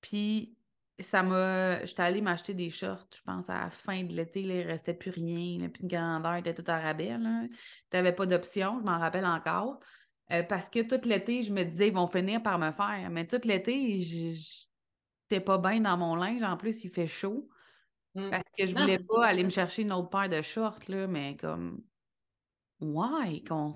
Puis 0.00 0.56
ça 0.98 1.22
m'a. 1.22 1.84
J'étais 1.84 2.02
allée 2.02 2.20
m'acheter 2.20 2.54
des 2.54 2.70
shorts, 2.70 3.08
je 3.14 3.22
pense, 3.22 3.48
à 3.48 3.62
la 3.62 3.70
fin 3.70 4.02
de 4.02 4.12
l'été, 4.12 4.42
il 4.42 4.48
ne 4.48 4.64
restait 4.64 4.94
plus 4.94 5.10
rien, 5.10 5.68
plus 5.68 5.84
de 5.84 5.88
grandeur, 5.88 6.34
était 6.36 6.54
tout 6.54 6.64
à 6.66 6.78
rabais. 6.78 7.16
Tu 7.16 7.96
n'avais 7.96 8.12
pas 8.12 8.26
d'option, 8.26 8.78
je 8.80 8.84
m'en 8.84 8.98
rappelle 8.98 9.26
encore. 9.26 9.80
Euh, 10.32 10.42
parce 10.44 10.68
que 10.68 10.82
tout 10.82 11.08
l'été, 11.08 11.42
je 11.42 11.52
me 11.52 11.64
disais, 11.64 11.88
ils 11.88 11.94
vont 11.94 12.06
finir 12.06 12.42
par 12.42 12.58
me 12.58 12.70
faire. 12.70 13.08
Mais 13.10 13.26
tout 13.26 13.40
l'été, 13.44 14.00
je 14.00 14.66
pas 15.38 15.58
bien 15.58 15.80
dans 15.80 15.96
mon 15.96 16.16
linge. 16.16 16.42
En 16.42 16.56
plus, 16.56 16.82
il 16.82 16.90
fait 16.90 17.06
chaud. 17.06 17.48
Mm. 18.16 18.30
Parce 18.30 18.50
que 18.58 18.66
je 18.66 18.74
voulais 18.74 18.98
pas 18.98 19.26
aller 19.26 19.44
me 19.44 19.50
chercher 19.50 19.82
une 19.82 19.92
autre 19.92 20.10
paire 20.10 20.28
de 20.28 20.42
shorts, 20.42 20.80
là, 20.88 21.06
mais 21.06 21.36
comme. 21.36 21.84
Why? 22.80 23.44
Qu'on. 23.44 23.72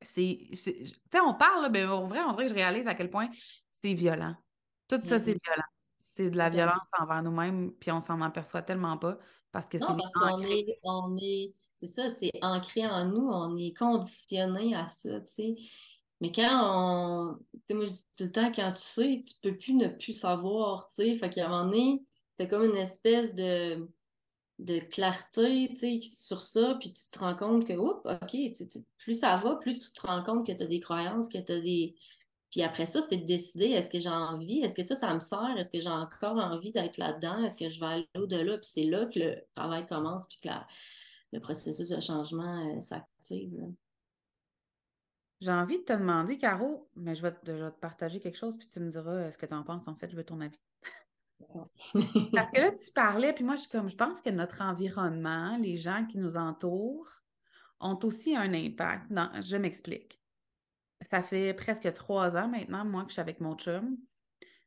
C'est. 0.00 0.48
Tu 0.50 0.56
sais, 0.56 1.20
on 1.24 1.34
parle, 1.34 1.70
mais 1.70 1.84
en 1.84 2.08
vrai, 2.08 2.20
on 2.24 2.32
dirait 2.32 2.46
que 2.46 2.50
je 2.50 2.54
réalise 2.54 2.88
à 2.88 2.96
quel 2.96 3.10
point 3.10 3.28
c'est 3.70 3.94
violent. 3.94 4.34
Tout 4.88 5.00
ça, 5.04 5.20
c'est 5.20 5.36
violent. 5.44 5.68
C'est 6.00 6.30
de 6.30 6.36
la 6.36 6.50
violence 6.50 6.88
envers 6.98 7.22
nous-mêmes, 7.22 7.70
puis 7.78 7.92
on 7.92 8.00
s'en 8.00 8.20
aperçoit 8.22 8.62
tellement 8.62 8.98
pas 8.98 9.18
parce 9.52 9.66
que 9.66 9.78
c'est. 9.78 9.84
parce 9.86 10.42
est, 10.42 10.78
on 10.82 11.16
est 11.16 11.52
c'est 11.78 11.86
ça, 11.86 12.10
c'est 12.10 12.32
ancré 12.42 12.84
en 12.88 13.04
nous, 13.04 13.28
on 13.28 13.56
est 13.56 13.72
conditionné 13.76 14.74
à 14.74 14.88
ça, 14.88 15.20
tu 15.20 15.32
sais. 15.32 15.54
Mais 16.20 16.32
quand 16.32 16.60
on. 16.62 17.38
Tu 17.52 17.60
sais, 17.66 17.74
moi, 17.74 17.86
je 17.86 17.92
dis 17.92 18.04
tout 18.16 18.24
le 18.24 18.32
temps, 18.32 18.52
quand 18.52 18.72
tu 18.72 18.80
sais, 18.80 19.20
tu 19.24 19.34
peux 19.42 19.56
plus 19.56 19.74
ne 19.74 19.88
plus 19.88 20.12
savoir, 20.12 20.86
tu 20.86 20.94
sais. 20.94 21.14
Fait 21.14 21.30
qu'à 21.30 21.46
un 21.46 21.48
moment 21.48 21.64
donné, 21.64 22.02
t'as 22.36 22.46
comme 22.46 22.64
une 22.64 22.76
espèce 22.76 23.34
de, 23.34 23.88
de 24.58 24.80
clarté, 24.80 25.68
tu 25.70 25.76
sais, 25.76 26.00
sur 26.00 26.42
ça, 26.42 26.76
puis 26.80 26.92
tu 26.92 27.10
te 27.10 27.18
rends 27.20 27.36
compte 27.36 27.66
que, 27.66 27.74
oups, 27.74 28.00
OK, 28.04 28.36
plus 28.98 29.20
ça 29.20 29.36
va, 29.36 29.56
plus 29.56 29.78
tu 29.78 29.92
te 29.92 30.06
rends 30.06 30.22
compte 30.22 30.46
que 30.46 30.52
tu 30.52 30.62
as 30.64 30.66
des 30.66 30.80
croyances, 30.80 31.28
que 31.28 31.38
tu 31.38 31.52
as 31.52 31.60
des. 31.60 31.94
Puis 32.50 32.62
après 32.62 32.86
ça, 32.86 33.02
c'est 33.02 33.18
de 33.18 33.26
décider, 33.26 33.66
est-ce 33.66 33.90
que 33.90 34.00
j'ai 34.00 34.08
envie, 34.08 34.60
est-ce 34.60 34.74
que 34.74 34.82
ça, 34.82 34.96
ça 34.96 35.12
me 35.12 35.20
sert, 35.20 35.54
est-ce 35.58 35.70
que 35.70 35.80
j'ai 35.80 35.90
encore 35.90 36.36
envie 36.38 36.72
d'être 36.72 36.96
là-dedans, 36.96 37.44
est-ce 37.44 37.58
que 37.58 37.68
je 37.68 37.78
vais 37.78 37.86
aller 37.86 38.08
au-delà, 38.16 38.56
puis 38.56 38.70
c'est 38.72 38.84
là 38.84 39.04
que 39.06 39.18
le 39.18 39.36
travail 39.54 39.84
commence, 39.84 40.26
puis 40.26 40.40
que 40.42 40.54
le 41.32 41.40
processus 41.40 41.90
de 41.90 42.00
changement 42.00 42.74
euh, 42.74 42.80
s'active. 42.80 43.68
J'ai 45.40 45.52
envie 45.52 45.78
de 45.78 45.84
te 45.84 45.92
demander, 45.92 46.36
Caro, 46.36 46.88
mais 46.96 47.14
je 47.14 47.22
vais, 47.22 47.32
te, 47.32 47.70
partager 47.70 48.20
quelque 48.20 48.36
chose, 48.36 48.56
puis 48.58 48.66
tu 48.68 48.80
me 48.80 48.90
diras 48.90 49.12
euh, 49.12 49.30
ce 49.30 49.38
que 49.38 49.46
tu 49.46 49.54
en 49.54 49.62
penses. 49.62 49.86
En 49.86 49.94
fait, 49.94 50.10
je 50.10 50.16
veux 50.16 50.24
ton 50.24 50.40
avis. 50.40 50.58
Parce 52.32 52.50
que 52.50 52.60
là, 52.60 52.72
tu 52.72 52.92
parlais, 52.92 53.32
puis 53.32 53.44
moi, 53.44 53.54
je 53.54 53.62
suis 53.62 53.70
comme, 53.70 53.88
je 53.88 53.96
pense 53.96 54.20
que 54.20 54.30
notre 54.30 54.60
environnement, 54.62 55.56
les 55.58 55.76
gens 55.76 56.04
qui 56.06 56.18
nous 56.18 56.36
entourent, 56.36 57.12
ont 57.80 57.98
aussi 58.02 58.36
un 58.36 58.52
impact. 58.52 59.10
Non, 59.10 59.30
je 59.40 59.56
m'explique. 59.56 60.20
Ça 61.00 61.22
fait 61.22 61.54
presque 61.54 61.92
trois 61.92 62.36
ans 62.36 62.48
maintenant, 62.48 62.84
moi, 62.84 63.02
que 63.02 63.10
je 63.10 63.14
suis 63.14 63.20
avec 63.20 63.40
mon 63.40 63.56
chum. 63.56 63.96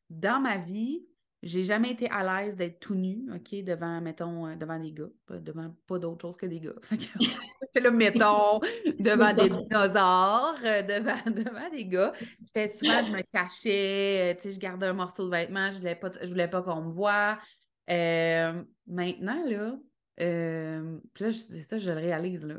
Dans 0.09 0.39
ma 0.39 0.57
vie, 0.57 1.05
j'ai 1.43 1.63
jamais 1.63 1.91
été 1.91 2.09
à 2.09 2.43
l'aise 2.43 2.55
d'être 2.55 2.79
tout 2.79 2.93
nu, 2.93 3.27
OK, 3.33 3.63
devant, 3.63 3.99
mettons, 3.99 4.47
euh, 4.47 4.55
devant 4.55 4.77
des 4.77 4.91
gars, 4.91 5.09
pas, 5.25 5.39
devant 5.39 5.75
pas 5.87 5.97
d'autre 5.97 6.21
chose 6.21 6.37
que 6.37 6.45
des 6.45 6.59
gars. 6.59 6.75
C'est 7.73 7.79
le 7.79 7.89
mettons, 7.89 8.59
devant 8.99 9.33
des 9.33 9.49
dinosaures, 9.49 10.59
euh, 10.63 10.83
devant, 10.83 11.23
devant 11.31 11.69
des 11.71 11.85
gars. 11.85 12.13
J'étais 12.45 12.67
souvent, 12.67 13.03
je 13.03 13.11
me 13.11 13.21
cachais, 13.33 14.33
euh, 14.33 14.35
tu 14.35 14.43
sais, 14.43 14.51
je 14.51 14.59
gardais 14.59 14.87
un 14.87 14.93
morceau 14.93 15.25
de 15.25 15.31
vêtement, 15.31 15.71
je 15.71 15.79
voulais 15.79 15.95
pas, 15.95 16.11
je 16.21 16.27
voulais 16.27 16.47
pas 16.47 16.61
qu'on 16.61 16.81
me 16.81 16.91
voie. 16.91 17.39
maintenant, 17.87 19.43
là, 19.47 19.77
puis 20.17 21.23
là, 21.23 21.31
c'est 21.31 21.63
ça, 21.63 21.79
je 21.79 21.89
le 21.89 21.97
réalise, 21.97 22.45
là. 22.45 22.57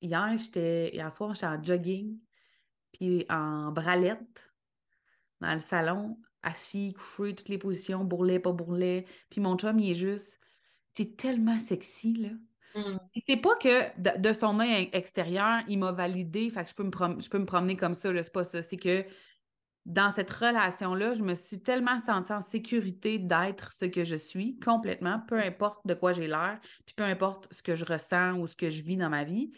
Hier, 0.00 0.38
j'étais, 0.38 0.94
hier 0.94 1.12
soir, 1.12 1.34
j'étais 1.34 1.46
en 1.46 1.62
jogging, 1.62 2.16
puis 2.92 3.26
en 3.28 3.72
bralette 3.72 4.50
dans 5.40 5.52
le 5.52 5.60
salon, 5.60 6.16
assis, 6.48 6.94
couché, 6.94 7.34
toutes 7.34 7.48
les 7.48 7.58
positions, 7.58 8.04
bourrelet, 8.04 8.38
pas 8.38 8.52
bourrelet. 8.52 9.04
Puis 9.30 9.40
mon 9.40 9.56
chum, 9.56 9.78
il 9.78 9.90
est 9.92 9.94
juste, 9.94 10.38
c'est 10.94 11.16
tellement 11.16 11.58
sexy, 11.58 12.14
là. 12.14 12.30
Mm. 12.74 12.98
C'est 13.26 13.36
pas 13.36 13.54
que 13.56 14.18
de, 14.18 14.32
son 14.32 14.60
œil 14.60 14.90
extérieur, 14.92 15.62
il 15.68 15.78
m'a 15.78 15.92
validé, 15.92 16.50
fait 16.50 16.64
que 16.64 16.70
je 16.70 16.74
peux 16.74 16.84
me, 16.84 17.20
je 17.20 17.28
peux 17.28 17.38
me 17.38 17.46
promener 17.46 17.76
comme 17.76 17.94
ça, 17.94 18.10
c'est 18.22 18.32
pas 18.32 18.44
ça. 18.44 18.62
C'est 18.62 18.76
que 18.76 19.04
dans 19.86 20.10
cette 20.10 20.30
relation-là, 20.30 21.14
je 21.14 21.22
me 21.22 21.34
suis 21.34 21.62
tellement 21.62 21.98
sentie 21.98 22.32
en 22.32 22.42
sécurité 22.42 23.18
d'être 23.18 23.72
ce 23.72 23.86
que 23.86 24.04
je 24.04 24.16
suis, 24.16 24.58
complètement, 24.58 25.20
peu 25.28 25.38
importe 25.38 25.78
de 25.86 25.94
quoi 25.94 26.12
j'ai 26.12 26.26
l'air, 26.26 26.58
puis 26.84 26.94
peu 26.94 27.04
importe 27.04 27.48
ce 27.50 27.62
que 27.62 27.74
je 27.74 27.86
ressens 27.86 28.38
ou 28.38 28.46
ce 28.46 28.54
que 28.54 28.68
je 28.68 28.82
vis 28.82 28.98
dans 28.98 29.08
ma 29.08 29.24
vie, 29.24 29.50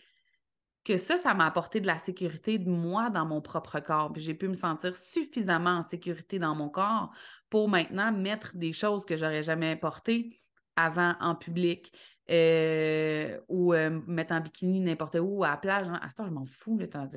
que 0.91 0.97
ça, 0.97 1.17
ça 1.17 1.35
m'a 1.35 1.47
apporté 1.47 1.81
de 1.81 1.87
la 1.87 1.99
sécurité 1.99 2.59
de 2.59 2.69
moi 2.69 3.11
dans 3.11 3.25
mon 3.25 3.41
propre 3.41 3.79
corps. 3.79 4.13
j'ai 4.17 4.35
pu 4.35 4.49
me 4.49 4.55
sentir 4.55 4.97
suffisamment 4.97 5.71
en 5.71 5.83
sécurité 5.85 6.41
dans 6.41 6.57
mon 6.57 6.69
corps 6.69 7.13
pour 7.49 7.69
maintenant 7.69 8.11
mettre 8.11 8.57
des 8.57 8.73
choses 8.73 9.05
que 9.05 9.17
j'aurais 9.17 9.45
jamais 9.45 9.77
portées 9.77 10.41
avant 10.75 11.15
en 11.21 11.37
public. 11.37 11.93
Euh, 12.29 13.41
ou 13.49 13.75
euh, 13.75 14.01
mettre 14.07 14.33
en 14.33 14.41
bikini 14.41 14.81
n'importe 14.81 15.17
où, 15.21 15.43
à 15.43 15.51
la 15.51 15.57
plage. 15.57 15.89
Hein. 15.89 15.99
À 16.01 16.11
ce 16.11 16.15
temps, 16.15 16.27
je 16.27 16.31
m'en 16.31 16.45
fous. 16.45 16.77
Des 16.77 16.87
fois, 16.89 17.09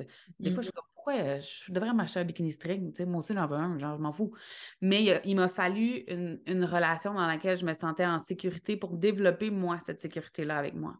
je 0.58 0.62
suis 0.62 0.72
comme, 0.72 0.84
pourquoi 0.92 1.14
euh, 1.14 1.40
je 1.40 1.72
devrais 1.72 1.92
m'acheter 1.92 2.18
un 2.18 2.24
bikini 2.24 2.50
string? 2.50 2.92
moi 3.06 3.20
aussi, 3.20 3.32
j'en 3.32 3.46
veux 3.46 3.56
un, 3.56 3.78
genre, 3.78 3.96
je 3.96 4.02
m'en 4.02 4.12
fous. 4.12 4.32
Mais 4.80 5.22
il 5.24 5.36
m'a 5.36 5.46
fallu 5.46 6.02
une, 6.08 6.40
une, 6.46 6.64
relation 6.64 7.14
dans 7.14 7.28
laquelle 7.28 7.56
je 7.56 7.64
me 7.64 7.72
sentais 7.74 8.04
en 8.06 8.18
sécurité 8.18 8.76
pour 8.76 8.96
développer, 8.96 9.50
moi, 9.50 9.78
cette 9.86 10.00
sécurité-là 10.00 10.58
avec 10.58 10.74
moi. 10.74 10.96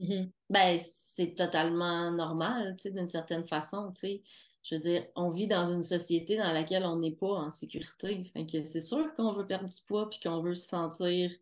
Mm-hmm. 0.00 0.30
Ben, 0.50 0.78
c'est 0.78 1.34
totalement 1.34 2.10
normal, 2.10 2.76
tu 2.76 2.84
sais, 2.84 2.90
d'une 2.90 3.06
certaine 3.06 3.44
façon, 3.44 3.92
tu 3.92 4.00
sais. 4.00 4.22
Je 4.64 4.76
veux 4.76 4.80
dire, 4.80 5.06
on 5.16 5.30
vit 5.30 5.48
dans 5.48 5.66
une 5.72 5.82
société 5.82 6.36
dans 6.36 6.52
laquelle 6.52 6.84
on 6.84 6.96
n'est 6.96 7.16
pas 7.16 7.26
en 7.26 7.50
sécurité. 7.50 8.22
Fait 8.32 8.46
que 8.46 8.64
c'est 8.64 8.80
sûr 8.80 9.12
qu'on 9.16 9.32
veut 9.32 9.46
perdre 9.46 9.68
du 9.68 9.80
poids 9.88 10.08
puis 10.08 10.20
qu'on 10.20 10.40
veut 10.40 10.54
se 10.54 10.68
sentir 10.68 11.32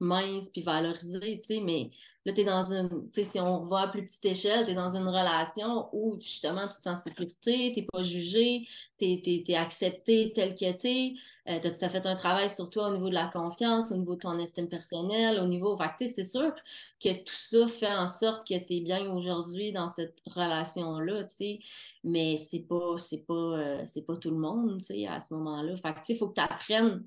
mince 0.00 0.50
puis 0.50 0.62
valorisé, 0.62 1.38
tu 1.38 1.46
sais, 1.46 1.60
mais 1.60 1.90
là, 2.26 2.32
tu 2.32 2.40
es 2.40 2.44
dans 2.44 2.72
une, 2.72 2.88
tu 3.10 3.22
sais, 3.22 3.24
si 3.24 3.40
on 3.40 3.64
va 3.64 3.82
à 3.82 3.88
plus 3.88 4.02
petite 4.04 4.24
échelle, 4.24 4.64
tu 4.64 4.72
es 4.72 4.74
dans 4.74 4.96
une 4.96 5.08
relation 5.08 5.88
où, 5.92 6.18
justement, 6.20 6.62
tu 6.62 6.76
te 6.76 6.82
sens 6.82 6.86
en 6.88 6.96
sécurité, 6.96 7.72
tu 7.74 7.84
pas 7.84 8.02
jugé, 8.02 8.66
tu 8.98 9.06
es, 9.06 9.54
accepté 9.54 10.32
tel 10.34 10.54
que 10.54 10.72
tu 10.72 10.88
es, 10.88 11.14
tu 11.60 11.84
as, 11.84 11.88
fait 11.88 12.06
un 12.06 12.16
travail 12.16 12.50
sur 12.50 12.68
toi 12.68 12.88
au 12.88 12.92
niveau 12.92 13.08
de 13.08 13.14
la 13.14 13.28
confiance, 13.28 13.92
au 13.92 13.96
niveau 13.96 14.16
de 14.16 14.20
ton 14.20 14.38
estime 14.38 14.68
personnelle, 14.68 15.40
au 15.40 15.46
niveau, 15.46 15.76
fait 15.76 15.90
tu 15.96 16.06
sais, 16.06 16.12
c'est 16.12 16.24
sûr 16.24 16.52
que 17.00 17.12
tout 17.12 17.34
ça 17.34 17.68
fait 17.68 17.94
en 17.94 18.08
sorte 18.08 18.46
que 18.46 18.58
tu 18.58 18.74
es 18.74 18.80
bien 18.80 19.10
aujourd'hui 19.10 19.72
dans 19.72 19.88
cette 19.88 20.20
relation-là, 20.26 21.24
tu 21.24 21.36
sais, 21.36 21.58
mais 22.04 22.36
c'est 22.36 22.66
pas, 22.68 22.98
c'est 22.98 23.24
pas, 23.24 23.34
euh, 23.34 23.82
c'est 23.86 24.02
pas 24.02 24.16
tout 24.16 24.30
le 24.30 24.38
monde, 24.38 24.78
tu 24.78 24.86
sais, 24.86 25.06
à 25.06 25.20
ce 25.20 25.32
moment-là. 25.34 25.76
Fait 25.76 25.94
tu 25.94 26.00
sais, 26.02 26.12
il 26.14 26.18
faut 26.18 26.28
que 26.28 26.34
tu 26.34 26.40
apprennes 26.40 27.04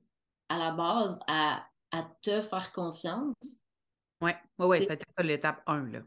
à 0.49 0.57
la 0.57 0.71
base 0.71 1.19
à 1.27 1.63
à 1.91 2.03
te 2.21 2.41
faire 2.41 2.71
confiance. 2.71 3.61
Oui, 4.21 4.31
oui, 4.59 4.65
oui, 4.65 4.81
c'était 4.81 5.03
ça 5.07 5.23
l'étape 5.23 5.61
1, 5.65 5.91
là. 5.91 5.99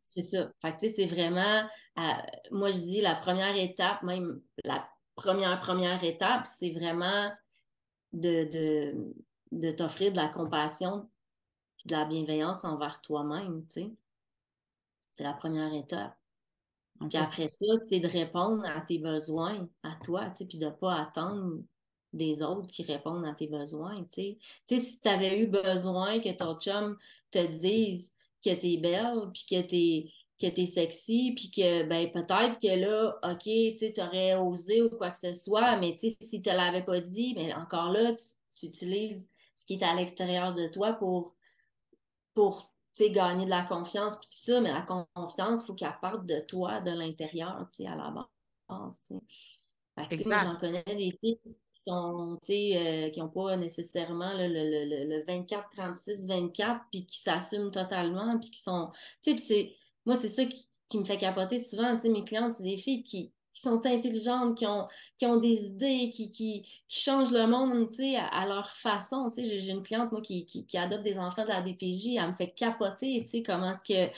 C'est 0.00 0.22
ça. 0.22 0.50
Fait 0.60 0.76
que, 0.76 0.88
c'est 0.88 1.06
vraiment, 1.06 1.68
euh, 1.98 2.02
moi, 2.50 2.70
je 2.70 2.78
dis 2.78 3.00
la 3.00 3.14
première 3.16 3.56
étape, 3.56 4.02
même 4.02 4.40
la 4.64 4.88
première, 5.14 5.58
première 5.60 6.02
étape, 6.04 6.46
c'est 6.46 6.70
vraiment 6.70 7.32
de, 8.12 8.44
de, 8.44 9.14
de 9.52 9.70
t'offrir 9.72 10.12
de 10.12 10.16
la 10.16 10.28
compassion 10.28 11.10
et 11.84 11.88
de 11.88 11.94
la 11.94 12.04
bienveillance 12.04 12.64
envers 12.64 13.00
toi-même, 13.00 13.66
tu 13.66 13.82
sais. 13.82 13.90
C'est 15.12 15.24
la 15.24 15.34
première 15.34 15.72
étape. 15.74 16.16
Puis 17.08 17.18
après 17.18 17.48
ça, 17.48 17.66
c'est 17.84 18.00
de 18.00 18.08
répondre 18.08 18.64
à 18.64 18.80
tes 18.80 18.98
besoins, 18.98 19.68
à 19.82 19.96
toi, 20.02 20.30
tu 20.30 20.36
sais, 20.36 20.46
puis 20.46 20.58
de 20.58 20.66
ne 20.66 20.70
pas 20.70 20.94
attendre 20.94 21.62
des 22.12 22.42
autres 22.42 22.68
qui 22.68 22.82
répondent 22.82 23.24
à 23.24 23.34
tes 23.34 23.46
besoins, 23.46 24.04
si 24.08 24.38
tu 24.66 25.08
avais 25.08 25.40
eu 25.40 25.46
besoin 25.46 26.20
que 26.20 26.30
ton 26.30 26.58
chum 26.58 26.96
te 27.30 27.44
dise 27.46 28.12
que 28.44 28.54
tu 28.54 28.72
es 28.72 28.76
belle, 28.76 29.30
puis 29.32 29.44
que 29.48 29.60
tu 29.62 30.10
que 30.42 30.48
t'es 30.48 30.66
sexy, 30.66 31.34
puis 31.36 31.50
que 31.52 31.84
ben 31.84 32.10
peut-être 32.10 32.58
que 32.58 32.76
là, 32.76 33.16
OK, 33.22 33.44
tu 33.44 34.00
aurais 34.00 34.34
osé 34.34 34.82
ou 34.82 34.90
quoi 34.90 35.10
que 35.10 35.18
ce 35.18 35.32
soit, 35.32 35.76
mais 35.76 35.96
si 35.96 36.16
tu 36.16 36.50
ne 36.50 36.56
l'avais 36.56 36.82
pas 36.82 37.00
dit, 37.00 37.32
mais 37.36 37.54
encore 37.54 37.90
là, 37.90 38.12
tu, 38.12 38.66
utilises 38.66 39.30
ce 39.54 39.64
qui 39.64 39.74
est 39.74 39.84
à 39.84 39.94
l'extérieur 39.94 40.52
de 40.52 40.66
toi 40.66 40.94
pour, 40.94 41.36
pour 42.34 42.72
gagner 42.98 43.44
de 43.44 43.50
la 43.50 43.62
confiance, 43.62 44.16
puis 44.16 44.26
tout 44.26 44.52
ça, 44.52 44.60
mais 44.60 44.72
la 44.72 44.82
confiance, 45.14 45.62
il 45.62 45.66
faut 45.66 45.74
qu'elle 45.74 45.96
parte 46.00 46.26
de 46.26 46.40
toi, 46.40 46.80
de 46.80 46.90
l'intérieur, 46.90 47.68
à 47.86 47.96
la 47.96 48.10
base, 48.10 49.02
j'en 49.98 50.56
connais 50.56 50.82
des 50.84 51.16
filles 51.20 51.38
sont, 51.86 52.38
euh, 52.50 53.10
qui 53.10 53.20
n'ont 53.20 53.28
pas 53.28 53.56
nécessairement 53.56 54.32
le, 54.34 54.48
le, 54.48 55.06
le, 55.06 55.24
24, 55.24 55.68
36, 55.76 56.26
24, 56.26 56.80
puis 56.90 57.06
qui 57.06 57.18
s'assument 57.18 57.70
totalement, 57.70 58.38
puis 58.38 58.50
qui 58.50 58.60
sont, 58.60 58.90
tu 59.22 59.36
sais, 59.38 59.72
moi, 60.06 60.16
c'est 60.16 60.28
ça 60.28 60.44
qui, 60.44 60.66
qui, 60.88 60.98
me 60.98 61.04
fait 61.04 61.18
capoter 61.18 61.58
souvent, 61.58 61.94
tu 61.94 62.02
sais, 62.02 62.08
mes 62.08 62.24
clientes, 62.24 62.52
c'est 62.52 62.62
des 62.62 62.76
filles 62.76 63.02
qui, 63.02 63.32
qui 63.52 63.60
sont 63.60 63.84
intelligentes, 63.86 64.56
qui 64.56 64.66
ont, 64.66 64.86
qui 65.18 65.26
ont 65.26 65.36
des 65.36 65.66
idées, 65.66 66.10
qui, 66.10 66.30
qui, 66.30 66.62
changent 66.88 67.32
le 67.32 67.46
monde, 67.46 67.92
sais, 67.92 68.16
à, 68.16 68.46
leur 68.46 68.70
façon, 68.70 69.28
j'ai 69.36 69.70
une 69.70 69.82
cliente, 69.82 70.12
moi, 70.12 70.20
qui, 70.20 70.44
qui, 70.44 70.66
qui 70.66 70.78
adopte 70.78 71.04
des 71.04 71.18
enfants 71.18 71.44
de 71.44 71.48
la 71.48 71.62
DPJ, 71.62 72.16
elle 72.16 72.28
me 72.28 72.32
fait 72.32 72.50
capoter, 72.50 73.24
comment 73.44 73.70
est-ce 73.70 73.84
que 73.84 74.12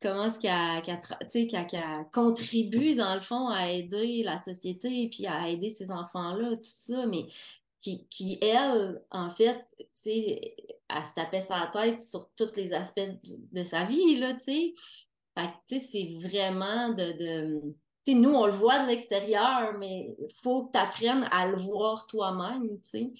comment 0.00 0.26
est-ce 0.26 0.40
qu'elle 0.40 2.10
contribue, 2.12 2.94
dans 2.94 3.14
le 3.14 3.20
fond, 3.20 3.48
à 3.48 3.70
aider 3.70 4.22
la 4.22 4.38
société, 4.38 5.08
puis 5.08 5.26
à 5.26 5.48
aider 5.48 5.70
ses 5.70 5.90
enfants-là, 5.90 6.56
tout 6.56 6.62
ça, 6.62 7.06
mais 7.06 7.26
qui, 7.78 8.06
qui 8.08 8.38
elle, 8.42 9.02
en 9.10 9.30
fait, 9.30 9.66
elle 9.78 11.04
se 11.04 11.14
tapait 11.14 11.40
sa 11.40 11.68
tête 11.72 12.02
sur 12.02 12.28
tous 12.36 12.56
les 12.56 12.72
aspects 12.72 13.00
de, 13.52 13.64
sa 13.64 13.84
vie, 13.84 14.16
là, 14.16 14.34
tu 14.34 14.44
sais. 14.44 14.74
Fait 15.36 15.50
tu 15.66 15.78
sais, 15.78 15.86
c'est 15.86 16.28
vraiment 16.28 16.90
de... 16.90 17.12
de 17.12 17.60
tu 18.04 18.12
sais, 18.12 18.18
nous, 18.18 18.32
on 18.32 18.46
le 18.46 18.52
voit 18.52 18.82
de 18.82 18.88
l'extérieur, 18.88 19.76
mais 19.78 20.16
il 20.18 20.34
faut 20.40 20.64
que 20.64 20.72
tu 20.72 20.78
apprennes 20.78 21.28
à 21.30 21.48
le 21.48 21.56
voir 21.56 22.06
toi-même, 22.06 22.80
tu 22.80 22.90
sais. 22.90 23.12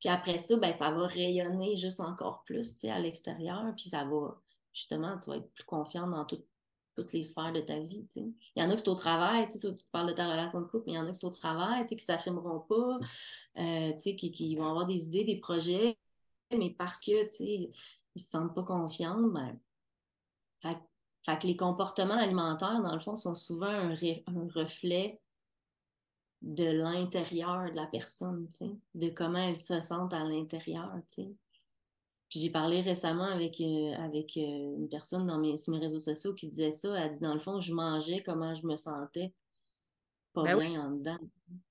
Puis 0.00 0.08
après 0.08 0.38
ça, 0.38 0.56
ben, 0.56 0.72
ça 0.72 0.90
va 0.90 1.06
rayonner 1.06 1.76
juste 1.76 2.00
encore 2.00 2.42
plus, 2.44 2.72
tu 2.72 2.80
sais, 2.80 2.90
à 2.90 2.98
l'extérieur, 2.98 3.72
puis 3.76 3.90
ça 3.90 4.04
va 4.04 4.40
justement, 4.72 5.16
tu 5.18 5.30
vas 5.30 5.36
être 5.36 5.50
plus 5.52 5.64
confiante 5.64 6.10
dans 6.10 6.24
toutes 6.24 7.12
les 7.12 7.22
sphères 7.22 7.52
de 7.52 7.60
ta 7.60 7.78
vie. 7.78 8.06
Il 8.16 8.34
y 8.56 8.62
en 8.62 8.70
a 8.70 8.76
qui 8.76 8.84
sont 8.84 8.90
au 8.90 8.94
travail, 8.94 9.48
tu 9.48 9.58
parles 9.90 10.08
de 10.08 10.12
ta 10.12 10.28
relation 10.28 10.60
de 10.60 10.66
couple, 10.66 10.84
mais 10.86 10.92
il 10.92 10.96
y 10.96 10.98
en 10.98 11.06
a 11.06 11.12
qui 11.12 11.18
sont 11.18 11.28
au 11.28 11.30
travail, 11.30 11.84
qui 11.84 11.94
ne 11.94 12.00
s'affirmeront 12.00 12.60
pas, 12.60 12.98
euh, 13.58 13.92
qui, 13.92 14.30
qui, 14.32 14.56
vont 14.56 14.68
avoir 14.68 14.86
des 14.86 15.08
idées, 15.08 15.24
des 15.24 15.40
projets, 15.40 15.98
mais 16.50 16.70
parce 16.70 17.00
que 17.00 17.42
ils 17.42 17.68
ne 17.68 18.20
se 18.20 18.28
sentent 18.28 18.54
pas 18.54 18.64
confiants, 18.64 19.20
ben, 19.28 19.58
fait, 20.62 20.78
que 21.38 21.46
les 21.46 21.56
comportements 21.56 22.14
alimentaires, 22.14 22.82
dans 22.82 22.94
le 22.94 23.00
fond, 23.00 23.16
sont 23.16 23.34
souvent 23.34 23.66
un, 23.66 23.94
reflet 24.54 25.20
de 26.42 26.64
l'intérieur 26.64 27.70
de 27.70 27.76
la 27.76 27.86
personne, 27.86 28.48
de 28.94 29.10
comment 29.10 29.38
elle 29.38 29.56
se 29.56 29.80
sent 29.80 29.94
à 30.12 30.24
l'intérieur. 30.24 30.92
Puis 32.30 32.38
j'ai 32.38 32.50
parlé 32.50 32.80
récemment 32.80 33.26
avec, 33.26 33.60
euh, 33.60 33.92
avec 33.98 34.36
euh, 34.36 34.76
une 34.78 34.88
personne 34.88 35.26
dans 35.26 35.38
mes, 35.38 35.56
sur 35.56 35.72
mes 35.72 35.80
réseaux 35.80 35.98
sociaux 35.98 36.32
qui 36.32 36.46
disait 36.46 36.70
ça. 36.70 36.96
Elle 36.96 37.10
dit, 37.10 37.20
dans 37.20 37.34
le 37.34 37.40
fond, 37.40 37.60
je 37.60 37.74
mangeais 37.74 38.22
comment 38.24 38.54
je 38.54 38.64
me 38.66 38.76
sentais 38.76 39.34
pas 40.32 40.44
ben 40.44 40.56
bien 40.56 40.80
en 40.80 40.90
dedans. 40.92 41.18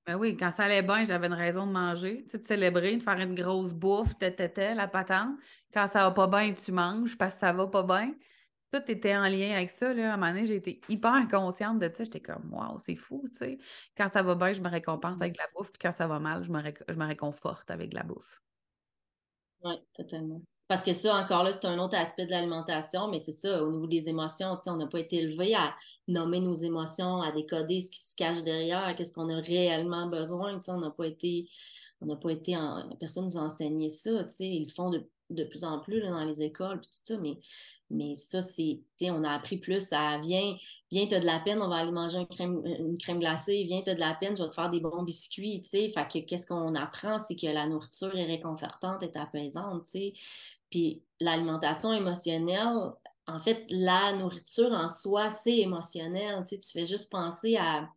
Ben 0.05 0.18
oui, 0.18 0.36
quand 0.36 0.51
ça 0.51 0.66
allait 0.66 0.84
bien, 0.84 1.05
j'avais 1.05 1.28
une 1.28 1.34
raison 1.34 1.66
de 1.66 1.72
manger, 1.72 2.26
tu 2.26 2.32
sais, 2.32 2.38
de 2.39 2.45
célébrer, 2.45 2.97
de 2.97 3.01
faire 3.01 3.18
une 3.20 3.36
grosse 3.36 3.72
bouffe, 3.72 4.18
tête 4.20 4.57
la 4.57 4.89
patente. 4.89 5.38
Quand 5.74 5.88
ça 5.88 6.03
va 6.03 6.12
pas 6.12 6.28
bien, 6.28 6.53
tu 6.53 6.74
manges 6.74 7.18
parce 7.18 7.36
que 7.36 7.39
ça 7.39 7.53
va 7.53 7.68
pas 7.68 7.84
bien. 7.84 8.14
Tout 8.70 8.82
était 8.91 9.16
en 9.16 9.24
lien 9.24 9.55
avec 9.55 9.70
ça. 9.70 9.93
Là. 9.93 10.12
À 10.12 10.14
un 10.14 10.18
moment 10.18 10.34
donné, 10.34 10.45
j'ai 10.45 10.57
été 10.57 10.82
hyper 10.89 11.26
consciente 11.32 11.80
de 11.80 11.89
ça. 11.93 12.03
J'étais 12.03 12.20
comme, 12.20 12.53
waouh, 12.53 12.78
c'est 12.80 12.97
fou, 12.97 13.24
tu 13.30 13.45
sais. 13.45 13.57
Quand 13.95 14.10
ça 14.10 14.22
va 14.24 14.36
bien, 14.36 14.51
je 14.51 14.62
me 14.62 14.70
récompense 14.70 15.16
avec 15.22 15.38
la 15.38 15.45
bouffe. 15.55 15.72
Puis 15.72 15.80
quand 15.82 15.93
ça 15.93 16.05
va 16.05 16.20
mal, 16.20 16.43
je 16.43 16.51
me, 16.51 16.62
je 16.88 16.95
me 16.95 17.05
réconforte 17.05 17.72
avec 17.72 17.93
la 17.93 18.03
bouffe. 18.03 18.41
Oui, 19.64 19.74
totalement. 19.93 20.41
Parce 20.68 20.84
que 20.84 20.93
ça, 20.93 21.16
encore 21.16 21.43
là, 21.43 21.51
c'est 21.51 21.66
un 21.66 21.80
autre 21.80 21.97
aspect 21.97 22.28
de 22.28 22.32
l'alimentation, 22.32 23.07
mais 23.07 23.18
c'est 23.18 23.32
ça, 23.32 23.64
au 23.64 23.72
niveau 23.72 23.88
des 23.88 24.07
émotions, 24.07 24.57
on 24.68 24.76
n'a 24.76 24.86
pas 24.86 24.99
été 24.99 25.18
élevé 25.18 25.55
à 25.55 25.76
nommer 26.07 26.39
nos 26.39 26.53
émotions, 26.53 27.24
à 27.24 27.32
décoder 27.32 27.82
ce 27.82 27.89
qui 27.89 27.99
se 27.99 28.16
cache 28.16 28.43
derrière, 28.43 28.93
qu'est-ce 28.95 29.12
qu'on 29.12 29.30
a 29.30 29.41
réellement 29.41 30.05
besoin. 30.05 30.62
On 30.68 30.78
n'a 30.78 30.91
pas 30.91 31.07
été, 31.07 31.49
on 32.01 32.05
n'a 32.05 32.16
pas 32.16 32.30
été, 32.30 32.55
en... 32.55 32.88
personne 32.99 33.26
nous 33.26 33.38
a 33.38 33.41
enseigné 33.41 33.89
ça. 33.89 34.28
Ils 34.39 34.66
le 34.66 34.72
font 34.72 34.91
de, 34.91 35.10
de 35.32 35.43
plus 35.43 35.64
en 35.64 35.80
plus 35.80 36.01
là, 36.01 36.12
dans 36.12 36.24
les 36.24 36.43
écoles, 36.43 36.82
tout 36.82 36.89
ça, 37.03 37.18
mais 37.18 37.39
mais 37.90 38.16
ça, 38.16 38.42
c'est, 38.42 38.82
on 39.04 39.24
a 39.24 39.32
appris 39.32 39.58
plus 39.58 39.92
à 39.94 40.20
viens, 40.20 40.56
viens, 40.92 41.08
t'as 41.08 41.20
de 41.20 41.26
la 41.26 41.40
peine, 41.40 41.62
on 41.62 41.70
va 41.70 41.78
aller 41.78 41.92
manger 41.92 42.20
une 42.40 42.98
crème, 42.98 43.20
glacée, 43.20 43.64
viens, 43.68 43.82
t'as 43.82 43.96
de 43.96 44.00
la 44.00 44.14
peine, 44.14 44.38
je 44.38 44.44
vais 44.44 44.50
te 44.50 44.54
faire 44.54 44.70
des 44.70 44.80
bons 44.80 45.04
biscuits, 45.04 45.62
tu 45.64 45.70
sais. 45.70 45.90
Fait 45.90 46.08
que 46.08 46.26
qu'est-ce 46.26 46.46
qu'on 46.46 46.76
apprend, 46.76 47.20
c'est 47.20 47.36
que 47.36 47.48
la 47.48 47.68
nourriture 47.68 48.16
est 48.16 48.26
réconfortante, 48.26 49.04
est 49.04 49.18
apaisante, 49.18 49.86
tu 49.86 49.92
sais. 49.92 50.14
Puis 50.70 51.04
l'alimentation 51.20 51.92
émotionnelle, 51.94 52.92
en 53.28 53.40
fait, 53.40 53.66
la 53.70 54.14
nourriture 54.14 54.72
en 54.72 54.90
soi, 54.90 55.30
c'est 55.30 55.58
émotionnel, 55.58 56.46
tu 56.48 56.56
sais. 56.56 56.62
Tu 56.62 56.72
fais 56.72 56.88
juste 56.88 57.12
penser 57.12 57.58
à, 57.58 57.90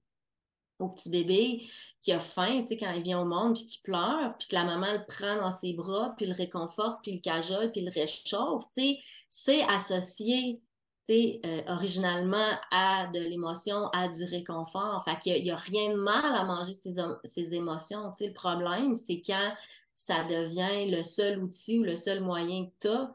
au 0.83 0.89
petit 0.89 1.11
bébé 1.11 1.63
qui 2.01 2.13
a 2.13 2.19
faim, 2.19 2.63
tu 2.63 2.69
sais, 2.69 2.77
quand 2.77 2.93
il 2.93 3.03
vient 3.03 3.21
au 3.21 3.25
monde, 3.25 3.55
puis 3.55 3.65
qui 3.65 3.79
pleure, 3.81 4.35
puis 4.37 4.49
que 4.49 4.55
la 4.55 4.65
maman 4.65 4.93
le 4.93 5.05
prend 5.07 5.37
dans 5.37 5.53
ses 5.53 5.73
bras, 5.73 6.15
puis 6.17 6.27
le 6.27 6.35
réconforte, 6.35 7.01
puis 7.03 7.13
le 7.13 7.21
cajole, 7.21 7.71
puis 7.71 7.81
le 7.81 7.93
réchauffe, 7.93 8.65
tu 8.69 8.83
sais, 8.83 8.99
c'est 9.29 9.63
associé, 9.63 10.61
tu 11.09 11.15
sais, 11.15 11.41
euh, 11.47 11.63
originalement 11.69 12.59
à 12.73 13.07
de 13.07 13.21
l'émotion, 13.21 13.87
à 13.93 14.09
du 14.09 14.25
réconfort. 14.25 15.05
Fait 15.05 15.17
qu'il 15.19 15.43
n'y 15.45 15.51
a, 15.53 15.57
rien 15.57 15.91
de 15.91 15.97
mal 15.97 16.25
à 16.25 16.45
manger 16.45 16.73
ses, 16.73 16.97
ses 17.23 17.55
émotions, 17.55 18.11
tu 18.11 18.25
sais. 18.25 18.27
Le 18.29 18.35
problème, 18.35 18.95
c'est 18.95 19.23
quand 19.25 19.53
ça 19.95 20.25
devient 20.25 20.91
le 20.91 21.05
seul 21.05 21.41
outil 21.41 21.79
ou 21.79 21.85
le 21.85 21.97
seul 21.97 22.21
moyen 22.21 22.67
que 22.67 22.73
tu 22.81 22.89
as 22.89 23.13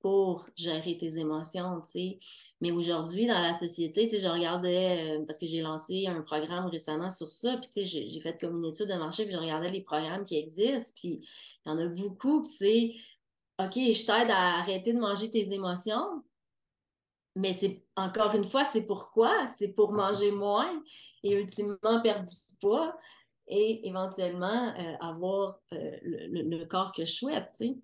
pour 0.00 0.48
gérer 0.56 0.96
tes 0.96 1.18
émotions, 1.18 1.80
tu 1.82 1.90
sais. 1.92 2.18
Mais 2.60 2.70
aujourd'hui, 2.72 3.26
dans 3.26 3.40
la 3.40 3.52
société, 3.52 4.06
tu 4.06 4.16
sais, 4.16 4.20
je 4.20 4.28
regardais, 4.28 5.18
euh, 5.18 5.24
parce 5.26 5.38
que 5.38 5.46
j'ai 5.46 5.60
lancé 5.60 6.06
un 6.06 6.22
programme 6.22 6.66
récemment 6.66 7.10
sur 7.10 7.28
ça, 7.28 7.56
puis 7.58 7.70
tu 7.70 7.84
sais, 7.84 8.08
j'ai 8.08 8.20
fait 8.20 8.38
comme 8.40 8.62
une 8.62 8.70
étude 8.70 8.88
de 8.88 8.94
marché, 8.94 9.24
puis 9.24 9.32
je 9.32 9.38
regardais 9.38 9.70
les 9.70 9.82
programmes 9.82 10.24
qui 10.24 10.38
existent, 10.38 10.92
puis 10.96 11.20
il 11.66 11.68
y 11.68 11.72
en 11.72 11.78
a 11.78 11.86
beaucoup 11.86 12.42
qui 12.42 12.50
c'est, 12.50 12.94
OK, 13.62 13.74
je 13.74 14.06
t'aide 14.06 14.30
à 14.30 14.58
arrêter 14.58 14.92
de 14.92 14.98
manger 14.98 15.30
tes 15.30 15.52
émotions, 15.52 16.22
mais 17.36 17.52
c'est, 17.52 17.84
encore 17.96 18.34
une 18.34 18.44
fois, 18.44 18.64
c'est 18.64 18.86
pourquoi? 18.86 19.46
C'est 19.46 19.72
pour 19.72 19.92
manger 19.92 20.32
moins 20.32 20.82
et 21.22 21.34
ultimement 21.34 22.00
perdre 22.02 22.26
du 22.26 22.36
poids 22.60 22.96
et 23.46 23.86
éventuellement 23.86 24.74
euh, 24.78 24.94
avoir 25.00 25.60
euh, 25.72 25.96
le, 26.02 26.42
le, 26.42 26.64
corps 26.66 26.92
que 26.92 27.04
je 27.04 27.12
souhaite, 27.12 27.48
tu 27.50 27.56
sais. 27.56 27.76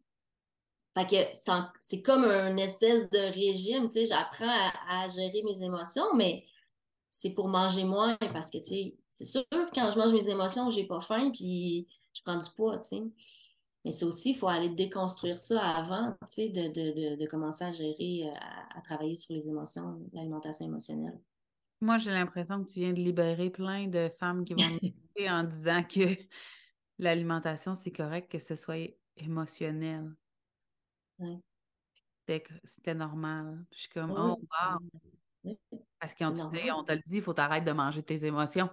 Fait 0.96 1.06
que 1.06 1.68
c'est 1.82 2.00
comme 2.00 2.24
une 2.24 2.58
espèce 2.58 3.10
de 3.10 3.18
régime, 3.34 3.90
tu 3.90 4.00
sais, 4.00 4.06
j'apprends 4.06 4.48
à, 4.88 5.06
gérer 5.08 5.42
mes 5.42 5.62
émotions, 5.62 6.14
mais 6.16 6.46
c'est 7.10 7.34
pour 7.34 7.48
manger 7.48 7.84
moins 7.84 8.16
parce 8.32 8.50
que, 8.50 8.56
tu 8.56 8.64
sais, 8.64 8.96
c'est 9.06 9.26
sûr 9.26 9.44
que 9.50 9.74
quand 9.74 9.90
je 9.90 9.98
mange 9.98 10.14
mes 10.14 10.26
émotions, 10.30 10.70
j'ai 10.70 10.86
pas 10.86 11.00
faim 11.00 11.30
puis 11.34 11.86
je 12.14 12.22
prends 12.22 12.38
du 12.38 12.48
poids, 12.56 12.78
tu 12.78 12.96
sais. 12.96 13.02
Mais 13.84 13.92
c'est 13.92 14.06
aussi, 14.06 14.30
il 14.30 14.36
faut 14.36 14.48
aller 14.48 14.70
déconstruire 14.70 15.36
ça 15.36 15.60
avant, 15.60 16.16
tu 16.26 16.32
sais, 16.32 16.48
de, 16.48 17.26
commencer 17.26 17.64
à 17.64 17.72
gérer, 17.72 18.24
euh, 18.24 18.34
à, 18.74 18.80
travailler 18.80 19.16
sur 19.16 19.34
les 19.34 19.50
émotions, 19.50 20.00
l'alimentation 20.14 20.64
émotionnelle. 20.64 21.20
Moi, 21.82 21.98
j'ai 21.98 22.10
l'impression 22.10 22.64
que 22.64 22.72
tu 22.72 22.80
viens 22.80 22.94
de 22.94 23.02
libérer 23.02 23.50
plein 23.50 23.86
de 23.86 24.10
femmes 24.18 24.46
qui 24.46 24.54
vont 24.54 24.62
me 24.62 25.30
en 25.30 25.44
disant 25.44 25.82
que 25.84 26.16
l'alimentation, 26.98 27.74
c'est 27.74 27.92
correct 27.92 28.32
que 28.32 28.38
ce 28.38 28.54
soit 28.54 28.96
émotionnel. 29.18 30.10
C'était 32.28 32.94
normal. 32.94 33.64
Je 33.72 33.80
suis 33.80 33.88
comme, 33.88 34.10
oh, 34.10 34.34
wow. 34.34 35.54
Parce 35.98 36.14
qu'on 36.14 36.26
on 36.26 36.84
te 36.84 36.92
le 36.92 37.02
dit, 37.06 37.16
il 37.16 37.22
faut 37.22 37.32
t'arrêter 37.32 37.66
de 37.66 37.72
manger 37.72 38.02
tes 38.02 38.24
émotions. 38.24 38.68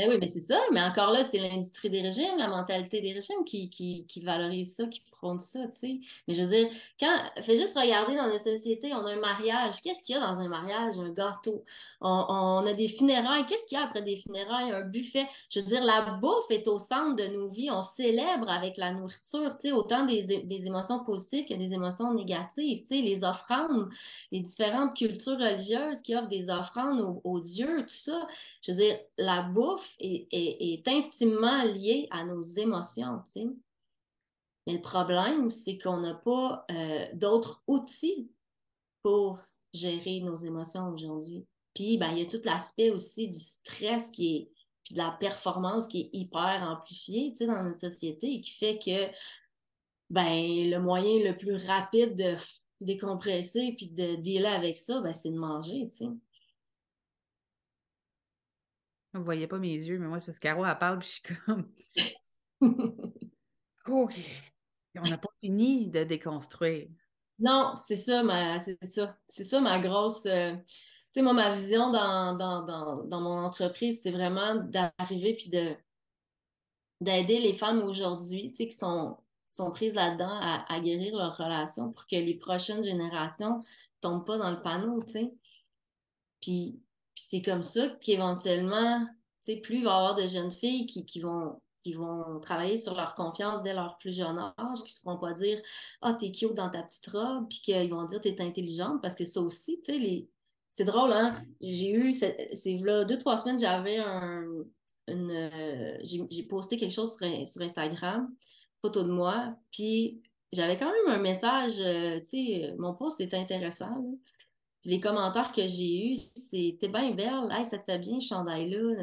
Ben 0.00 0.08
oui, 0.08 0.16
mais 0.18 0.26
c'est 0.26 0.40
ça. 0.40 0.58
Mais 0.72 0.80
encore 0.80 1.10
là, 1.10 1.22
c'est 1.22 1.38
l'industrie 1.38 1.90
des 1.90 2.00
régimes, 2.00 2.38
la 2.38 2.48
mentalité 2.48 3.02
des 3.02 3.12
régimes 3.12 3.44
qui, 3.44 3.68
qui, 3.68 4.06
qui 4.06 4.20
valorise 4.22 4.74
ça, 4.76 4.86
qui 4.86 5.02
prône 5.10 5.38
ça, 5.38 5.66
tu 5.66 5.78
sais. 5.78 6.00
Mais 6.26 6.32
je 6.32 6.40
veux 6.40 6.48
dire, 6.48 6.70
quand, 6.98 7.14
fais 7.42 7.54
juste 7.54 7.76
regarder 7.76 8.16
dans 8.16 8.26
notre 8.26 8.42
société, 8.42 8.94
on 8.94 9.04
a 9.04 9.12
un 9.12 9.20
mariage. 9.20 9.82
Qu'est-ce 9.82 10.02
qu'il 10.02 10.14
y 10.14 10.18
a 10.18 10.26
dans 10.26 10.40
un 10.40 10.48
mariage? 10.48 10.98
Un 10.98 11.10
gâteau? 11.10 11.66
On, 12.00 12.64
a 12.66 12.72
des 12.72 12.88
funérailles. 12.88 13.44
Qu'est-ce 13.44 13.66
qu'il 13.66 13.76
y 13.76 13.80
a 13.80 13.84
après 13.84 14.00
des 14.00 14.16
funérailles? 14.16 14.72
Un 14.72 14.80
buffet? 14.80 15.26
Je 15.50 15.60
veux 15.60 15.66
dire, 15.66 15.84
la 15.84 16.12
bouffe 16.12 16.50
est 16.50 16.66
au 16.66 16.78
centre 16.78 17.16
de 17.16 17.26
nos 17.34 17.48
vies. 17.50 17.70
On 17.70 17.82
célèbre 17.82 18.48
avec 18.48 18.78
la 18.78 18.92
nourriture, 18.92 19.54
tu 19.58 19.68
sais, 19.68 19.72
autant 19.72 20.06
des, 20.06 20.22
des 20.22 20.66
émotions 20.66 21.04
positives 21.04 21.44
que 21.44 21.52
des 21.52 21.74
émotions 21.74 22.14
négatives. 22.14 22.80
Tu 22.80 22.86
sais, 22.86 23.02
les 23.02 23.22
offrandes, 23.22 23.90
les 24.32 24.40
différentes 24.40 24.96
cultures 24.96 25.38
religieuses 25.38 26.00
qui 26.00 26.16
offrent 26.16 26.28
des 26.28 26.48
offrandes 26.48 27.20
aux 27.22 27.40
dieux, 27.40 27.82
tout 27.82 27.88
ça. 27.94 28.26
Je 28.62 28.72
veux 28.72 28.78
dire, 28.78 28.98
la 29.18 29.42
bouffe, 29.42 29.89
est, 29.98 30.88
intimement 30.88 31.64
lié 31.64 32.08
à 32.10 32.24
nos 32.24 32.42
émotions, 32.42 33.20
tu 33.24 33.30
sais. 33.30 33.46
Mais 34.66 34.74
le 34.74 34.82
problème, 34.82 35.50
c'est 35.50 35.78
qu'on 35.78 35.98
n'a 35.98 36.14
pas 36.14 36.64
euh, 36.70 37.06
d'autres 37.14 37.62
outils 37.66 38.30
pour 39.02 39.40
gérer 39.72 40.20
nos 40.20 40.36
émotions 40.36 40.88
aujourd'hui. 40.88 41.46
Puis, 41.74 41.98
ben, 41.98 42.10
il 42.12 42.18
y 42.18 42.22
a 42.22 42.30
tout 42.30 42.40
l'aspect 42.44 42.90
aussi 42.90 43.28
du 43.28 43.38
stress 43.38 44.10
qui 44.10 44.36
est, 44.36 44.50
puis 44.84 44.94
de 44.94 44.98
la 44.98 45.12
performance 45.12 45.86
qui 45.86 46.02
est 46.02 46.10
hyper 46.12 46.66
amplifiée, 46.68 47.34
dans 47.40 47.62
notre 47.62 47.78
société 47.78 48.34
et 48.34 48.40
qui 48.40 48.52
fait 48.52 48.78
que, 48.78 49.12
ben, 50.10 50.70
le 50.70 50.78
moyen 50.78 51.24
le 51.24 51.36
plus 51.36 51.54
rapide 51.66 52.16
de 52.16 52.36
décompresser 52.80 53.74
puis 53.76 53.88
de 53.88 54.16
dealer 54.16 54.52
avec 54.52 54.76
ça, 54.76 55.00
ben, 55.00 55.12
c'est 55.12 55.30
de 55.30 55.38
manger, 55.38 55.88
tu 55.88 56.06
Vous 59.12 59.24
voyez 59.24 59.46
pas 59.46 59.58
mes 59.58 59.74
yeux, 59.74 59.98
mais 59.98 60.06
moi, 60.06 60.20
c'est 60.20 60.26
parce 60.26 60.38
que 60.38 60.42
Caro, 60.42 60.64
elle 60.64 60.78
parle, 60.78 60.98
puis 61.00 61.08
je 61.08 61.14
suis 61.14 61.44
comme. 61.46 61.68
OK. 63.88 64.14
On 64.96 65.08
n'a 65.08 65.18
pas 65.18 65.28
fini 65.40 65.88
de 65.88 66.04
déconstruire. 66.04 66.88
Non, 67.38 67.74
c'est 67.74 67.96
ça, 67.96 68.22
ma, 68.22 68.58
c'est 68.58 68.84
ça. 68.84 69.18
C'est 69.26 69.44
ça 69.44 69.60
ma 69.60 69.78
grosse. 69.78 70.26
Euh, 70.26 70.54
tu 70.56 70.64
sais, 71.14 71.22
moi, 71.22 71.32
ma 71.32 71.50
vision 71.50 71.90
dans, 71.90 72.36
dans, 72.36 73.20
mon 73.20 73.38
entreprise, 73.38 74.02
c'est 74.02 74.10
vraiment 74.10 74.54
d'arriver 74.56 75.34
puis 75.34 75.50
de 75.50 75.74
d'aider 77.00 77.40
les 77.40 77.54
femmes 77.54 77.82
aujourd'hui, 77.82 78.50
tu 78.50 78.56
sais, 78.56 78.68
qui 78.68 78.76
sont, 78.76 79.16
sont 79.46 79.70
prises 79.70 79.94
là-dedans 79.94 80.38
à, 80.38 80.80
guérir 80.80 81.16
leurs 81.16 81.36
relations 81.36 81.90
pour 81.90 82.06
que 82.06 82.16
les 82.16 82.34
prochaines 82.34 82.84
générations 82.84 83.58
ne 83.58 83.64
tombent 84.02 84.26
pas 84.26 84.36
dans 84.36 84.50
le 84.50 84.60
panneau, 84.60 85.02
tu 85.02 85.12
sais. 85.12 85.32
Puis 86.42 86.78
c'est 87.28 87.42
comme 87.42 87.62
ça 87.62 87.88
qu'éventuellement, 88.00 89.04
tu 89.44 89.52
sais, 89.52 89.56
plus 89.56 89.78
il 89.78 89.84
va 89.84 89.90
y 89.90 89.94
avoir 89.94 90.14
de 90.14 90.26
jeunes 90.26 90.52
filles 90.52 90.86
qui, 90.86 91.04
qui, 91.04 91.20
vont, 91.20 91.60
qui 91.82 91.92
vont 91.92 92.40
travailler 92.40 92.76
sur 92.76 92.94
leur 92.94 93.14
confiance 93.14 93.62
dès 93.62 93.74
leur 93.74 93.98
plus 93.98 94.16
jeune 94.16 94.38
âge, 94.38 94.78
qui 94.78 94.84
ne 94.84 94.88
se 94.88 95.00
feront 95.00 95.18
pas 95.18 95.32
dire 95.32 95.60
Ah, 96.02 96.14
t'es 96.14 96.30
cute 96.30 96.54
dans 96.54 96.70
ta 96.70 96.82
petite 96.82 97.06
robe, 97.08 97.46
puis 97.48 97.60
qu'ils 97.60 97.90
vont 97.90 98.04
dire 98.04 98.20
T'es 98.20 98.40
intelligente, 98.40 99.02
parce 99.02 99.14
que 99.14 99.24
ça 99.24 99.40
aussi, 99.40 99.80
tu 99.82 99.92
sais, 99.92 99.98
les... 99.98 100.28
c'est 100.68 100.84
drôle, 100.84 101.12
hein? 101.12 101.44
J'ai 101.60 101.92
eu, 101.92 102.12
c'est 102.12 102.78
là, 102.82 103.04
deux, 103.04 103.18
trois 103.18 103.36
semaines, 103.36 103.58
j'avais 103.58 103.98
un. 103.98 104.46
Une, 105.08 105.50
j'ai 106.04 106.44
posté 106.44 106.76
quelque 106.76 106.92
chose 106.92 107.16
sur, 107.16 107.48
sur 107.48 107.62
Instagram, 107.62 108.32
photo 108.80 109.02
de 109.02 109.10
moi, 109.10 109.56
puis 109.72 110.22
j'avais 110.52 110.76
quand 110.76 110.92
même 110.92 111.18
un 111.18 111.20
message, 111.20 111.80
euh, 111.80 112.20
tu 112.20 112.26
sais, 112.26 112.74
mon 112.78 112.94
post 112.94 113.20
était 113.20 113.36
intéressant. 113.36 113.90
Là 113.90 114.10
les 114.84 115.00
commentaires 115.00 115.52
que 115.52 115.66
j'ai 115.66 116.12
eus, 116.12 116.16
c'est 116.34 116.76
T'es 116.80 116.88
bien 116.88 117.10
belle, 117.12 117.48
hey, 117.50 117.64
ça 117.64 117.78
te 117.78 117.84
fait 117.84 117.98
bien 117.98 118.18
ce 118.18 118.28
chandail-là, 118.28 118.94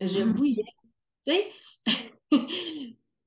je 0.00 0.22
mm. 0.22 0.32
bouillais. 0.32 0.64
Tu 1.26 1.32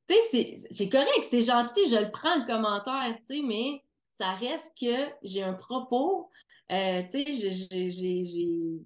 sais, 0.10 0.56
c'est 0.72 0.90
correct, 0.90 1.24
c'est 1.24 1.42
gentil, 1.42 1.90
je 1.90 1.98
le 1.98 2.12
prends 2.12 2.36
le 2.36 2.46
commentaire, 2.46 3.16
tu 3.20 3.38
sais, 3.38 3.42
mais 3.42 3.84
ça 4.18 4.32
reste 4.32 4.78
que 4.80 5.10
j'ai 5.24 5.44
un 5.44 5.54
propos, 5.54 6.30
euh, 6.72 7.04
tu 7.04 7.26
sais, 7.26 8.86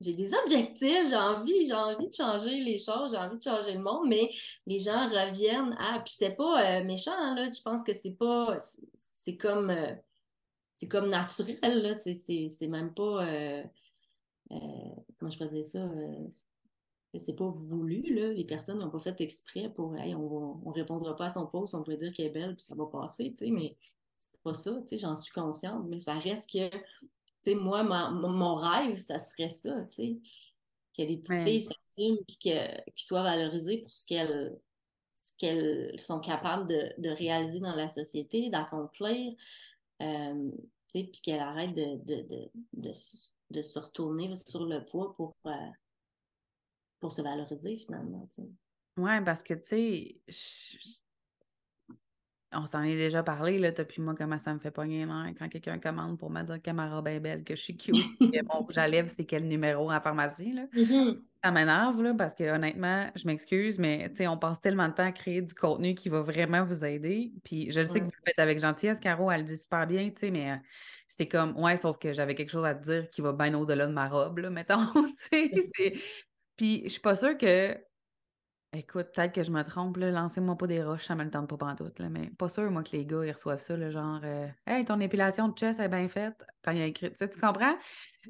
j'ai 0.00 0.14
des 0.14 0.34
objectifs, 0.34 1.08
j'ai 1.08 1.16
envie, 1.16 1.66
j'ai 1.66 1.74
envie 1.74 2.08
de 2.08 2.14
changer 2.14 2.60
les 2.60 2.78
choses, 2.78 3.12
j'ai 3.12 3.18
envie 3.18 3.36
de 3.36 3.42
changer 3.42 3.74
le 3.74 3.80
monde, 3.80 4.08
mais 4.08 4.30
les 4.66 4.78
gens 4.78 5.08
reviennent 5.08 5.76
à. 5.78 5.98
Puis 6.00 6.14
c'est 6.16 6.36
pas 6.36 6.78
euh, 6.78 6.84
méchant, 6.84 7.34
là. 7.34 7.46
Je 7.48 7.60
pense 7.62 7.84
que 7.84 7.92
c'est 7.92 8.16
pas. 8.18 8.56
C'est 9.12 9.36
comme. 9.36 9.70
Euh, 9.70 9.92
c'est 10.80 10.88
comme 10.88 11.08
naturel, 11.08 11.82
là. 11.82 11.92
C'est 11.94 12.66
même 12.66 12.94
pas. 12.94 13.26
Euh, 13.26 13.62
euh, 14.50 14.56
comment 15.18 15.30
je 15.30 15.38
peux 15.38 15.46
dire 15.46 15.64
ça? 15.64 15.80
Euh, 15.80 16.28
c'est 17.18 17.36
pas 17.36 17.50
voulu, 17.50 18.14
là. 18.14 18.32
Les 18.32 18.46
personnes 18.46 18.78
n'ont 18.78 18.88
pas 18.88 19.00
fait 19.00 19.20
exprès 19.20 19.68
pour. 19.68 19.94
Hey, 19.98 20.14
on, 20.14 20.66
on 20.66 20.70
répondra 20.70 21.14
pas 21.14 21.26
à 21.26 21.30
son 21.30 21.46
poste, 21.46 21.74
on 21.74 21.82
peut 21.82 21.96
dire 21.96 22.14
qu'elle 22.14 22.28
est 22.28 22.30
belle, 22.30 22.56
puis 22.56 22.64
ça 22.64 22.74
va 22.74 22.86
passer, 22.86 23.34
tu 23.36 23.44
sais, 23.44 23.50
mais 23.50 23.76
c'est 24.16 24.40
pas 24.42 24.54
ça, 24.54 24.72
tu 24.80 24.86
sais, 24.86 24.98
j'en 24.98 25.16
suis 25.16 25.32
consciente, 25.34 25.84
mais 25.86 25.98
ça 25.98 26.14
reste 26.14 26.50
que. 26.50 26.70
Tu 26.70 26.80
sais, 27.42 27.54
moi, 27.54 27.82
mon 27.82 28.54
rêve, 28.54 28.96
ça 28.96 29.18
serait 29.18 29.50
ça, 29.50 29.82
tu 29.82 29.94
sais. 29.94 30.18
Que 30.96 31.02
les 31.02 31.18
petites 31.18 31.40
filles 31.40 31.62
s'assument 31.62 32.24
puis 32.26 32.38
qu'elles 32.40 32.82
soient 32.96 33.22
valorisées 33.22 33.78
pour 33.78 33.90
ce 33.90 34.06
qu'elles 34.06 34.58
ce 35.12 35.32
qu'elles 35.36 35.98
sont 35.98 36.20
capables 36.20 36.66
de, 36.66 37.10
réaliser 37.10 37.60
dans 37.60 37.76
la 37.76 37.88
société, 37.88 38.48
d'accomplir, 38.48 39.34
euh, 40.00 40.50
puis 40.92 41.10
qu'elles 41.22 41.40
arrêtent 41.40 41.74
de, 41.74 42.00
de, 42.72 42.92
se 43.62 43.78
retourner 43.78 44.34
sur 44.36 44.66
le 44.66 44.84
poids 44.84 45.14
pour, 45.14 45.34
euh, 45.46 45.50
pour 47.00 47.12
se 47.12 47.22
valoriser 47.22 47.76
finalement. 47.76 48.28
Oui, 48.96 49.24
parce 49.24 49.42
que, 49.42 49.54
tu 49.54 49.66
sais, 49.66 50.20
on 52.52 52.66
s'en 52.66 52.82
est 52.82 52.96
déjà 52.96 53.22
parlé, 53.22 53.58
là, 53.58 53.70
puis 53.72 54.02
moi, 54.02 54.14
comment 54.16 54.38
ça 54.38 54.52
me 54.52 54.58
fait 54.58 54.70
pogner 54.70 55.06
l'air 55.06 55.32
quand 55.38 55.48
quelqu'un 55.48 55.78
commande 55.78 56.18
pour 56.18 56.30
me 56.30 56.42
dire 56.42 56.60
que 56.60 56.70
ma 56.70 56.90
robe 56.90 57.06
est 57.08 57.20
belle, 57.20 57.44
que 57.44 57.54
je 57.54 57.60
suis 57.60 57.76
cute, 57.76 57.94
que 58.18 58.46
mon 58.52 58.64
rouge 58.64 58.78
à 58.78 58.88
lèvres, 58.88 59.08
c'est 59.08 59.24
quel 59.24 59.46
numéro 59.46 59.90
en 59.90 60.00
pharmacie, 60.00 60.52
là. 60.52 60.62
Mm-hmm. 60.74 61.18
Ça 61.44 61.50
m'énerve, 61.52 62.02
là, 62.02 62.14
parce 62.14 62.34
que 62.34 62.44
honnêtement, 62.44 63.10
je 63.14 63.26
m'excuse, 63.26 63.78
mais, 63.78 64.10
tu 64.10 64.16
sais, 64.16 64.26
on 64.26 64.36
passe 64.36 64.60
tellement 64.60 64.88
de 64.88 64.94
temps 64.94 65.06
à 65.06 65.12
créer 65.12 65.40
du 65.42 65.54
contenu 65.54 65.94
qui 65.94 66.08
va 66.08 66.22
vraiment 66.22 66.64
vous 66.64 66.84
aider, 66.84 67.32
puis 67.44 67.70
je 67.70 67.84
sais 67.84 68.00
que 68.00 68.04
vous 68.04 68.10
le 68.10 68.22
faites 68.26 68.38
avec 68.38 68.60
gentillesse, 68.60 68.98
Caro, 69.00 69.30
elle 69.30 69.42
le 69.42 69.46
dit 69.46 69.56
super 69.56 69.86
bien, 69.86 70.10
tu 70.10 70.18
sais, 70.18 70.30
mais 70.30 70.50
euh, 70.50 70.56
c'est 71.06 71.28
comme, 71.28 71.56
ouais, 71.56 71.76
sauf 71.76 71.98
que 71.98 72.12
j'avais 72.12 72.34
quelque 72.34 72.50
chose 72.50 72.64
à 72.64 72.74
te 72.74 72.84
dire 72.84 73.10
qui 73.10 73.20
va 73.20 73.32
bien 73.32 73.54
au-delà 73.54 73.86
de 73.86 73.92
ma 73.92 74.08
robe, 74.08 74.38
là, 74.38 74.50
mettons, 74.50 74.86
tu 75.32 75.50
sais, 75.76 75.94
Puis 76.56 76.82
je 76.84 76.88
suis 76.88 77.00
pas 77.00 77.14
sûre 77.14 77.38
que 77.38 77.78
Écoute, 78.72 79.08
peut-être 79.12 79.34
que 79.34 79.42
je 79.42 79.50
me 79.50 79.64
trompe, 79.64 79.96
là, 79.96 80.12
lancez-moi 80.12 80.56
pas 80.56 80.68
des 80.68 80.84
roches, 80.84 81.04
ça 81.04 81.16
me 81.16 81.24
le 81.24 81.30
tente 81.30 81.48
pas 81.48 81.56
pantoute, 81.56 81.98
là, 81.98 82.08
mais 82.08 82.30
pas 82.38 82.48
sûr, 82.48 82.70
moi, 82.70 82.84
que 82.84 82.92
les 82.92 83.04
gars, 83.04 83.24
ils 83.24 83.32
reçoivent 83.32 83.60
ça, 83.60 83.76
le 83.76 83.90
genre 83.90 84.20
euh, 84.22 84.46
Hey, 84.64 84.84
ton 84.84 85.00
épilation 85.00 85.48
de 85.48 85.58
chest 85.58 85.80
est 85.80 85.88
bien 85.88 86.08
faite 86.08 86.36
quand 86.62 86.70
il 86.70 86.78
y 86.78 86.82
a 86.82 86.86
écrit. 86.86 87.10
Tu, 87.10 87.16
sais, 87.18 87.28
tu 87.28 87.40
comprends? 87.40 87.76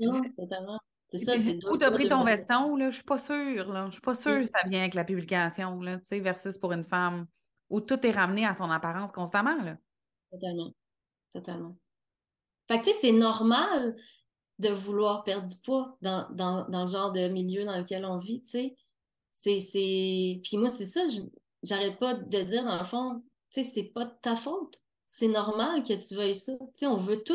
Non, 0.00 0.22
totalement. 0.38 0.78
C'est 1.10 1.18
ça, 1.18 1.36
c'est 1.36 1.58
Où 1.68 1.76
t'as 1.76 1.90
pris 1.90 2.08
ton 2.08 2.24
veston, 2.24 2.76
là, 2.76 2.88
je 2.88 2.94
suis 2.94 3.04
pas 3.04 3.18
sûre, 3.18 3.70
là. 3.70 3.86
Je 3.86 3.92
suis 3.92 4.00
pas 4.00 4.14
sûre 4.14 4.38
que 4.38 4.44
ça 4.44 4.60
vient 4.66 4.80
avec 4.80 4.94
la 4.94 5.04
publication, 5.04 5.78
là, 5.82 5.98
tu 5.98 6.06
sais, 6.06 6.20
versus 6.20 6.56
pour 6.56 6.72
une 6.72 6.84
femme 6.84 7.26
où 7.68 7.82
tout 7.82 8.06
est 8.06 8.10
ramené 8.10 8.46
à 8.46 8.54
son 8.54 8.70
apparence 8.70 9.12
constamment, 9.12 9.60
là. 9.62 9.76
Totalement. 10.30 10.72
Totalement. 11.34 11.76
Fait 12.66 12.78
que, 12.78 12.84
tu 12.84 12.92
sais, 12.92 12.98
c'est 12.98 13.12
normal 13.12 13.94
de 14.58 14.68
vouloir 14.70 15.22
perdre 15.22 15.46
du 15.46 15.56
poids 15.62 15.98
dans, 16.00 16.28
dans, 16.30 16.66
dans 16.68 16.84
le 16.84 16.90
genre 16.90 17.12
de 17.12 17.28
milieu 17.28 17.64
dans 17.66 17.76
lequel 17.76 18.06
on 18.06 18.16
vit, 18.16 18.42
tu 18.42 18.50
sais 18.50 18.76
c'est, 19.30 20.40
Puis 20.42 20.56
moi, 20.56 20.70
c'est 20.70 20.86
ça, 20.86 21.02
j'arrête 21.62 21.98
pas 21.98 22.14
de 22.14 22.42
dire, 22.42 22.64
dans 22.64 22.78
le 22.78 22.84
fond, 22.84 23.22
tu 23.50 23.62
sais, 23.62 23.68
c'est 23.68 23.84
pas 23.84 24.04
de 24.04 24.14
ta 24.22 24.36
faute. 24.36 24.82
C'est 25.06 25.28
normal 25.28 25.82
que 25.82 25.94
tu 25.94 26.14
veuilles 26.14 26.34
ça. 26.34 26.56
Tu 26.58 26.66
sais, 26.74 26.86
on 26.86 26.96
veut 26.96 27.22
tout 27.22 27.34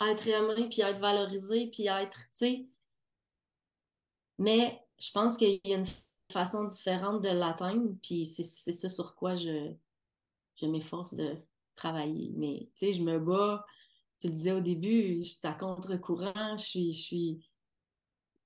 être 0.00 0.26
aimé, 0.28 0.68
puis 0.70 0.82
être 0.82 1.00
valorisé, 1.00 1.68
puis 1.70 1.86
être, 1.86 2.18
tu 2.18 2.28
sais. 2.32 2.68
Mais 4.38 4.80
je 4.98 5.10
pense 5.12 5.36
qu'il 5.36 5.60
y 5.64 5.72
a 5.72 5.76
une 5.76 5.86
façon 6.32 6.64
différente 6.64 7.22
de 7.22 7.28
l'atteindre, 7.28 7.94
puis 8.02 8.24
c'est 8.24 8.42
ça 8.42 8.88
sur 8.88 9.14
quoi 9.14 9.36
je, 9.36 9.72
je 10.56 10.66
m'efforce 10.66 11.14
de 11.14 11.36
travailler. 11.74 12.32
Mais, 12.36 12.70
tu 12.76 12.86
sais, 12.86 12.92
je 12.92 13.02
me 13.02 13.18
bats, 13.18 13.64
tu 14.18 14.28
le 14.28 14.32
disais 14.32 14.52
au 14.52 14.60
début, 14.60 15.22
je 15.22 15.28
suis 15.28 15.38
à 15.44 15.54
contre-courant, 15.54 16.56
je 16.56 16.90
suis 16.90 17.46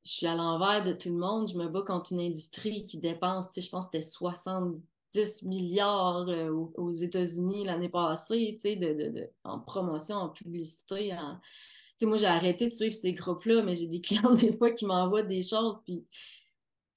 je 0.08 0.14
suis 0.14 0.26
à 0.26 0.34
l'envers 0.34 0.82
de 0.82 0.92
tout 0.92 1.10
le 1.10 1.16
monde. 1.18 1.48
Je 1.48 1.58
me 1.58 1.68
bats 1.68 1.82
contre 1.82 2.14
une 2.14 2.20
industrie 2.20 2.86
qui 2.86 2.96
dépense, 2.96 3.50
je 3.54 3.68
pense 3.68 3.88
que 3.88 3.98
c'était 3.98 4.10
70 4.10 5.42
milliards 5.42 6.28
euh, 6.28 6.48
aux, 6.76 6.90
États-Unis 6.90 7.66
l'année 7.66 7.90
passée, 7.90 8.58
de, 8.64 9.28
en 9.44 9.60
promotion, 9.60 10.16
en 10.16 10.28
publicité. 10.30 11.14
moi, 12.02 12.16
j'ai 12.16 12.26
arrêté 12.26 12.66
de 12.66 12.70
suivre 12.70 12.94
ces 12.94 13.12
groupes-là, 13.12 13.62
mais 13.62 13.74
j'ai 13.74 13.86
des 13.86 14.00
clients 14.00 14.34
des 14.34 14.56
fois 14.56 14.70
qui 14.70 14.86
m'envoient 14.86 15.22
des 15.22 15.42
choses, 15.42 15.82
puis 15.84 16.06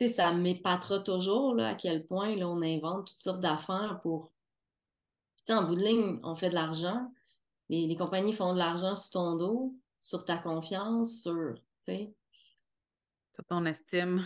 ça 0.08 0.34
m'épatera 0.34 1.00
toujours 1.00 1.54
là, 1.54 1.70
à 1.70 1.76
quel 1.76 2.08
point 2.08 2.36
là, 2.38 2.48
on 2.48 2.62
invente 2.62 3.08
toutes 3.08 3.20
sortes 3.20 3.42
d'affaires 3.42 4.00
pour. 4.02 4.32
en 5.50 5.64
bout 5.64 5.76
de 5.76 5.84
ligne, 5.84 6.20
on 6.24 6.34
fait 6.34 6.50
de 6.50 6.56
l'argent. 6.56 7.12
Les, 7.68 7.88
les 7.88 7.96
compagnies 7.98 8.34
font 8.34 8.54
de 8.54 8.58
l'argent 8.58 8.96
sur 8.96 9.12
ton 9.12 9.36
dos, 9.36 9.76
sur 10.00 10.24
ta 10.24 10.38
confiance, 10.38 11.24
sur. 11.24 11.56
Sur 13.34 13.46
ton 13.46 13.66
estime. 13.66 14.26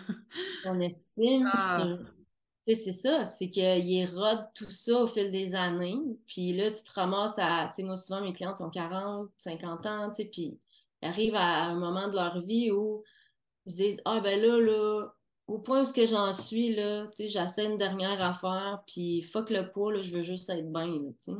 Ton 0.63 0.79
estime. 0.79 1.49
Ah. 1.53 1.97
C'est 2.67 2.93
ça, 2.93 3.25
c'est 3.25 3.51
qu'il 3.51 3.93
érode 3.93 4.47
tout 4.55 4.71
ça 4.71 5.03
au 5.03 5.07
fil 5.07 5.29
des 5.29 5.53
années. 5.53 5.99
Puis 6.25 6.53
là, 6.53 6.71
tu 6.71 6.83
te 6.83 6.99
ramasses 6.99 7.37
à. 7.37 7.67
Tu 7.67 7.75
sais, 7.75 7.83
moi, 7.83 7.95
souvent, 7.95 8.21
mes 8.21 8.33
clientes 8.33 8.55
sont 8.55 8.71
40, 8.71 9.29
50 9.37 9.85
ans, 9.85 10.09
tu 10.09 10.23
sais, 10.23 10.29
puis 10.29 10.57
ils 11.03 11.07
arrivent 11.07 11.35
à 11.35 11.65
un 11.65 11.75
moment 11.75 12.07
de 12.07 12.15
leur 12.15 12.39
vie 12.39 12.71
où 12.71 13.03
ils 13.67 13.71
se 13.71 13.77
disent 13.77 14.01
Ah, 14.05 14.19
ben 14.19 14.41
là, 14.41 14.59
là, 14.59 15.07
au 15.47 15.59
point 15.59 15.87
où 15.87 15.93
que 15.93 16.07
j'en 16.07 16.33
suis, 16.33 16.73
là, 16.75 17.05
tu 17.07 17.17
sais, 17.17 17.27
j'essaie 17.27 17.65
une 17.65 17.77
dernière 17.77 18.19
affaire, 18.19 18.81
puis 18.87 19.21
fuck 19.21 19.51
le 19.51 19.69
poids, 19.69 19.93
là, 19.93 20.01
je 20.01 20.11
veux 20.11 20.23
juste 20.23 20.49
être 20.49 20.71
bien, 20.71 20.87
tu 20.87 21.13
sais. 21.19 21.33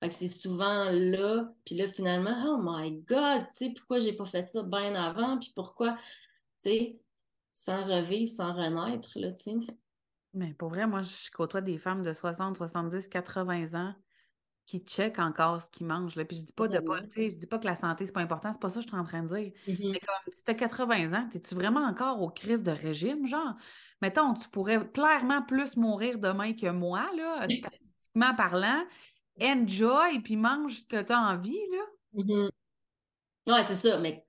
Fait 0.00 0.08
que 0.08 0.14
c'est 0.14 0.28
souvent 0.28 0.90
là, 0.90 1.48
puis 1.64 1.74
là, 1.74 1.88
finalement, 1.88 2.44
oh 2.46 2.58
my 2.62 2.92
God, 3.08 3.48
tu 3.48 3.54
sais, 3.56 3.70
pourquoi 3.70 3.98
j'ai 3.98 4.12
pas 4.12 4.24
fait 4.24 4.46
ça 4.46 4.62
bien 4.62 4.94
avant, 4.94 5.38
puis 5.38 5.52
pourquoi 5.54 5.96
sais, 6.58 7.00
sans 7.52 7.82
revivre, 7.82 8.28
sans 8.28 8.52
renaître, 8.52 9.08
là, 9.16 9.32
tu 9.32 9.42
sais. 9.42 9.56
Mais 10.32 10.52
pour 10.54 10.68
vrai, 10.68 10.86
moi, 10.86 11.02
je 11.02 11.30
côtoie 11.30 11.60
des 11.60 11.78
femmes 11.78 12.02
de 12.02 12.12
60, 12.12 12.56
70, 12.56 13.08
80 13.08 13.74
ans 13.74 13.94
qui 14.66 14.80
checkent 14.80 15.18
encore 15.18 15.60
ce 15.60 15.70
qu'ils 15.70 15.86
mangent. 15.86 16.16
Là. 16.16 16.24
Puis 16.24 16.38
je 16.38 16.44
dis 16.44 16.52
pas 16.52 16.68
de 16.68 16.78
pas, 16.78 17.00
je 17.14 17.36
dis 17.36 17.46
pas 17.46 17.58
que 17.58 17.66
la 17.66 17.76
santé, 17.76 18.06
c'est 18.06 18.12
pas 18.12 18.20
important, 18.20 18.52
c'est 18.52 18.60
pas 18.60 18.70
ça 18.70 18.76
que 18.76 18.82
je 18.82 18.88
suis 18.88 18.96
en 18.96 19.04
train 19.04 19.22
de 19.22 19.28
dire. 19.28 19.52
Mm-hmm. 19.68 19.92
Mais 19.92 20.00
comme 20.00 20.32
si 20.32 20.42
tu 20.42 20.50
as 20.50 20.54
80 20.54 21.12
ans, 21.12 21.28
es-tu 21.34 21.54
vraiment 21.54 21.84
encore 21.84 22.22
aux 22.22 22.30
crises 22.30 22.62
de 22.62 22.70
régime, 22.70 23.28
genre? 23.28 23.54
Mettons, 24.00 24.34
tu 24.34 24.48
pourrais 24.48 24.90
clairement 24.90 25.42
plus 25.42 25.76
mourir 25.76 26.18
demain 26.18 26.54
que 26.54 26.70
moi, 26.70 27.08
là, 27.16 27.46
statistiquement 27.48 28.34
parlant. 28.34 28.84
Enjoy, 29.40 30.20
puis 30.22 30.36
mange 30.36 30.80
ce 30.80 30.84
que 30.84 31.02
tu 31.02 31.12
as 31.12 31.20
envie, 31.20 31.60
là. 31.70 32.22
Mm 32.24 32.48
Ouais, 33.46 33.62
c'est 33.62 33.74
ça, 33.74 33.98
mais 33.98 34.23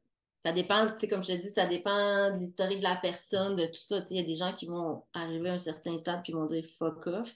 ça 0.46 0.52
dépend, 0.52 0.86
tu 0.86 1.00
sais, 1.00 1.08
comme 1.08 1.24
je 1.24 1.32
te 1.34 1.41
dis, 1.41 1.50
ça 1.50 1.66
dépend 1.66 2.30
de 2.30 2.38
l'historique 2.38 2.78
de 2.78 2.84
la 2.84 2.96
personne, 2.96 3.56
de 3.56 3.66
tout 3.66 3.80
ça. 3.80 4.04
Il 4.12 4.18
y 4.18 4.20
a 4.20 4.24
des 4.24 4.36
gens 4.36 4.54
qui 4.54 4.68
vont 4.68 5.02
arriver 5.16 5.50
à 5.50 5.54
un 5.54 5.58
certain 5.58 5.98
stade 5.98 6.22
puis 6.22 6.34
vont 6.34 6.46
dire 6.46 6.64
fuck 6.64 7.08
off. 7.08 7.36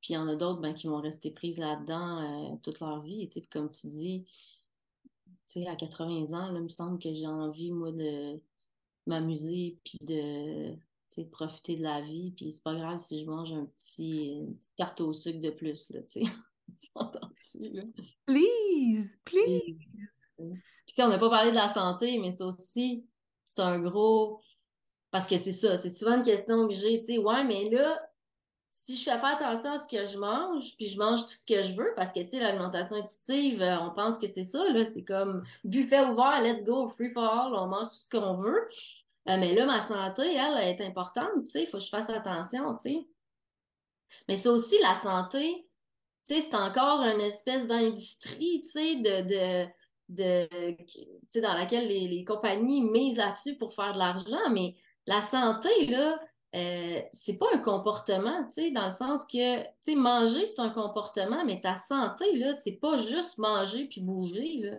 Puis 0.00 0.14
il 0.14 0.14
y 0.14 0.16
en 0.16 0.26
a 0.26 0.36
d'autres 0.36 0.62
ben, 0.62 0.72
qui 0.72 0.86
vont 0.86 1.02
rester 1.02 1.30
prises 1.30 1.58
là-dedans 1.58 2.54
euh, 2.54 2.56
toute 2.62 2.80
leur 2.80 3.02
vie. 3.02 3.26
Puis 3.26 3.46
comme 3.48 3.68
tu 3.68 3.88
dis, 3.88 4.24
à 5.66 5.76
80 5.76 6.32
ans, 6.32 6.50
là, 6.50 6.58
il 6.58 6.62
me 6.62 6.68
semble 6.70 6.98
que 6.98 7.12
j'ai 7.12 7.26
envie, 7.26 7.72
moi, 7.72 7.92
de 7.92 8.40
m'amuser 9.06 9.78
puis 9.84 9.98
de, 10.00 10.72
de 11.18 11.22
profiter 11.24 11.76
de 11.76 11.82
la 11.82 12.00
vie. 12.00 12.30
Puis 12.30 12.52
c'est 12.52 12.62
pas 12.62 12.74
grave 12.74 12.98
si 12.98 13.22
je 13.22 13.26
mange 13.28 13.52
un 13.52 13.66
petit, 13.66 14.38
une 14.38 14.56
petite 14.56 14.76
carte 14.76 15.02
au 15.02 15.12
sucre 15.12 15.42
de 15.42 15.50
plus, 15.50 15.90
là, 15.90 16.00
tu 16.04 16.24
sais. 16.24 16.32
Please, 18.26 19.14
please. 19.26 19.76
Puis, 20.86 21.02
on 21.02 21.08
n'a 21.08 21.18
pas 21.18 21.30
parlé 21.30 21.50
de 21.50 21.56
la 21.56 21.68
santé, 21.68 22.18
mais 22.18 22.30
ça 22.30 22.46
aussi, 22.46 23.04
c'est 23.44 23.62
un 23.62 23.78
gros. 23.78 24.40
Parce 25.10 25.26
que 25.26 25.38
c'est 25.38 25.52
ça, 25.52 25.76
c'est 25.76 25.90
souvent 25.90 26.16
une 26.16 26.22
question 26.22 26.68
que 26.68 26.74
j'ai, 26.74 27.00
tu 27.00 27.14
sais, 27.14 27.18
ouais, 27.18 27.44
mais 27.44 27.70
là, 27.70 28.00
si 28.76 28.96
je 28.96 29.04
fais 29.04 29.18
pas 29.18 29.34
attention 29.36 29.72
à 29.72 29.78
ce 29.78 29.88
que 29.88 30.06
je 30.06 30.18
mange, 30.18 30.76
puis 30.76 30.88
je 30.88 30.98
mange 30.98 31.22
tout 31.22 31.32
ce 31.32 31.46
que 31.46 31.62
je 31.64 31.74
veux, 31.74 31.92
parce 31.96 32.12
que, 32.12 32.20
tu 32.20 32.30
sais, 32.30 32.40
l'alimentation 32.40 32.96
intuitive, 32.96 33.62
euh, 33.62 33.80
on 33.80 33.90
pense 33.90 34.18
que 34.18 34.26
c'est 34.26 34.44
ça, 34.44 34.68
là, 34.68 34.84
c'est 34.84 35.04
comme 35.04 35.42
buffet 35.64 36.04
ouvert, 36.04 36.42
let's 36.42 36.62
go, 36.62 36.88
free 36.88 37.10
for 37.12 37.24
all, 37.24 37.54
on 37.54 37.68
mange 37.68 37.88
tout 37.88 37.94
ce 37.94 38.10
qu'on 38.10 38.34
veut. 38.34 38.68
Euh, 39.28 39.38
mais 39.38 39.54
là, 39.54 39.64
ma 39.66 39.80
santé, 39.80 40.34
elle, 40.34 40.58
est 40.58 40.80
importante, 40.82 41.44
tu 41.46 41.52
sais, 41.52 41.62
il 41.62 41.66
faut 41.66 41.78
que 41.78 41.84
je 41.84 41.88
fasse 41.88 42.10
attention, 42.10 42.76
tu 42.76 42.90
sais. 42.90 43.08
Mais 44.28 44.36
ça 44.36 44.52
aussi, 44.52 44.76
la 44.82 44.94
santé, 44.94 45.66
tu 46.28 46.34
sais, 46.34 46.40
c'est 46.42 46.56
encore 46.56 47.00
une 47.02 47.20
espèce 47.20 47.66
d'industrie, 47.66 48.62
tu 48.62 48.70
sais, 48.70 48.96
de, 48.96 49.66
dans 50.08 51.54
laquelle 51.54 51.88
les, 51.88 52.24
compagnies 52.24 52.82
misent 52.82 53.18
là-dessus 53.18 53.56
pour 53.56 53.74
faire 53.74 53.92
de 53.92 53.98
l'argent, 53.98 54.50
mais 54.50 54.74
la 55.06 55.22
santé, 55.22 55.86
là, 55.86 56.18
euh, 56.54 57.00
c'est 57.12 57.38
pas 57.38 57.46
un 57.52 57.58
comportement, 57.58 58.48
dans 58.72 58.84
le 58.86 58.90
sens 58.90 59.26
que, 59.26 59.94
manger, 59.94 60.46
c'est 60.46 60.60
un 60.60 60.70
comportement, 60.70 61.44
mais 61.44 61.60
ta 61.60 61.76
santé, 61.76 62.36
là, 62.38 62.54
c'est 62.54 62.76
pas 62.76 62.96
juste 62.96 63.38
manger 63.38 63.86
puis 63.86 64.00
bouger, 64.00 64.58
là. 64.58 64.78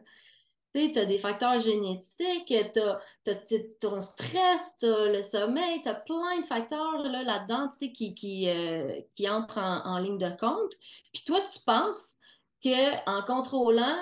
Tu 0.74 1.00
as 1.00 1.06
des 1.06 1.18
facteurs 1.18 1.58
génétiques, 1.58 2.46
tu 2.46 2.80
as, 2.80 3.36
ton 3.80 4.00
stress, 4.00 4.76
tu 4.80 4.86
as 4.86 5.08
le 5.08 5.24
sommeil, 5.24 5.82
tu 5.82 5.90
as 5.90 5.96
plein 5.96 6.40
de 6.40 6.46
facteurs 6.46 7.02
là-dedans 7.02 7.70
qui, 7.80 8.14
qui, 8.14 8.48
euh, 8.48 9.02
qui 9.16 9.28
entrent 9.28 9.58
en, 9.58 9.84
en, 9.86 9.98
ligne 9.98 10.20
de 10.20 10.30
compte. 10.40 10.74
Puis 11.12 11.24
toi, 11.26 11.40
tu 11.52 11.60
penses 11.66 12.18
qu'en 12.64 13.24
contrôlant 13.24 13.98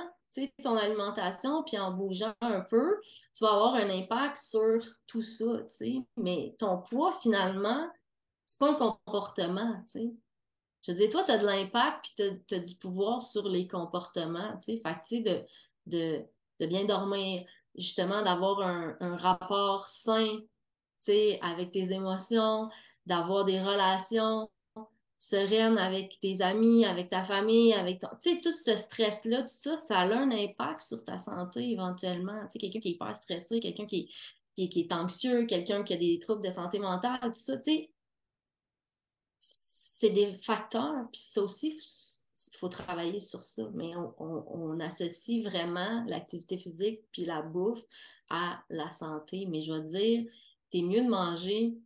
ton 0.62 0.76
alimentation, 0.78 1.64
puis 1.64 1.78
en 1.78 1.92
bougeant 1.92 2.34
un 2.42 2.62
peu, 2.62 3.00
tu 3.34 3.44
vas 3.44 3.54
avoir 3.54 3.76
un 3.76 3.90
impact 3.90 4.38
sur 4.38 4.84
tout 5.08 5.22
ça, 5.22 5.64
Mais 6.18 6.56
ton 6.60 6.82
poids, 6.82 7.14
finalement, 7.22 7.90
c'est 8.46 8.60
pas 8.60 8.72
un 8.72 8.76
comportement, 8.76 9.84
Je 9.94 10.92
veux 10.92 10.98
dire, 10.98 11.10
toi, 11.10 11.24
tu 11.24 11.32
as 11.32 11.38
de 11.38 11.46
l'impact, 11.46 12.06
puis 12.18 12.44
tu 12.48 12.56
as, 12.56 12.60
du 12.60 12.76
pouvoir 12.76 13.22
sur 13.22 13.48
les 13.48 13.68
comportements, 13.68 14.58
tu 14.64 14.80
Fait 14.82 15.22
de, 15.22 15.44
de, 15.86 16.24
de, 16.60 16.66
bien 16.66 16.86
dormir, 16.86 17.46
justement, 17.76 18.22
d'avoir 18.22 18.62
un, 18.62 18.96
un, 19.00 19.16
rapport 19.16 19.88
sain, 19.88 20.40
avec 21.42 21.72
tes 21.72 21.92
émotions, 21.92 22.70
d'avoir 23.06 23.46
des 23.46 23.62
relations 23.62 24.50
sereine 25.30 25.78
avec 25.78 26.20
tes 26.20 26.42
amis, 26.42 26.86
avec 26.86 27.10
ta 27.10 27.24
famille, 27.24 27.74
avec 27.74 28.00
ton... 28.00 28.10
Tu 28.22 28.36
sais, 28.36 28.42
tout 28.42 28.52
ce 28.52 28.76
stress-là, 28.76 29.42
tout 29.42 29.48
ça, 29.48 29.76
ça 29.76 30.00
a 30.00 30.14
un 30.14 30.32
impact 30.32 30.82
sur 30.82 31.04
ta 31.04 31.18
santé 31.18 31.72
éventuellement. 31.72 32.46
Tu 32.46 32.54
sais, 32.54 32.60
quelqu'un 32.60 32.80
qui 32.80 32.90
est 32.90 32.92
hyper 32.92 33.16
stressé, 33.16 33.60
quelqu'un 33.60 33.86
qui, 33.86 34.14
qui, 34.56 34.80
est 34.80 34.94
anxieux, 34.94 35.46
quelqu'un 35.46 35.84
qui 35.84 35.94
a 35.94 35.98
des 35.98 36.20
troubles 36.20 36.44
de 36.44 36.52
santé 36.52 36.80
mentale, 36.80 37.20
tout 37.22 37.34
ça, 37.40 37.58
tu 37.58 37.72
sais, 37.72 37.92
c'est 39.38 40.10
des 40.10 40.32
facteurs, 40.32 41.08
puis 41.12 41.22
ça 41.22 41.42
aussi, 41.42 41.80
il 42.54 42.58
faut 42.58 42.68
travailler 42.68 43.20
sur 43.20 43.42
ça, 43.42 43.70
mais 43.74 43.94
on, 43.96 44.80
associe 44.80 45.44
vraiment 45.44 46.04
l'activité 46.06 46.58
physique 46.58 47.02
puis 47.12 47.26
la 47.26 47.42
bouffe 47.42 47.82
à 48.30 48.62
la 48.70 48.92
santé. 48.92 49.46
Mais 49.50 49.62
je 49.62 49.72
veux 49.74 49.82
dire, 49.82 50.26
c'est 50.72 50.82
mieux 50.82 51.02
de 51.02 51.10
manger 51.10 51.78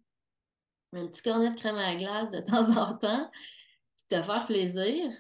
un 0.93 1.07
petit 1.07 1.21
cornet 1.21 1.51
de 1.51 1.55
crème 1.55 1.77
à 1.77 1.95
glace 1.95 2.31
de 2.31 2.39
temps 2.47 2.69
en 2.77 2.97
temps, 2.97 3.29
puis 3.97 4.07
te 4.09 4.21
faire 4.21 4.45
plaisir, 4.45 5.11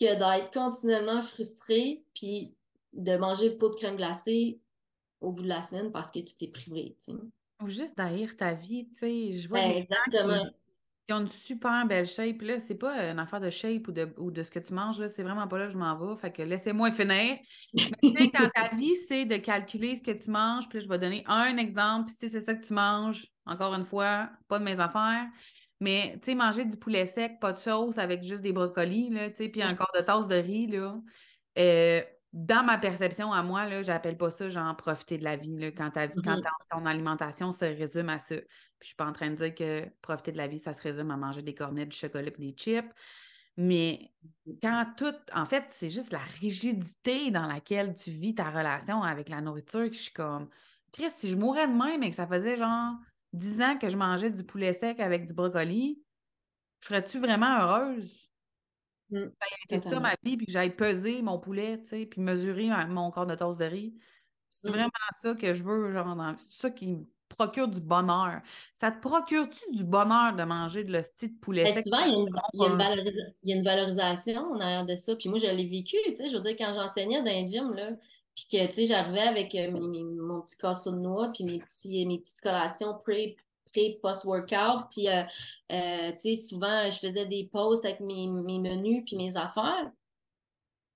que 0.00 0.06
d'être 0.06 0.52
continuellement 0.52 1.22
frustré, 1.22 2.04
puis 2.14 2.54
de 2.92 3.16
manger 3.16 3.50
pot 3.56 3.68
de 3.68 3.74
crème 3.74 3.96
glacée 3.96 4.60
au 5.20 5.32
bout 5.32 5.42
de 5.42 5.48
la 5.48 5.62
semaine 5.62 5.92
parce 5.92 6.10
que 6.10 6.18
tu 6.18 6.34
t'es 6.34 6.48
privé, 6.48 6.96
Ou 7.62 7.68
juste 7.68 7.96
d'haïr 7.96 8.36
ta 8.36 8.54
vie, 8.54 8.88
tu 8.88 8.96
sais. 8.96 9.32
Je 9.32 9.48
vois 9.48 9.60
ben, 9.60 9.70
Exactement. 9.70 10.50
Ils 11.08 11.14
ont 11.14 11.20
une 11.20 11.28
super 11.28 11.86
belle 11.86 12.06
shape. 12.06 12.42
Là, 12.42 12.58
c'est 12.58 12.74
pas 12.74 13.10
une 13.10 13.18
affaire 13.18 13.40
de 13.40 13.50
shape 13.50 13.86
ou 13.86 13.92
de, 13.92 14.12
ou 14.18 14.30
de 14.32 14.42
ce 14.42 14.50
que 14.50 14.58
tu 14.58 14.74
manges. 14.74 14.98
Là. 14.98 15.08
C'est 15.08 15.22
vraiment 15.22 15.46
pas 15.46 15.58
là 15.58 15.66
que 15.66 15.72
je 15.72 15.78
m'en 15.78 15.96
vais. 15.96 16.20
Fait 16.20 16.32
que 16.32 16.42
laissez-moi 16.42 16.90
finir. 16.90 17.38
Mais 17.74 17.84
tu 18.02 18.22
sais, 18.22 18.30
quand 18.34 18.48
ta 18.54 18.74
vie, 18.74 18.96
c'est 19.08 19.24
de 19.24 19.36
calculer 19.36 19.94
ce 19.94 20.02
que 20.02 20.10
tu 20.10 20.30
manges, 20.30 20.68
puis 20.68 20.80
je 20.80 20.88
vais 20.88 20.98
donner 20.98 21.22
un 21.26 21.56
exemple. 21.58 22.06
Puis 22.06 22.16
si 22.18 22.30
c'est 22.30 22.40
ça 22.40 22.54
que 22.54 22.66
tu 22.66 22.72
manges, 22.72 23.28
encore 23.44 23.74
une 23.74 23.84
fois, 23.84 24.30
pas 24.48 24.58
de 24.58 24.64
mes 24.64 24.80
affaires. 24.80 25.26
Mais 25.80 26.18
tu 26.22 26.32
sais, 26.32 26.34
manger 26.34 26.64
du 26.64 26.76
poulet 26.76 27.06
sec, 27.06 27.38
pas 27.40 27.52
de 27.52 27.58
sauce, 27.58 27.98
avec 27.98 28.24
juste 28.24 28.42
des 28.42 28.52
brocolis, 28.52 29.10
là, 29.10 29.30
tu 29.30 29.36
sais, 29.36 29.48
puis 29.48 29.62
encore 29.62 29.92
de 29.94 30.00
tasse 30.00 30.26
de 30.26 30.36
riz, 30.36 30.66
là. 30.66 30.96
Euh, 31.58 32.02
dans 32.36 32.62
ma 32.62 32.76
perception 32.76 33.32
à 33.32 33.42
moi, 33.42 33.64
là, 33.64 33.82
j'appelle 33.82 34.18
pas 34.18 34.30
ça 34.30 34.50
genre 34.50 34.76
profiter 34.76 35.16
de 35.16 35.24
la 35.24 35.36
vie. 35.36 35.56
Là, 35.56 35.70
quand, 35.72 35.90
ta, 35.90 36.06
quand 36.06 36.36
mm-hmm. 36.36 36.42
ton 36.70 36.84
alimentation 36.84 37.50
se 37.50 37.64
résume 37.64 38.10
à 38.10 38.18
ça. 38.18 38.36
Puis 38.36 38.46
je 38.82 38.86
suis 38.88 38.94
pas 38.94 39.06
en 39.06 39.14
train 39.14 39.30
de 39.30 39.36
dire 39.36 39.54
que 39.54 39.88
profiter 40.02 40.32
de 40.32 40.36
la 40.36 40.46
vie, 40.46 40.58
ça 40.58 40.74
se 40.74 40.82
résume 40.82 41.10
à 41.10 41.16
manger 41.16 41.40
des 41.40 41.54
cornets, 41.54 41.86
du 41.86 41.96
chocolat 41.96 42.28
et 42.28 42.30
des 42.38 42.52
chips. 42.52 42.92
Mais 43.56 44.12
quand 44.62 44.84
tout, 44.98 45.14
en 45.32 45.46
fait, 45.46 45.64
c'est 45.70 45.88
juste 45.88 46.12
la 46.12 46.20
rigidité 46.38 47.30
dans 47.30 47.46
laquelle 47.46 47.94
tu 47.94 48.10
vis 48.10 48.34
ta 48.34 48.50
relation 48.50 49.02
avec 49.02 49.30
la 49.30 49.40
nourriture 49.40 49.88
que 49.88 49.96
je 49.96 50.02
suis 50.02 50.12
comme, 50.12 50.50
Chris, 50.92 51.08
si 51.16 51.30
je 51.30 51.36
mourais 51.36 51.66
de 51.66 51.72
même 51.72 52.02
et 52.02 52.10
que 52.10 52.16
ça 52.16 52.26
faisait 52.26 52.58
genre 52.58 52.92
10 53.32 53.62
ans 53.62 53.78
que 53.78 53.88
je 53.88 53.96
mangeais 53.96 54.28
du 54.28 54.44
poulet 54.44 54.74
sec 54.74 55.00
avec 55.00 55.24
du 55.24 55.32
brocoli, 55.32 56.02
serais-tu 56.80 57.18
vraiment 57.18 57.60
heureuse? 57.60 58.25
Mmh, 59.10 59.26
ça 59.70 59.78
ça 59.78 60.00
ma 60.00 60.14
vie, 60.22 60.36
puis 60.36 60.46
que 60.46 60.52
j'aille 60.52 60.74
peser 60.74 61.22
mon 61.22 61.38
poulet, 61.38 61.80
tu 61.82 61.88
sais, 61.88 62.06
puis 62.06 62.20
mesurer 62.20 62.68
mon 62.88 63.10
corps 63.10 63.26
de 63.26 63.34
toast 63.34 63.58
de 63.58 63.64
riz. 63.64 63.94
C'est 64.50 64.68
mmh. 64.68 64.72
vraiment 64.72 64.90
ça 65.22 65.34
que 65.34 65.54
je 65.54 65.62
veux, 65.62 65.92
genre, 65.92 66.34
c'est 66.38 66.52
ça 66.52 66.70
qui 66.70 66.92
me 66.92 67.04
procure 67.28 67.68
du 67.68 67.80
bonheur. 67.80 68.40
Ça 68.74 68.90
te 68.90 69.00
procure-tu 69.00 69.76
du 69.76 69.84
bonheur 69.84 70.34
de 70.34 70.42
manger 70.44 70.84
de 70.84 70.92
l'hostie 70.92 71.30
de 71.30 71.38
poulet 71.38 71.64
ben, 71.64 71.82
Souvent, 71.82 72.04
il 72.04 72.62
y, 73.42 73.52
a 73.52 73.56
une, 73.56 73.62
valorisation 73.62 74.52
en 74.52 74.60
arrière 74.60 74.86
de 74.86 74.94
ça. 74.94 75.14
Puis 75.16 75.28
moi, 75.28 75.38
je 75.38 75.46
l'ai 75.46 75.68
vécu, 75.68 75.96
tu 76.06 76.16
sais, 76.16 76.28
je 76.28 76.36
veux 76.36 76.42
dire, 76.42 76.56
quand 76.56 76.72
j'enseignais 76.72 77.22
dans 77.22 77.30
un 77.30 77.46
gym, 77.46 77.74
là, 77.74 77.90
puis 78.34 78.46
que, 78.52 78.66
tu 78.66 78.72
sais, 78.72 78.86
j'arrivais 78.86 79.20
avec 79.20 79.54
euh, 79.54 79.70
mon 79.70 80.42
petit 80.42 80.56
casseau 80.56 80.92
de 80.92 80.98
noix, 80.98 81.30
puis 81.32 81.44
mes, 81.44 81.58
petits, 81.58 82.04
mes 82.06 82.18
petites 82.18 82.40
collations 82.40 82.96
pré 82.98 83.36
post-workout. 84.02 84.88
Puis, 84.90 85.08
euh, 85.08 85.22
euh, 85.72 86.34
souvent, 86.36 86.90
je 86.90 86.98
faisais 86.98 87.26
des 87.26 87.48
posts 87.52 87.84
avec 87.84 88.00
mes, 88.00 88.26
menus 88.26 89.04
puis 89.06 89.16
mes 89.16 89.36
affaires. 89.36 89.90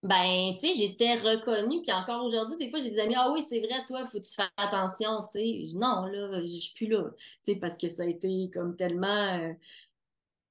Ben, 0.03 0.55
tu 0.55 0.69
sais, 0.69 0.75
j'étais 0.75 1.15
reconnue. 1.15 1.83
Puis 1.83 1.93
encore 1.93 2.25
aujourd'hui, 2.25 2.57
des 2.57 2.71
fois, 2.71 2.81
j'ai 2.81 2.91
des 2.91 3.01
amis, 3.01 3.15
ah 3.17 3.31
oui, 3.33 3.43
c'est 3.43 3.61
vrai, 3.61 3.85
toi, 3.87 4.07
faut 4.07 4.19
que 4.19 4.25
tu 4.25 4.35
fasses 4.35 4.49
attention, 4.57 5.25
tu 5.31 5.41
sais. 5.41 5.79
Non, 5.79 6.07
là, 6.07 6.41
je 6.41 6.47
suis 6.47 6.75
plus 6.75 6.87
là. 6.87 7.05
Tu 7.45 7.53
sais, 7.53 7.57
parce 7.57 7.77
que 7.77 7.89
ça 7.89 8.05
a 8.05 8.07
été 8.07 8.51
comme 8.53 8.77
tellement. 8.77 9.39
Euh, 9.39 9.53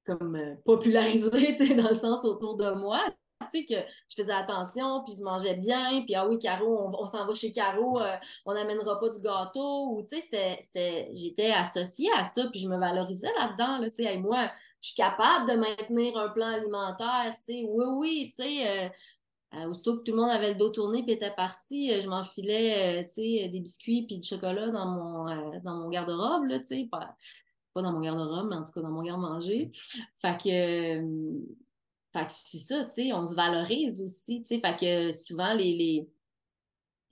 comme 0.05 0.39
popularisé, 0.65 1.29
tu 1.57 1.67
sais, 1.67 1.75
dans 1.75 1.89
le 1.89 1.95
sens 1.95 2.25
autour 2.25 2.57
de 2.57 2.71
moi 2.71 3.01
tu 3.41 3.59
sais, 3.59 3.65
que 3.65 3.75
je 4.09 4.15
faisais 4.15 4.33
attention, 4.33 5.03
puis 5.03 5.15
je 5.17 5.23
mangeais 5.23 5.55
bien, 5.55 6.03
puis 6.03 6.15
ah 6.15 6.27
oui, 6.27 6.37
Caro, 6.39 6.91
on, 6.97 7.05
s'en 7.05 7.25
va 7.25 7.33
chez 7.33 7.51
Caro, 7.51 8.01
euh, 8.01 8.15
on 8.45 8.53
n'amènera 8.53 8.99
pas 8.99 9.09
du 9.09 9.19
gâteau, 9.19 9.91
ou 9.91 10.03
tu 10.03 10.19
sais, 10.21 10.59
j'étais 11.13 11.51
associée 11.51 12.09
à 12.17 12.23
ça, 12.23 12.47
puis 12.51 12.59
je 12.59 12.67
me 12.67 12.77
valorisais 12.77 13.31
là-dedans, 13.39 13.79
là, 13.79 13.89
tu 13.89 14.03
sais, 14.03 14.17
moi, 14.17 14.51
je 14.81 14.87
suis 14.87 14.95
capable 14.95 15.49
de 15.49 15.55
maintenir 15.55 16.17
un 16.17 16.29
plan 16.29 16.47
alimentaire, 16.47 17.35
tu 17.39 17.53
sais, 17.53 17.65
oui, 17.67 17.85
oui, 17.87 18.29
tu 18.29 18.43
sais, 18.43 18.67
euh, 18.67 18.89
euh, 19.55 19.69
aussitôt 19.69 19.97
que 19.97 20.03
tout 20.03 20.11
le 20.11 20.21
monde 20.21 20.29
avait 20.29 20.49
le 20.49 20.55
dos 20.55 20.69
tourné 20.69 21.03
puis 21.03 21.13
était 21.13 21.31
parti, 21.31 21.99
je 21.99 22.07
m'enfilais, 22.07 23.05
tu 23.07 23.13
sais, 23.15 23.47
des 23.47 23.59
biscuits 23.59 24.05
puis 24.05 24.19
du 24.19 24.27
chocolat 24.27 24.69
dans 24.69 24.85
mon, 24.85 25.25
mon 25.63 25.89
garde-robe, 25.89 26.45
là, 26.45 26.59
pas, 26.91 27.15
pas 27.73 27.81
dans 27.81 27.93
mon 27.93 28.01
garde-robe, 28.01 28.47
mais 28.49 28.57
en 28.57 28.63
tout 28.63 28.73
cas 28.73 28.81
dans 28.81 28.91
mon 28.91 29.01
garde-manger. 29.01 29.71
Fait 30.17 30.37
que 30.37 30.99
fait 32.13 32.25
que 32.25 32.31
c'est 32.31 32.57
ça, 32.57 32.85
tu 32.85 32.91
sais, 32.91 33.13
on 33.13 33.25
se 33.25 33.35
valorise 33.35 34.01
aussi, 34.01 34.41
tu 34.41 34.47
sais, 34.47 34.59
fait 34.59 34.75
que 34.75 35.11
souvent 35.11 35.53
les, 35.53 35.75
les, 35.75 36.09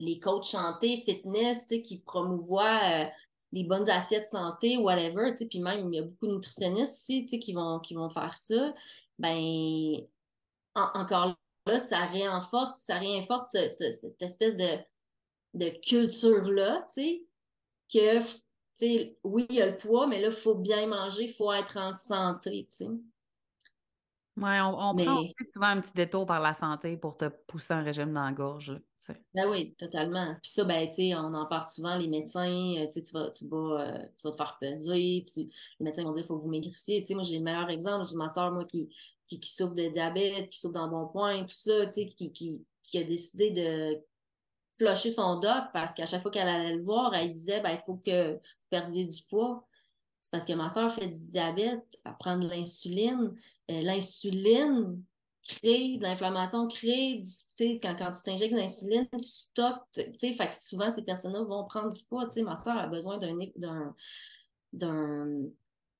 les 0.00 0.18
coachs 0.18 0.44
santé, 0.44 1.02
fitness, 1.06 1.62
tu 1.62 1.76
sais, 1.76 1.82
qui 1.82 2.00
promouvoient 2.00 2.80
euh, 2.84 3.04
des 3.52 3.64
bonnes 3.64 3.88
assiettes 3.88 4.28
santé, 4.28 4.76
whatever, 4.76 5.30
tu 5.32 5.38
sais, 5.38 5.48
puis 5.48 5.60
même, 5.60 5.92
il 5.92 5.96
y 5.96 6.00
a 6.00 6.02
beaucoup 6.02 6.26
de 6.26 6.34
nutritionnistes 6.34 6.94
aussi, 6.94 7.22
tu 7.24 7.30
sais, 7.30 7.38
qui 7.38 7.52
vont, 7.52 7.78
qui 7.78 7.94
vont 7.94 8.10
faire 8.10 8.36
ça, 8.36 8.74
ben, 9.18 10.00
encore 10.74 11.36
là, 11.66 11.78
ça 11.78 12.04
renforce, 12.06 12.80
ça 12.80 12.98
réinforce 12.98 13.50
cette 13.50 14.22
espèce 14.22 14.56
de, 14.56 14.78
de 15.54 15.68
culture-là, 15.80 16.84
tu 16.88 17.02
sais, 17.02 17.26
que, 17.92 18.20
tu 18.20 18.36
sais, 18.74 19.18
oui, 19.22 19.46
il 19.50 19.56
y 19.56 19.62
a 19.62 19.66
le 19.66 19.76
poids, 19.76 20.08
mais 20.08 20.20
là, 20.20 20.28
il 20.28 20.34
faut 20.34 20.56
bien 20.56 20.86
manger, 20.88 21.24
il 21.24 21.32
faut 21.32 21.52
être 21.52 21.76
en 21.76 21.92
santé, 21.92 22.66
tu 22.70 22.76
sais. 22.76 22.90
Oui, 24.40 24.60
on, 24.60 24.94
prend 24.94 25.20
aussi 25.20 25.50
souvent 25.52 25.66
un 25.66 25.80
petit 25.80 25.92
détour 25.94 26.26
par 26.26 26.40
la 26.40 26.54
santé 26.54 26.96
pour 26.96 27.16
te 27.16 27.28
pousser 27.46 27.72
un 27.74 27.82
régime 27.82 28.12
dans 28.12 28.24
la 28.24 28.32
gorge. 28.32 28.80
Ben 29.34 29.48
oui, 29.48 29.74
totalement. 29.78 30.34
Puis 30.42 30.52
ça, 30.52 30.64
ben, 30.64 30.88
tu 30.88 31.14
on 31.14 31.32
en 31.34 31.46
parle 31.46 31.66
souvent, 31.66 31.96
les 31.96 32.08
médecins, 32.08 32.74
euh, 32.78 32.86
tu 32.92 33.00
vas, 33.12 33.30
tu, 33.30 33.48
vas, 33.48 33.80
euh, 33.80 33.98
tu 34.16 34.22
vas 34.24 34.30
te 34.30 34.36
faire 34.36 34.58
peser, 34.60 35.22
tu, 35.26 35.40
les 35.40 35.84
médecins 35.84 36.04
vont 36.04 36.12
dire 36.12 36.22
qu'il 36.22 36.28
faut 36.28 36.36
que 36.36 36.42
vous 36.42 36.50
maigrissez. 36.50 37.00
Tu 37.00 37.06
sais, 37.06 37.14
moi, 37.14 37.22
j'ai 37.22 37.38
le 37.38 37.44
meilleur 37.44 37.70
exemple, 37.70 38.06
j'ai 38.08 38.16
ma 38.16 38.28
soeur, 38.28 38.52
moi, 38.52 38.64
qui, 38.66 38.94
qui, 39.26 39.40
qui, 39.40 39.50
souffre 39.50 39.74
de 39.74 39.88
diabète, 39.88 40.50
qui 40.50 40.58
souffre 40.58 40.74
dans 40.74 40.88
bon 40.88 41.06
point, 41.08 41.40
tout 41.42 41.54
ça, 41.54 41.86
tu 41.86 41.92
sais, 41.92 42.06
qui, 42.06 42.32
qui, 42.32 42.66
qui 42.82 42.98
a 42.98 43.04
décidé 43.04 43.50
de 43.50 43.98
flusher 44.78 45.10
son 45.10 45.40
doc 45.40 45.64
parce 45.72 45.94
qu'à 45.94 46.06
chaque 46.06 46.22
fois 46.22 46.30
qu'elle 46.30 46.48
allait 46.48 46.76
le 46.76 46.82
voir, 46.82 47.14
elle 47.14 47.32
disait, 47.32 47.60
ben, 47.60 47.70
il 47.70 47.78
faut 47.78 47.96
que 47.96 48.34
vous 48.34 48.68
perdiez 48.70 49.04
du 49.04 49.22
poids. 49.22 49.67
C'est 50.18 50.30
parce 50.30 50.44
que 50.44 50.52
ma 50.52 50.68
soeur 50.68 50.90
fait 50.92 51.06
du 51.06 51.30
diabète, 51.30 51.84
elle 52.04 52.16
prend 52.18 52.36
de 52.38 52.48
l'insuline. 52.48 53.34
Euh, 53.70 53.82
l'insuline 53.82 55.02
crée 55.46 55.96
de 55.96 56.02
l'inflammation, 56.02 56.66
crée 56.66 57.16
du, 57.16 57.28
tu 57.28 57.46
sais, 57.54 57.78
quand, 57.80 57.94
quand 57.96 58.12
tu 58.12 58.22
t'injectes 58.22 58.54
de 58.54 58.58
l'insuline, 58.58 59.08
tu 59.12 59.20
stockes, 59.20 59.84
tu 59.94 60.02
sais, 60.14 60.32
fait 60.32 60.50
que 60.50 60.56
souvent 60.56 60.90
ces 60.90 61.04
personnes-là 61.04 61.42
vont 61.42 61.64
prendre 61.64 61.92
du 61.92 62.02
poids, 62.04 62.26
tu 62.26 62.32
sais, 62.32 62.42
ma 62.42 62.56
soeur 62.56 62.76
a 62.76 62.86
besoin 62.86 63.18
d'un, 63.18 63.38
d'un, 63.56 63.94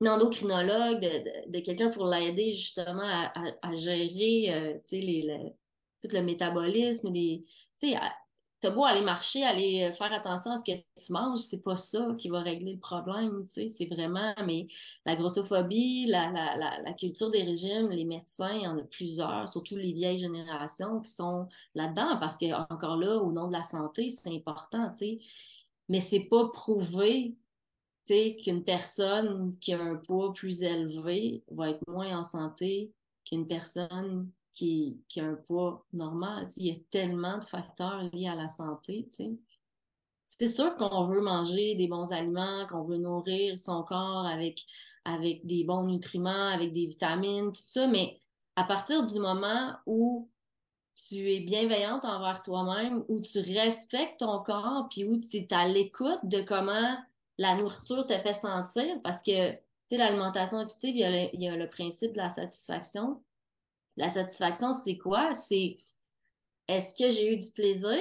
d'un 0.00 0.14
endocrinologue, 0.14 1.00
de, 1.00 1.50
de, 1.50 1.60
quelqu'un 1.60 1.90
pour 1.90 2.06
l'aider 2.06 2.52
justement 2.52 3.02
à, 3.02 3.32
à, 3.62 3.72
gérer, 3.74 4.52
euh, 4.52 4.78
les, 4.92 5.54
tout 6.00 6.08
le 6.12 6.22
métabolisme, 6.22 7.12
les, 7.12 7.44
sais, 7.76 7.94
t'as 8.60 8.70
beau 8.70 8.84
aller 8.84 9.02
marcher, 9.02 9.44
aller 9.44 9.84
euh, 9.84 9.92
faire 9.92 10.12
attention 10.12 10.52
à 10.52 10.56
ce 10.56 10.64
que 10.64 10.76
tu 10.76 11.12
manges, 11.12 11.38
c'est 11.38 11.62
pas 11.62 11.76
ça 11.76 12.14
qui 12.18 12.28
va 12.28 12.40
régler 12.40 12.72
le 12.72 12.80
problème, 12.80 13.44
tu 13.46 13.54
sais, 13.54 13.68
c'est 13.68 13.86
vraiment, 13.86 14.34
mais 14.44 14.66
la 15.06 15.14
grossophobie, 15.16 16.06
la, 16.06 16.30
la, 16.30 16.80
la, 16.82 16.92
culture 16.92 17.30
des 17.30 17.42
régimes, 17.42 17.90
les 17.90 18.04
médecins, 18.04 18.52
il 18.52 18.62
y 18.62 18.66
en 18.66 18.78
a 18.78 18.82
plusieurs, 18.82 19.48
surtout 19.48 19.76
les 19.76 19.92
vieilles 19.92 20.18
générations 20.18 21.00
qui 21.00 21.10
sont 21.10 21.46
là-dedans, 21.74 22.18
parce 22.18 22.36
que, 22.36 22.52
encore 22.72 22.96
là, 22.96 23.18
au 23.18 23.32
nom 23.32 23.46
de 23.48 23.52
la 23.52 23.64
santé, 23.64 24.10
c'est 24.10 24.34
important, 24.34 24.90
tu 24.90 24.98
sais, 24.98 25.18
mais 25.88 26.00
c'est 26.00 26.24
pas 26.24 26.48
prouvé, 26.48 27.36
tu 28.04 28.14
sais, 28.14 28.36
qu'une 28.42 28.64
personne 28.64 29.56
qui 29.60 29.72
a 29.72 29.80
un 29.80 29.96
poids 29.96 30.32
plus 30.32 30.62
élevé 30.62 31.44
va 31.50 31.70
être 31.70 31.82
moins 31.88 32.18
en 32.18 32.24
santé 32.24 32.92
qu'une 33.24 33.46
personne 33.46 34.30
qui, 34.58 35.20
a 35.20 35.24
un 35.24 35.34
poids 35.34 35.86
normal. 35.92 36.48
Il 36.56 36.66
y 36.66 36.70
a 36.70 36.76
tellement 36.90 37.38
de 37.38 37.44
facteurs 37.44 38.02
liés 38.12 38.28
à 38.28 38.34
la 38.34 38.48
santé. 38.48 39.08
C'est 40.24 40.48
sûr 40.48 40.76
qu'on 40.76 41.04
veut 41.04 41.20
manger 41.20 41.74
des 41.76 41.88
bons 41.88 42.12
aliments, 42.12 42.66
qu'on 42.66 42.82
veut 42.82 42.96
nourrir 42.96 43.58
son 43.58 43.82
corps 43.82 44.26
avec, 44.26 44.66
avec 45.04 45.46
des 45.46 45.64
bons 45.64 45.84
nutriments, 45.84 46.48
avec 46.48 46.72
des 46.72 46.86
vitamines, 46.86 47.52
tout 47.52 47.62
ça, 47.64 47.86
mais 47.86 48.20
à 48.56 48.64
partir 48.64 49.04
du 49.04 49.18
moment 49.20 49.74
où 49.86 50.28
tu 50.94 51.32
es 51.32 51.40
bienveillante 51.40 52.04
envers 52.04 52.42
toi-même, 52.42 53.04
où 53.08 53.20
tu 53.20 53.38
respectes 53.38 54.18
ton 54.18 54.42
corps, 54.42 54.88
puis 54.90 55.04
où 55.04 55.18
tu 55.18 55.36
es 55.36 55.54
à 55.54 55.68
l'écoute 55.68 56.18
de 56.24 56.40
comment 56.42 56.98
la 57.38 57.56
nourriture 57.56 58.04
te 58.04 58.18
fait 58.18 58.34
sentir, 58.34 59.00
parce 59.04 59.22
que 59.22 59.52
l'alimentation 59.92 60.58
intuitive, 60.58 60.96
il 60.96 61.30
il 61.34 61.42
y 61.42 61.48
a 61.48 61.56
le 61.56 61.70
principe 61.70 62.12
de 62.12 62.18
la 62.18 62.30
satisfaction. 62.30 63.22
La 63.98 64.08
satisfaction, 64.08 64.74
c'est 64.74 64.96
quoi? 64.96 65.34
C'est 65.34 65.76
est-ce 66.68 66.94
que 66.94 67.10
j'ai 67.10 67.32
eu 67.32 67.36
du 67.36 67.50
plaisir? 67.50 67.98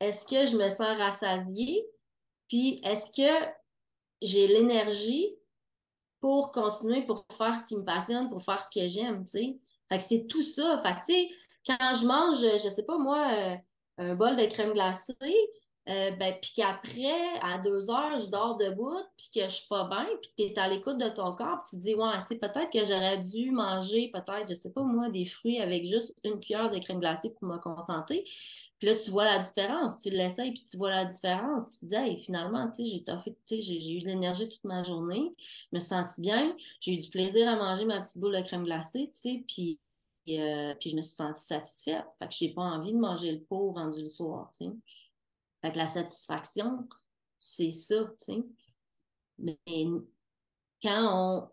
Est-ce 0.00 0.26
que 0.26 0.44
je 0.44 0.56
me 0.56 0.68
sens 0.68 0.98
rassasiée? 0.98 1.86
Puis 2.48 2.80
est-ce 2.82 3.10
que 3.12 3.46
j'ai 4.20 4.48
l'énergie 4.48 5.36
pour 6.20 6.50
continuer, 6.50 7.02
pour 7.02 7.24
faire 7.38 7.56
ce 7.56 7.66
qui 7.66 7.76
me 7.76 7.84
passionne, 7.84 8.28
pour 8.28 8.42
faire 8.42 8.58
ce 8.58 8.70
que 8.76 8.88
j'aime, 8.88 9.24
tu 9.24 9.30
sais? 9.30 9.58
Fait 9.88 10.00
c'est 10.00 10.26
tout 10.26 10.42
ça. 10.42 10.82
Fait 10.82 11.28
quand 11.64 11.94
je 11.94 12.06
mange, 12.06 12.40
je 12.40 12.68
sais 12.68 12.84
pas 12.84 12.98
moi, 12.98 13.28
euh, 13.30 13.56
un 13.98 14.14
bol 14.16 14.34
de 14.34 14.46
crème 14.46 14.72
glacée, 14.72 15.14
euh, 15.88 16.10
ben, 16.12 16.34
puis 16.40 16.52
qu'après, 16.56 17.38
à 17.42 17.58
deux 17.58 17.90
heures, 17.90 18.18
je 18.18 18.28
dors 18.28 18.56
debout, 18.56 18.98
puis 19.16 19.28
que 19.34 19.48
je 19.48 19.54
suis 19.54 19.68
pas 19.68 19.84
bien, 19.84 20.06
puis 20.20 20.30
que 20.30 20.34
tu 20.36 20.52
es 20.52 20.58
à 20.58 20.68
l'écoute 20.68 20.98
de 20.98 21.08
ton 21.08 21.32
corps, 21.34 21.62
puis 21.62 21.70
tu 21.70 21.76
te 21.76 21.82
dis, 21.82 21.94
ouais, 21.94 22.20
tu 22.22 22.28
sais, 22.28 22.36
peut-être 22.36 22.70
que 22.70 22.84
j'aurais 22.84 23.18
dû 23.18 23.52
manger, 23.52 24.10
peut-être, 24.12 24.48
je 24.48 24.54
sais 24.54 24.72
pas 24.72 24.82
moi, 24.82 25.10
des 25.10 25.24
fruits 25.24 25.60
avec 25.60 25.86
juste 25.86 26.16
une 26.24 26.40
cuillère 26.40 26.70
de 26.70 26.78
crème 26.78 26.98
glacée 26.98 27.30
pour 27.30 27.48
me 27.48 27.58
contenter. 27.58 28.24
Puis 28.78 28.88
là, 28.88 28.94
tu 28.94 29.10
vois 29.10 29.24
la 29.24 29.38
différence, 29.38 30.00
tu 30.02 30.10
l'essayes, 30.10 30.52
puis 30.52 30.62
tu 30.62 30.76
vois 30.76 30.90
la 30.90 31.04
différence, 31.04 31.70
puis 31.70 31.78
tu 31.80 31.86
dis, 31.86 31.94
hey, 31.94 32.18
finalement, 32.18 32.68
tu 32.68 32.84
sais, 32.84 33.60
j'ai 33.60 33.80
j'ai 33.80 33.92
eu 33.92 34.00
de 34.00 34.06
l'énergie 34.06 34.48
toute 34.48 34.64
ma 34.64 34.82
journée, 34.82 35.34
je 35.38 35.76
me 35.76 35.80
sens 35.80 36.18
bien, 36.20 36.54
j'ai 36.80 36.94
eu 36.94 36.98
du 36.98 37.08
plaisir 37.08 37.48
à 37.48 37.56
manger 37.56 37.84
ma 37.84 38.00
petite 38.00 38.18
boule 38.18 38.36
de 38.36 38.42
crème 38.42 38.64
glacée, 38.64 39.08
tu 39.14 39.20
sais, 39.20 39.44
puis 39.46 39.78
euh, 40.28 40.74
je 40.80 40.96
me 40.96 41.02
suis 41.02 41.14
sentie 41.14 41.44
satisfaite. 41.44 42.04
Fait 42.18 42.28
que 42.28 42.34
j'ai 42.34 42.52
pas 42.52 42.62
envie 42.62 42.92
de 42.92 42.98
manger 42.98 43.32
le 43.32 43.40
pot 43.40 43.72
rendu 43.72 44.02
le 44.02 44.08
soir, 44.08 44.50
tu 44.50 44.66
sais. 44.66 44.70
Fait 45.66 45.72
que 45.72 45.78
la 45.78 45.88
satisfaction, 45.88 46.88
c'est 47.36 47.72
ça, 47.72 48.04
tu 48.20 48.34
sais. 48.34 48.44
Mais 49.38 49.58
quand 50.80 51.50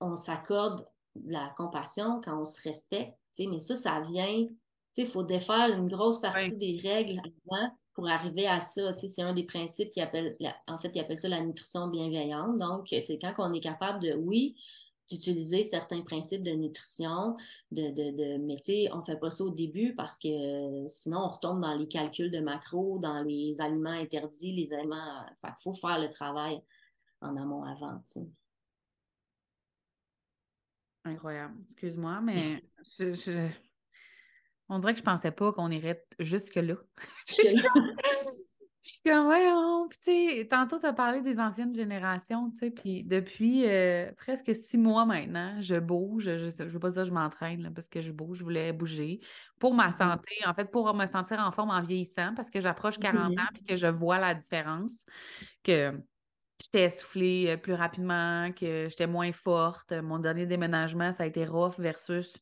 on, 0.00 0.06
on 0.12 0.16
s'accorde 0.16 0.86
la 1.24 1.54
compassion, 1.56 2.20
quand 2.22 2.38
on 2.38 2.44
se 2.44 2.60
respecte, 2.60 3.16
tu 3.34 3.44
sais, 3.44 3.48
mais 3.48 3.58
ça, 3.58 3.74
ça 3.74 4.00
vient, 4.00 4.44
tu 4.44 4.54
sais, 4.92 5.02
il 5.02 5.06
faut 5.06 5.22
défaire 5.22 5.70
une 5.70 5.88
grosse 5.88 6.20
partie 6.20 6.58
des 6.58 6.78
règles 6.82 7.20
avant 7.20 7.74
pour 7.94 8.06
arriver 8.06 8.46
à 8.46 8.60
ça. 8.60 8.92
Tu 8.92 9.00
sais, 9.00 9.08
c'est 9.08 9.22
un 9.22 9.32
des 9.32 9.44
principes 9.44 9.90
qui 9.90 10.02
appelle, 10.02 10.36
en 10.66 10.76
fait, 10.76 10.90
ils 10.94 11.00
appellent 11.00 11.16
ça 11.16 11.28
la 11.30 11.40
nutrition 11.40 11.88
bienveillante. 11.88 12.58
Donc, 12.58 12.88
c'est 12.88 13.18
quand 13.18 13.32
on 13.38 13.54
est 13.54 13.60
capable 13.60 14.00
de, 14.00 14.12
oui, 14.12 14.62
d'utiliser 15.08 15.62
certains 15.62 16.02
principes 16.02 16.42
de 16.42 16.52
nutrition, 16.52 17.36
de, 17.70 17.90
de, 17.90 18.16
de 18.16 18.38
mais 18.38 18.56
tu 18.56 18.64
sais, 18.64 18.88
on 18.92 18.98
ne 18.98 19.04
fait 19.04 19.18
pas 19.18 19.30
ça 19.30 19.44
au 19.44 19.50
début 19.50 19.94
parce 19.94 20.18
que 20.18 20.28
euh, 20.28 20.88
sinon 20.88 21.18
on 21.18 21.28
retombe 21.28 21.60
dans 21.60 21.74
les 21.74 21.88
calculs 21.88 22.30
de 22.30 22.40
macro, 22.40 22.98
dans 22.98 23.22
les 23.22 23.60
aliments 23.60 23.90
interdits, 23.90 24.52
les 24.52 24.72
aliments. 24.72 25.24
il 25.42 25.54
faut 25.62 25.72
faire 25.72 26.00
le 26.00 26.08
travail 26.08 26.60
en 27.20 27.36
amont 27.36 27.64
avant. 27.64 28.02
Incroyable. 31.04 31.54
Excuse-moi, 31.66 32.20
mais 32.22 32.62
je, 32.86 33.50
on 34.68 34.78
dirait 34.78 34.94
que 34.94 35.00
je 35.00 35.04
pensais 35.04 35.30
pas 35.30 35.52
qu'on 35.52 35.70
irait 35.70 36.06
jusque-là. 36.18 36.76
Suis 39.04 39.12
comme, 39.12 39.26
voyons. 39.26 39.86
Puis, 39.88 39.98
tu 39.98 40.38
sais, 40.38 40.48
tantôt, 40.48 40.78
tu 40.78 40.86
as 40.86 40.94
parlé 40.94 41.20
des 41.20 41.38
anciennes 41.38 41.74
générations, 41.74 42.50
tu 42.52 42.58
sais, 42.58 42.70
puis 42.70 43.04
depuis 43.04 43.66
euh, 43.66 44.10
presque 44.16 44.54
six 44.54 44.78
mois 44.78 45.04
maintenant, 45.04 45.60
je 45.60 45.74
bouge. 45.74 46.24
Je 46.24 46.62
ne 46.62 46.68
veux 46.70 46.78
pas 46.78 46.90
dire 46.90 47.02
que 47.02 47.08
je 47.08 47.12
m'entraîne, 47.12 47.70
parce 47.74 47.90
que 47.90 48.00
je 48.00 48.12
bouge, 48.12 48.38
je 48.38 48.44
voulais 48.44 48.72
bouger 48.72 49.20
pour 49.58 49.74
ma 49.74 49.88
mm-hmm. 49.88 49.98
santé, 49.98 50.34
en 50.46 50.54
fait, 50.54 50.70
pour 50.70 50.94
me 50.94 51.04
sentir 51.04 51.38
en 51.40 51.52
forme 51.52 51.70
en 51.70 51.82
vieillissant, 51.82 52.34
parce 52.34 52.48
que 52.48 52.62
j'approche 52.62 52.98
40 52.98 53.32
mm-hmm. 53.32 53.40
ans, 53.40 53.48
puis 53.52 53.64
que 53.64 53.76
je 53.76 53.86
vois 53.88 54.18
la 54.18 54.34
différence, 54.34 55.04
que 55.62 55.92
j'étais 56.62 56.84
essoufflée 56.84 57.50
euh, 57.50 57.56
plus 57.58 57.74
rapidement, 57.74 58.52
que 58.52 58.88
j'étais 58.88 59.06
moins 59.06 59.32
forte. 59.32 59.92
Mon 59.92 60.18
dernier 60.18 60.46
déménagement, 60.46 61.12
ça 61.12 61.24
a 61.24 61.26
été 61.26 61.44
rough 61.44 61.78
versus 61.78 62.38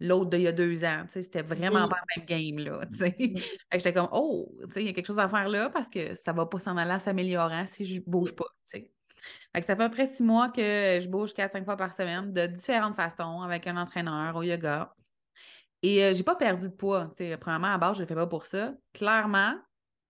l'autre 0.00 0.30
d'il 0.30 0.42
y 0.42 0.46
a 0.46 0.52
deux 0.52 0.84
ans. 0.84 1.04
C'était 1.08 1.42
vraiment 1.42 1.88
pas 1.88 1.96
le 2.16 2.20
même 2.20 2.26
game. 2.26 2.58
là. 2.58 2.80
J'étais 3.72 3.92
comme, 3.92 4.08
oh, 4.12 4.54
il 4.76 4.82
y 4.82 4.88
a 4.88 4.92
quelque 4.92 5.06
chose 5.06 5.18
à 5.18 5.28
faire 5.28 5.48
là 5.48 5.70
parce 5.70 5.88
que 5.88 6.14
ça 6.14 6.32
va 6.32 6.46
pas 6.46 6.58
s'en 6.58 6.76
aller 6.76 6.92
en 6.92 6.98
s'améliorant 6.98 7.66
si 7.66 7.84
je 7.84 8.00
bouge 8.06 8.34
pas. 8.34 8.46
Fait 8.66 9.60
que 9.60 9.66
ça 9.66 9.74
fait 9.74 9.82
à 9.82 9.88
peu 9.88 9.94
près 9.94 10.06
six 10.06 10.22
mois 10.22 10.50
que 10.50 10.98
je 11.02 11.08
bouge 11.08 11.32
quatre, 11.32 11.52
cinq 11.52 11.64
fois 11.64 11.76
par 11.76 11.94
semaine 11.94 12.32
de 12.32 12.46
différentes 12.46 12.94
façons 12.94 13.42
avec 13.42 13.66
un 13.66 13.76
entraîneur 13.76 14.36
au 14.36 14.42
yoga. 14.42 14.94
Et 15.82 16.04
euh, 16.04 16.14
j'ai 16.14 16.22
pas 16.22 16.36
perdu 16.36 16.68
de 16.68 16.74
poids. 16.74 17.12
premièrement, 17.40 17.74
à 17.74 17.78
base, 17.78 17.96
je 17.96 18.02
ne 18.02 18.06
fais 18.06 18.14
pas 18.14 18.26
pour 18.26 18.46
ça. 18.46 18.74
Clairement, 18.92 19.54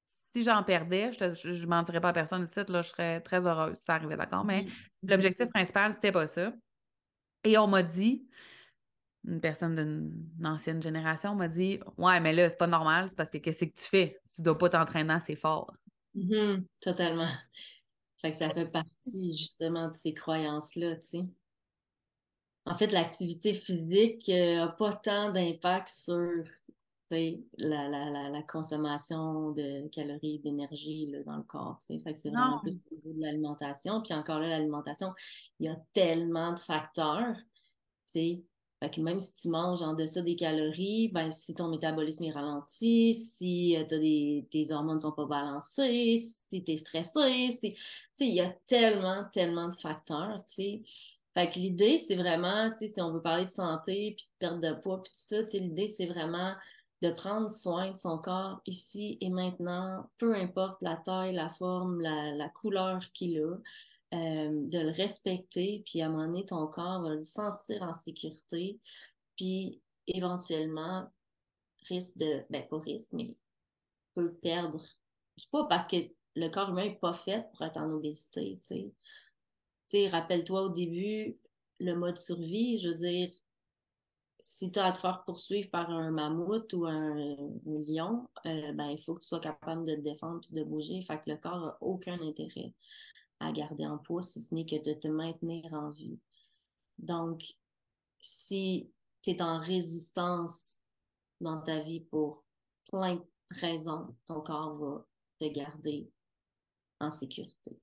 si 0.05 0.43
j'en 0.43 0.62
perdais, 0.62 1.12
je 1.12 1.49
ne 1.49 1.66
mentirais 1.66 2.01
pas 2.01 2.11
à 2.11 2.12
personne 2.12 2.45
ici, 2.45 2.61
là, 2.68 2.82
je 2.82 2.89
serais 2.89 3.20
très 3.20 3.41
heureuse 3.41 3.76
si 3.76 3.84
ça 3.84 3.95
arrivait, 3.95 4.16
d'accord? 4.16 4.45
Mais 4.45 4.66
l'objectif 5.03 5.49
principal, 5.49 5.93
c'était 5.93 6.12
pas 6.12 6.26
ça. 6.26 6.53
Et 7.45 7.57
on 7.59 7.66
m'a 7.66 7.82
dit, 7.82 8.26
une 9.27 9.41
personne 9.41 9.74
d'une 9.74 10.47
ancienne 10.47 10.83
génération 10.83 11.35
m'a 11.35 11.49
dit 11.49 11.81
Ouais, 11.99 12.20
mais 12.20 12.33
là, 12.33 12.49
c'est 12.49 12.59
pas 12.59 12.66
normal, 12.66 13.09
c'est 13.09 13.16
parce 13.16 13.31
que 13.31 13.39
qu'est-ce 13.39 13.64
que 13.64 13.74
tu 13.74 13.85
fais? 13.85 14.20
Tu 14.35 14.43
dois 14.43 14.57
pas 14.57 14.68
t'entraîner 14.68 15.12
assez 15.12 15.37
fort. 15.37 15.72
Mm-hmm, 16.14 16.64
totalement. 16.81 17.29
Fait 18.18 18.31
que 18.31 18.37
ça 18.37 18.49
fait 18.49 18.66
partie 18.66 19.37
justement 19.37 19.89
de 19.89 19.93
ces 19.93 20.14
croyances-là, 20.14 20.97
tu 20.97 21.03
sais. 21.03 21.24
En 22.64 22.74
fait, 22.74 22.91
l'activité 22.91 23.53
physique 23.53 24.27
n'a 24.29 24.68
pas 24.68 24.95
tant 24.95 25.31
d'impact 25.31 25.89
sur 25.89 26.43
la, 27.11 27.89
la, 27.89 28.31
la, 28.31 28.43
consommation 28.43 29.53
de 29.53 29.87
calories, 29.89 30.41
d'énergie 30.41 31.12
dans 31.24 31.37
le 31.37 31.45
corps. 31.45 31.79
Fait 31.87 31.99
que 31.99 32.12
c'est 32.14 32.31
vraiment 32.31 32.59
plus 32.59 32.81
au 32.91 32.95
niveau 32.97 33.12
de 33.12 33.20
l'alimentation. 33.20 34.03
Puis 34.03 34.14
encore 34.14 34.41
là, 34.41 34.49
l'alimentation, 34.49 35.12
il 35.61 35.66
y 35.66 35.68
a 35.68 35.77
tellement 35.93 36.55
de 36.55 36.59
facteurs. 36.59 37.37
sais 38.03 38.43
même 38.99 39.20
si 39.20 39.35
tu 39.43 39.49
manges 39.49 39.83
en 39.83 39.95
deçà 39.95 40.22
des 40.22 40.37
calories, 40.37 41.09
ben, 41.09 41.31
si 41.31 41.55
ton 41.55 41.68
métabolisme 41.68 42.24
est 42.24 42.31
ralenti, 42.31 43.14
si 43.14 43.77
euh, 43.77 43.85
des, 43.85 44.47
tes 44.51 44.72
hormones 44.72 44.97
ne 44.97 45.01
sont 45.01 45.12
pas 45.12 45.27
balancées, 45.27 46.16
si 46.16 46.64
tu 46.64 46.72
es 46.72 46.77
stressé, 46.77 47.49
si, 47.51 47.77
il 48.20 48.35
y 48.35 48.41
a 48.41 48.51
tellement, 48.66 49.24
tellement 49.33 49.68
de 49.68 49.74
facteurs, 49.74 50.39
l'idée, 51.57 51.99
c'est 51.99 52.16
vraiment, 52.16 52.70
si 52.72 53.01
on 53.01 53.12
veut 53.12 53.22
parler 53.22 53.47
de 53.47 53.51
santé, 53.51 54.14
puis 54.16 54.27
de 54.27 54.47
perte 54.47 54.61
de 54.61 54.72
poids, 54.81 55.03
puis 55.03 55.12
tout 55.12 55.20
ça, 55.20 55.43
l'idée, 55.55 55.89
c'est 55.89 56.07
vraiment 56.07 56.55
de 57.03 57.11
prendre 57.11 57.51
soin 57.51 57.91
de 57.91 57.97
son 57.97 58.18
corps 58.18 58.62
ici 58.66 59.18
et 59.20 59.29
maintenant, 59.29 60.09
peu 60.18 60.35
importe 60.35 60.81
la 60.81 60.97
taille, 60.97 61.35
la 61.35 61.51
forme, 61.51 62.01
la, 62.01 62.33
la 62.33 62.49
couleur 62.49 63.01
qu'il 63.12 63.39
a. 63.39 63.57
Euh, 64.14 64.66
de 64.68 64.78
le 64.78 64.90
respecter, 64.90 65.82
puis 65.84 66.00
à 66.00 66.07
un 66.07 66.11
moment 66.11 66.26
donné, 66.26 66.46
ton 66.46 66.64
corps 66.68 67.02
va 67.02 67.18
se 67.18 67.24
sentir 67.24 67.82
en 67.82 67.92
sécurité, 67.92 68.78
puis 69.36 69.82
éventuellement, 70.07 71.11
risque 71.88 72.16
de, 72.16 72.44
ben 72.48 72.64
pas 72.68 72.78
risque, 72.78 73.11
mais 73.12 73.36
peut 74.14 74.32
perdre 74.34 74.80
C'est 75.36 75.50
pas 75.50 75.64
parce 75.64 75.88
que 75.88 75.96
le 76.36 76.48
corps 76.48 76.70
humain 76.70 76.84
n'est 76.84 76.94
pas 77.00 77.12
fait 77.14 77.48
pour 77.52 77.66
être 77.66 77.78
en 77.78 77.90
obésité, 77.90 78.59
tu 78.61 78.66
sais. 78.66 78.92
Tu 79.88 79.98
sais, 79.98 80.07
rappelle-toi 80.07 80.62
au 80.62 80.68
début, 80.68 81.36
le 81.80 81.94
mode 81.94 82.16
survie, 82.16 82.78
je 82.78 82.90
veux 82.90 82.94
dire, 82.94 83.32
si 84.38 84.70
tu 84.70 84.78
as 84.78 84.86
à 84.86 84.92
te 84.92 84.98
faire 84.98 85.24
poursuivre 85.24 85.68
par 85.70 85.90
un 85.90 86.12
mammouth 86.12 86.72
ou 86.74 86.86
un, 86.86 87.36
lion, 87.66 88.28
euh, 88.46 88.72
ben, 88.72 88.86
il 88.86 89.02
faut 89.02 89.14
que 89.14 89.22
tu 89.22 89.28
sois 89.28 89.40
capable 89.40 89.84
de 89.84 89.96
te 89.96 90.00
défendre 90.00 90.42
et 90.52 90.54
de 90.54 90.62
bouger. 90.62 91.00
Fait 91.02 91.18
que 91.18 91.30
le 91.30 91.36
corps 91.36 91.61
n'a 91.61 91.78
aucun 91.80 92.20
intérêt 92.20 92.72
à 93.41 93.53
garder 93.53 93.87
en 93.87 93.99
poids, 93.99 94.22
si 94.22 94.41
ce 94.41 94.55
n'est 94.55 94.66
que 94.66 94.82
de 94.82 94.95
te 94.95 95.09
maintenir 95.09 95.72
en 95.72 95.91
vie. 95.91 96.18
Donc, 96.99 97.43
si 98.20 98.91
tu 99.22 99.30
es 99.30 99.43
en 99.43 99.59
résistance 99.59 100.80
dans 101.41 101.61
ta 101.61 101.80
vie 101.80 102.01
pour 102.01 102.45
plein 102.91 103.16
de 103.16 103.26
raisons, 103.51 104.16
ton 104.26 104.41
corps 104.41 104.76
va 104.76 105.07
te 105.39 105.49
garder 105.53 106.11
en 107.01 107.11
sécurité. 107.11 107.78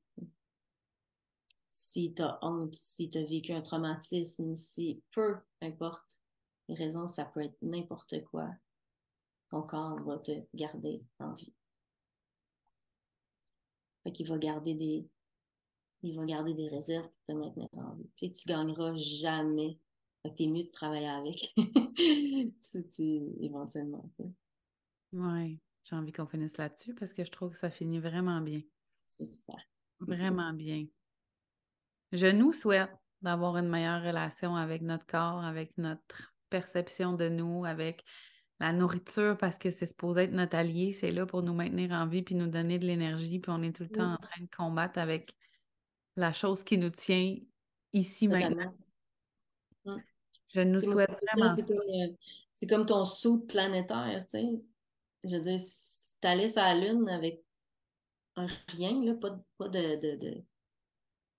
Si 1.70 2.14
tu 2.14 2.22
as 2.22 2.40
honte, 2.42 2.74
si 2.74 3.10
tu 3.10 3.18
as 3.18 3.24
vécu 3.24 3.52
un 3.52 3.62
traumatisme, 3.62 4.56
si 4.56 5.04
peu 5.12 5.38
importe 5.62 6.20
les 6.68 6.76
raisons, 6.76 7.08
ça 7.08 7.26
peut 7.26 7.44
être 7.44 7.58
n'importe 7.62 8.24
quoi, 8.26 8.50
ton 9.50 9.64
corps 9.64 10.02
va 10.04 10.20
te 10.20 10.32
garder 10.54 11.04
en 11.20 11.34
vie. 11.34 11.54
Fait 14.04 14.12
qu'il 14.12 14.28
va 14.28 14.38
garder 14.38 14.74
des, 14.74 15.08
il 16.04 16.16
va 16.18 16.26
garder 16.26 16.54
des 16.54 16.68
réserves 16.68 17.08
pour 17.08 17.26
te 17.28 17.32
maintenir 17.32 17.70
en 17.74 17.96
vie. 17.96 18.10
Tu 18.16 18.28
sais, 18.28 18.34
tu 18.34 18.48
gagneras 18.48 18.94
jamais. 18.96 19.80
Fait 20.22 20.36
que 20.36 20.44
mieux 20.50 20.64
de 20.64 20.70
travailler 20.70 21.08
avec. 21.08 21.54
éventuellement. 23.42 24.10
Oui, 25.14 25.60
j'ai 25.84 25.96
envie 25.96 26.12
qu'on 26.12 26.28
finisse 26.28 26.58
là-dessus 26.58 26.94
parce 26.94 27.14
que 27.14 27.24
je 27.24 27.32
trouve 27.32 27.52
que 27.52 27.58
ça 27.58 27.70
finit 27.70 28.00
vraiment 28.00 28.42
bien. 28.42 28.62
C'est 29.06 29.26
super. 29.26 29.58
Vraiment 30.00 30.54
bien. 30.54 30.86
Je 32.12 32.28
nous 32.28 32.54
souhaite 32.54 32.92
d'avoir 33.22 33.58
une 33.58 33.70
meilleure 33.70 34.04
relation 34.04 34.56
avec 34.56 34.82
notre 34.82 35.06
corps, 35.06 35.44
avec 35.44 35.78
notre 35.78 36.34
perception 36.50 37.14
de 37.14 37.30
nous, 37.30 37.66
avec 37.66 38.04
la 38.60 38.72
nourriture 38.72 39.38
parce 39.38 39.58
que 39.58 39.72
c'est 39.72 39.86
supposé 39.86 40.24
être 40.24 40.32
notre 40.32 40.56
allié, 40.56 40.94
c'est 40.94 41.12
là 41.12 41.26
pour 41.26 41.42
nous 41.42 41.54
maintenir 41.54 41.92
en 41.92 42.08
vie 42.08 42.22
puis 42.22 42.36
nous 42.36 42.48
donner 42.48 42.80
de 42.80 42.86
l'énergie, 42.86 43.40
puis 43.40 43.52
on 43.52 43.62
est 43.64 43.76
tout 43.76 43.84
le 43.84 43.90
temps 43.90 44.14
en 44.14 44.18
train 44.18 44.42
de 44.42 44.50
combattre 44.56 45.00
avec 45.00 45.36
la 46.16 46.34
chose 46.34 46.64
qui 46.64 46.78
nous 46.78 46.90
tient 46.90 47.36
ici 47.94 48.28
maintenant. 48.28 48.74
Je 50.54 50.62
nous 50.62 50.82
souhaite 50.82 51.16
vraiment 51.34 51.56
C'est 52.54 52.68
comme, 52.68 52.86
ton 52.86 53.06
saut 53.06 53.40
planétaire, 53.40 54.26
tu 54.26 54.40
sais. 54.40 54.62
Je 55.24 55.38
veux 55.38 55.42
dire, 55.42 55.60
si 55.60 56.20
tu 56.20 56.28
allais 56.28 56.48
sur 56.48 56.62
la 56.62 56.76
Lune 56.76 57.08
avec 57.10 57.44
un 58.36 58.48
rien, 58.68 59.04
là, 59.04 59.14
pas, 59.16 59.40
pas 59.58 59.70
de, 59.70 59.96
de, 59.96 60.16
de, 60.18 60.44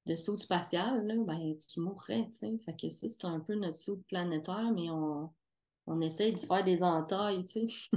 de, 0.07 0.14
saut 0.14 0.39
spatial, 0.39 1.07
là, 1.07 1.14
ben, 1.18 1.57
tu 1.57 1.81
mourrais, 1.81 2.27
tu 2.27 2.39
sais. 2.39 2.59
Fait 2.64 2.75
que 2.77 2.89
ça, 2.89 3.09
c'est 3.09 3.25
un 3.25 3.41
peu 3.41 3.55
notre 3.55 3.77
saut 3.77 4.03
planétaire, 4.09 4.72
mais 4.75 4.91
on, 4.91 5.33
on 5.87 6.01
essaye 6.01 6.33
de 6.33 6.39
faire 6.39 6.64
des 6.64 6.83
entailles, 6.83 7.45
tu 7.45 7.68
sais. 7.68 7.89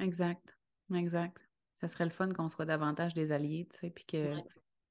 exact, 0.00 0.56
exact. 0.94 1.38
Ça 1.74 1.88
serait 1.88 2.04
le 2.04 2.10
fun 2.10 2.32
qu'on 2.32 2.48
soit 2.48 2.66
davantage 2.66 3.14
des 3.14 3.30
alliés, 3.30 3.68
tu 3.72 3.78
sais, 3.78 3.90
puis 3.90 4.04
que... 4.06 4.34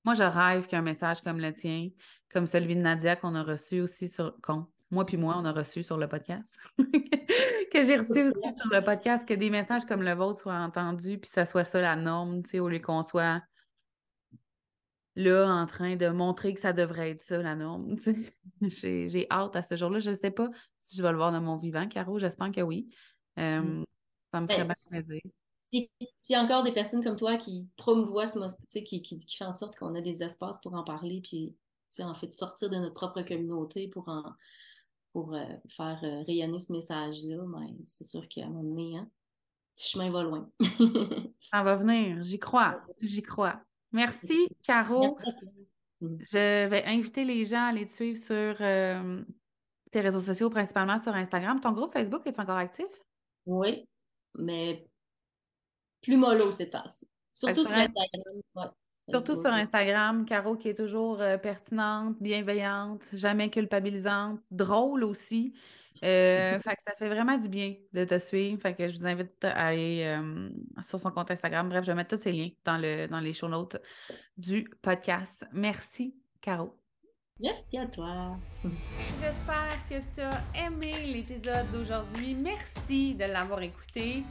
Moi, 0.07 0.13
je 0.13 0.23
rêve 0.23 0.67
qu'un 0.67 0.81
message 0.81 1.19
comme 1.21 1.37
le 1.37 1.53
tien, 1.53 1.89
comme 2.31 2.47
celui 2.47 2.77
de 2.77 2.79
Nadia 2.79 3.17
qu'on 3.17 3.35
a 3.35 3.43
reçu 3.43 3.81
aussi 3.81 4.07
sur... 4.07 4.39
Con, 4.41 4.65
moi 4.89 5.05
puis 5.05 5.17
moi, 5.17 5.35
on 5.37 5.43
a 5.43 5.51
reçu 5.51 5.83
sur 5.83 5.97
le 5.97 6.07
podcast, 6.07 6.57
que 6.77 7.83
j'ai 7.83 7.97
reçu 7.97 8.23
aussi 8.23 8.55
sur 8.57 8.71
le 8.71 8.81
podcast, 8.81 9.27
que 9.27 9.33
des 9.33 9.49
messages 9.49 9.83
comme 9.83 10.03
le 10.03 10.13
vôtre 10.13 10.39
soient 10.39 10.59
entendus, 10.59 11.17
puis 11.17 11.29
ça 11.29 11.45
soit 11.45 11.65
ça 11.65 11.81
la 11.81 11.97
norme, 11.97 12.41
tu 12.41 12.51
sais, 12.51 12.59
au 12.61 12.69
lieu 12.69 12.79
qu'on 12.79 13.03
soit 13.03 13.43
là 15.17 15.45
en 15.45 15.65
train 15.65 15.97
de 15.97 16.07
montrer 16.07 16.53
que 16.53 16.61
ça 16.61 16.71
devrait 16.71 17.09
être 17.09 17.21
ça 17.21 17.39
la 17.39 17.55
norme. 17.55 17.97
j'ai, 18.61 19.27
hâte 19.29 19.57
à 19.57 19.61
ce 19.61 19.75
jour-là. 19.75 19.99
Je 19.99 20.11
ne 20.11 20.15
sais 20.15 20.31
pas 20.31 20.47
si 20.83 20.95
je 20.95 21.03
vais 21.03 21.11
le 21.11 21.17
voir 21.17 21.33
dans 21.33 21.41
mon 21.41 21.57
vivant, 21.57 21.85
Caro, 21.85 22.17
j'espère 22.17 22.53
que 22.53 22.61
oui. 22.61 22.87
Euh, 23.39 23.59
mm. 23.59 23.83
ça 24.31 24.39
me 24.39 24.47
ferait 24.47 24.61
ben, 24.61 24.73
bien 24.89 25.01
plaisir. 25.03 25.21
S'il 25.71 25.89
y 26.29 26.35
a 26.35 26.41
encore 26.41 26.63
des 26.63 26.71
personnes 26.71 27.03
comme 27.03 27.15
toi 27.15 27.35
qui 27.37 27.67
promouvoient 27.75 28.27
ce 28.27 28.39
qui, 28.79 29.01
qui, 29.01 29.17
qui 29.17 29.37
fait 29.37 29.45
en 29.45 29.51
sorte 29.51 29.77
qu'on 29.77 29.95
a 29.95 30.01
des 30.01 30.23
espaces 30.23 30.59
pour 30.61 30.73
en 30.73 30.83
parler, 30.83 31.21
puis 31.21 31.55
en 31.99 32.13
fait 32.13 32.33
sortir 32.33 32.69
de 32.69 32.75
notre 32.75 32.93
propre 32.93 33.21
communauté 33.21 33.87
pour 33.87 34.07
en, 34.07 34.23
pour 35.13 35.33
euh, 35.33 35.45
faire 35.67 35.99
euh, 36.03 36.23
rayonner 36.23 36.59
ce 36.59 36.71
message-là, 36.71 37.43
mais 37.47 37.71
ben, 37.71 37.77
c'est 37.85 38.03
sûr 38.03 38.27
qu'à 38.27 38.45
un 38.45 38.49
moment 38.49 38.63
donné, 38.63 38.97
hein, 38.97 39.09
petit 39.75 39.91
chemin 39.91 40.11
va 40.11 40.23
loin. 40.23 40.49
Ça 41.39 41.63
va 41.63 41.75
venir, 41.75 42.21
j'y 42.21 42.39
crois, 42.39 42.81
j'y 43.01 43.21
crois. 43.21 43.59
Merci, 43.91 44.47
Caro. 44.63 45.17
Je 46.01 46.67
vais 46.67 46.83
inviter 46.85 47.25
les 47.25 47.45
gens 47.45 47.63
à 47.63 47.69
aller 47.69 47.87
te 47.87 47.93
suivre 47.93 48.19
sur 48.19 48.55
euh, 48.61 49.23
tes 49.91 50.01
réseaux 50.01 50.21
sociaux, 50.21 50.49
principalement 50.49 50.99
sur 50.99 51.13
Instagram. 51.13 51.59
Ton 51.59 51.71
groupe 51.71 51.93
Facebook 51.93 52.21
est 52.25 52.39
encore 52.39 52.57
actif? 52.57 52.85
Oui, 53.47 53.87
mais 54.37 54.86
plus 56.07 56.17
mollo 56.17 56.51
c'est 56.51 56.69
temps-ci. 56.69 57.07
Surtout 57.33 57.63
sur 57.63 57.77
Instagram. 57.77 58.71
Surtout 59.09 59.35
sur 59.35 59.47
Instagram, 59.47 60.25
Caro 60.25 60.55
qui 60.55 60.69
est 60.69 60.73
toujours 60.73 61.21
euh, 61.21 61.37
pertinente, 61.37 62.15
bienveillante, 62.21 63.03
jamais 63.13 63.49
culpabilisante, 63.49 64.39
drôle 64.51 65.03
aussi. 65.03 65.53
Euh, 66.03 66.59
fait 66.61 66.75
que 66.75 66.83
ça 66.83 66.93
fait 66.97 67.07
vraiment 67.07 67.37
du 67.37 67.47
bien 67.47 67.75
de 67.93 68.05
te 68.05 68.19
suivre. 68.19 68.61
Fait 68.61 68.73
que 68.73 68.87
je 68.87 68.97
vous 68.97 69.05
invite 69.05 69.43
à 69.43 69.67
aller 69.67 70.03
euh, 70.03 70.49
sur 70.81 70.99
son 70.99 71.11
compte 71.11 71.31
Instagram. 71.31 71.69
Bref, 71.69 71.85
je 71.85 71.91
vais 71.91 71.95
mettre 71.95 72.15
tous 72.15 72.23
ces 72.23 72.31
liens 72.31 72.49
dans, 72.65 72.77
le, 72.77 73.07
dans 73.07 73.19
les 73.19 73.33
show 73.33 73.47
notes 73.47 73.77
du 74.37 74.69
podcast. 74.81 75.45
Merci, 75.53 76.15
Caro. 76.41 76.77
Merci 77.39 77.77
à 77.77 77.85
toi. 77.85 78.37
J'espère 78.63 79.87
que 79.89 80.15
tu 80.15 80.21
as 80.21 80.65
aimé 80.65 80.91
l'épisode 81.05 81.69
d'aujourd'hui. 81.71 82.33
Merci 82.33 83.15
de 83.15 83.25
l'avoir 83.25 83.61
écouté. 83.61 84.23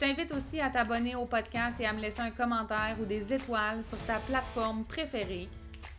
Je 0.00 0.06
t'invite 0.06 0.32
aussi 0.32 0.60
à 0.60 0.70
t'abonner 0.70 1.16
au 1.16 1.26
podcast 1.26 1.74
et 1.80 1.86
à 1.86 1.92
me 1.92 2.00
laisser 2.00 2.20
un 2.20 2.30
commentaire 2.30 2.94
ou 3.00 3.04
des 3.04 3.32
étoiles 3.32 3.82
sur 3.82 3.98
ta 4.06 4.20
plateforme 4.20 4.84
préférée. 4.84 5.48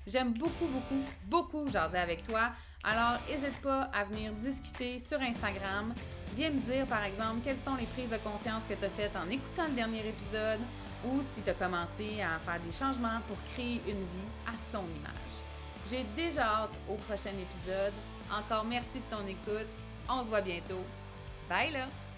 J'aime 0.08 0.32
beaucoup, 0.32 0.68
beaucoup, 0.68 1.04
beaucoup 1.26 1.70
jaser 1.70 1.98
avec 1.98 2.26
toi. 2.26 2.52
Alors, 2.82 3.20
n'hésite 3.28 3.62
pas 3.62 3.90
à 3.94 4.06
venir 4.06 4.32
discuter 4.36 5.00
sur 5.00 5.20
Instagram. 5.20 5.94
Viens 6.38 6.52
me 6.52 6.60
dire, 6.60 6.86
par 6.86 7.04
exemple, 7.04 7.42
quelles 7.44 7.58
sont 7.58 7.76
les 7.76 7.88
prises 7.88 8.10
de 8.10 8.18
conscience 8.18 8.64
que 8.70 8.74
tu 8.76 8.86
as 8.86 8.90
faites 8.90 9.16
en 9.18 9.30
écoutant 9.30 9.66
le 9.66 9.74
dernier 9.74 10.08
épisode 10.08 10.62
ou 11.06 11.22
si 11.34 11.42
tu 11.42 11.50
as 11.50 11.54
commencé 11.54 12.22
à 12.22 12.40
faire 12.40 12.62
des 12.66 12.72
changements 12.72 13.20
pour 13.28 13.38
créer 13.52 13.82
une 13.86 14.00
vie 14.00 14.32
à 14.48 14.54
ton 14.72 14.84
image. 14.84 15.44
J'ai 15.92 16.06
déjà 16.16 16.44
hâte 16.44 16.70
au 16.88 16.96
prochain 16.96 17.32
épisode. 17.32 17.94
Encore 18.32 18.64
merci 18.64 18.96
de 18.96 19.16
ton 19.16 19.28
écoute. 19.28 19.68
On 20.08 20.24
se 20.24 20.30
voit 20.30 20.42
bientôt. 20.42 20.86
Bye 21.50 21.74
là! 21.74 22.09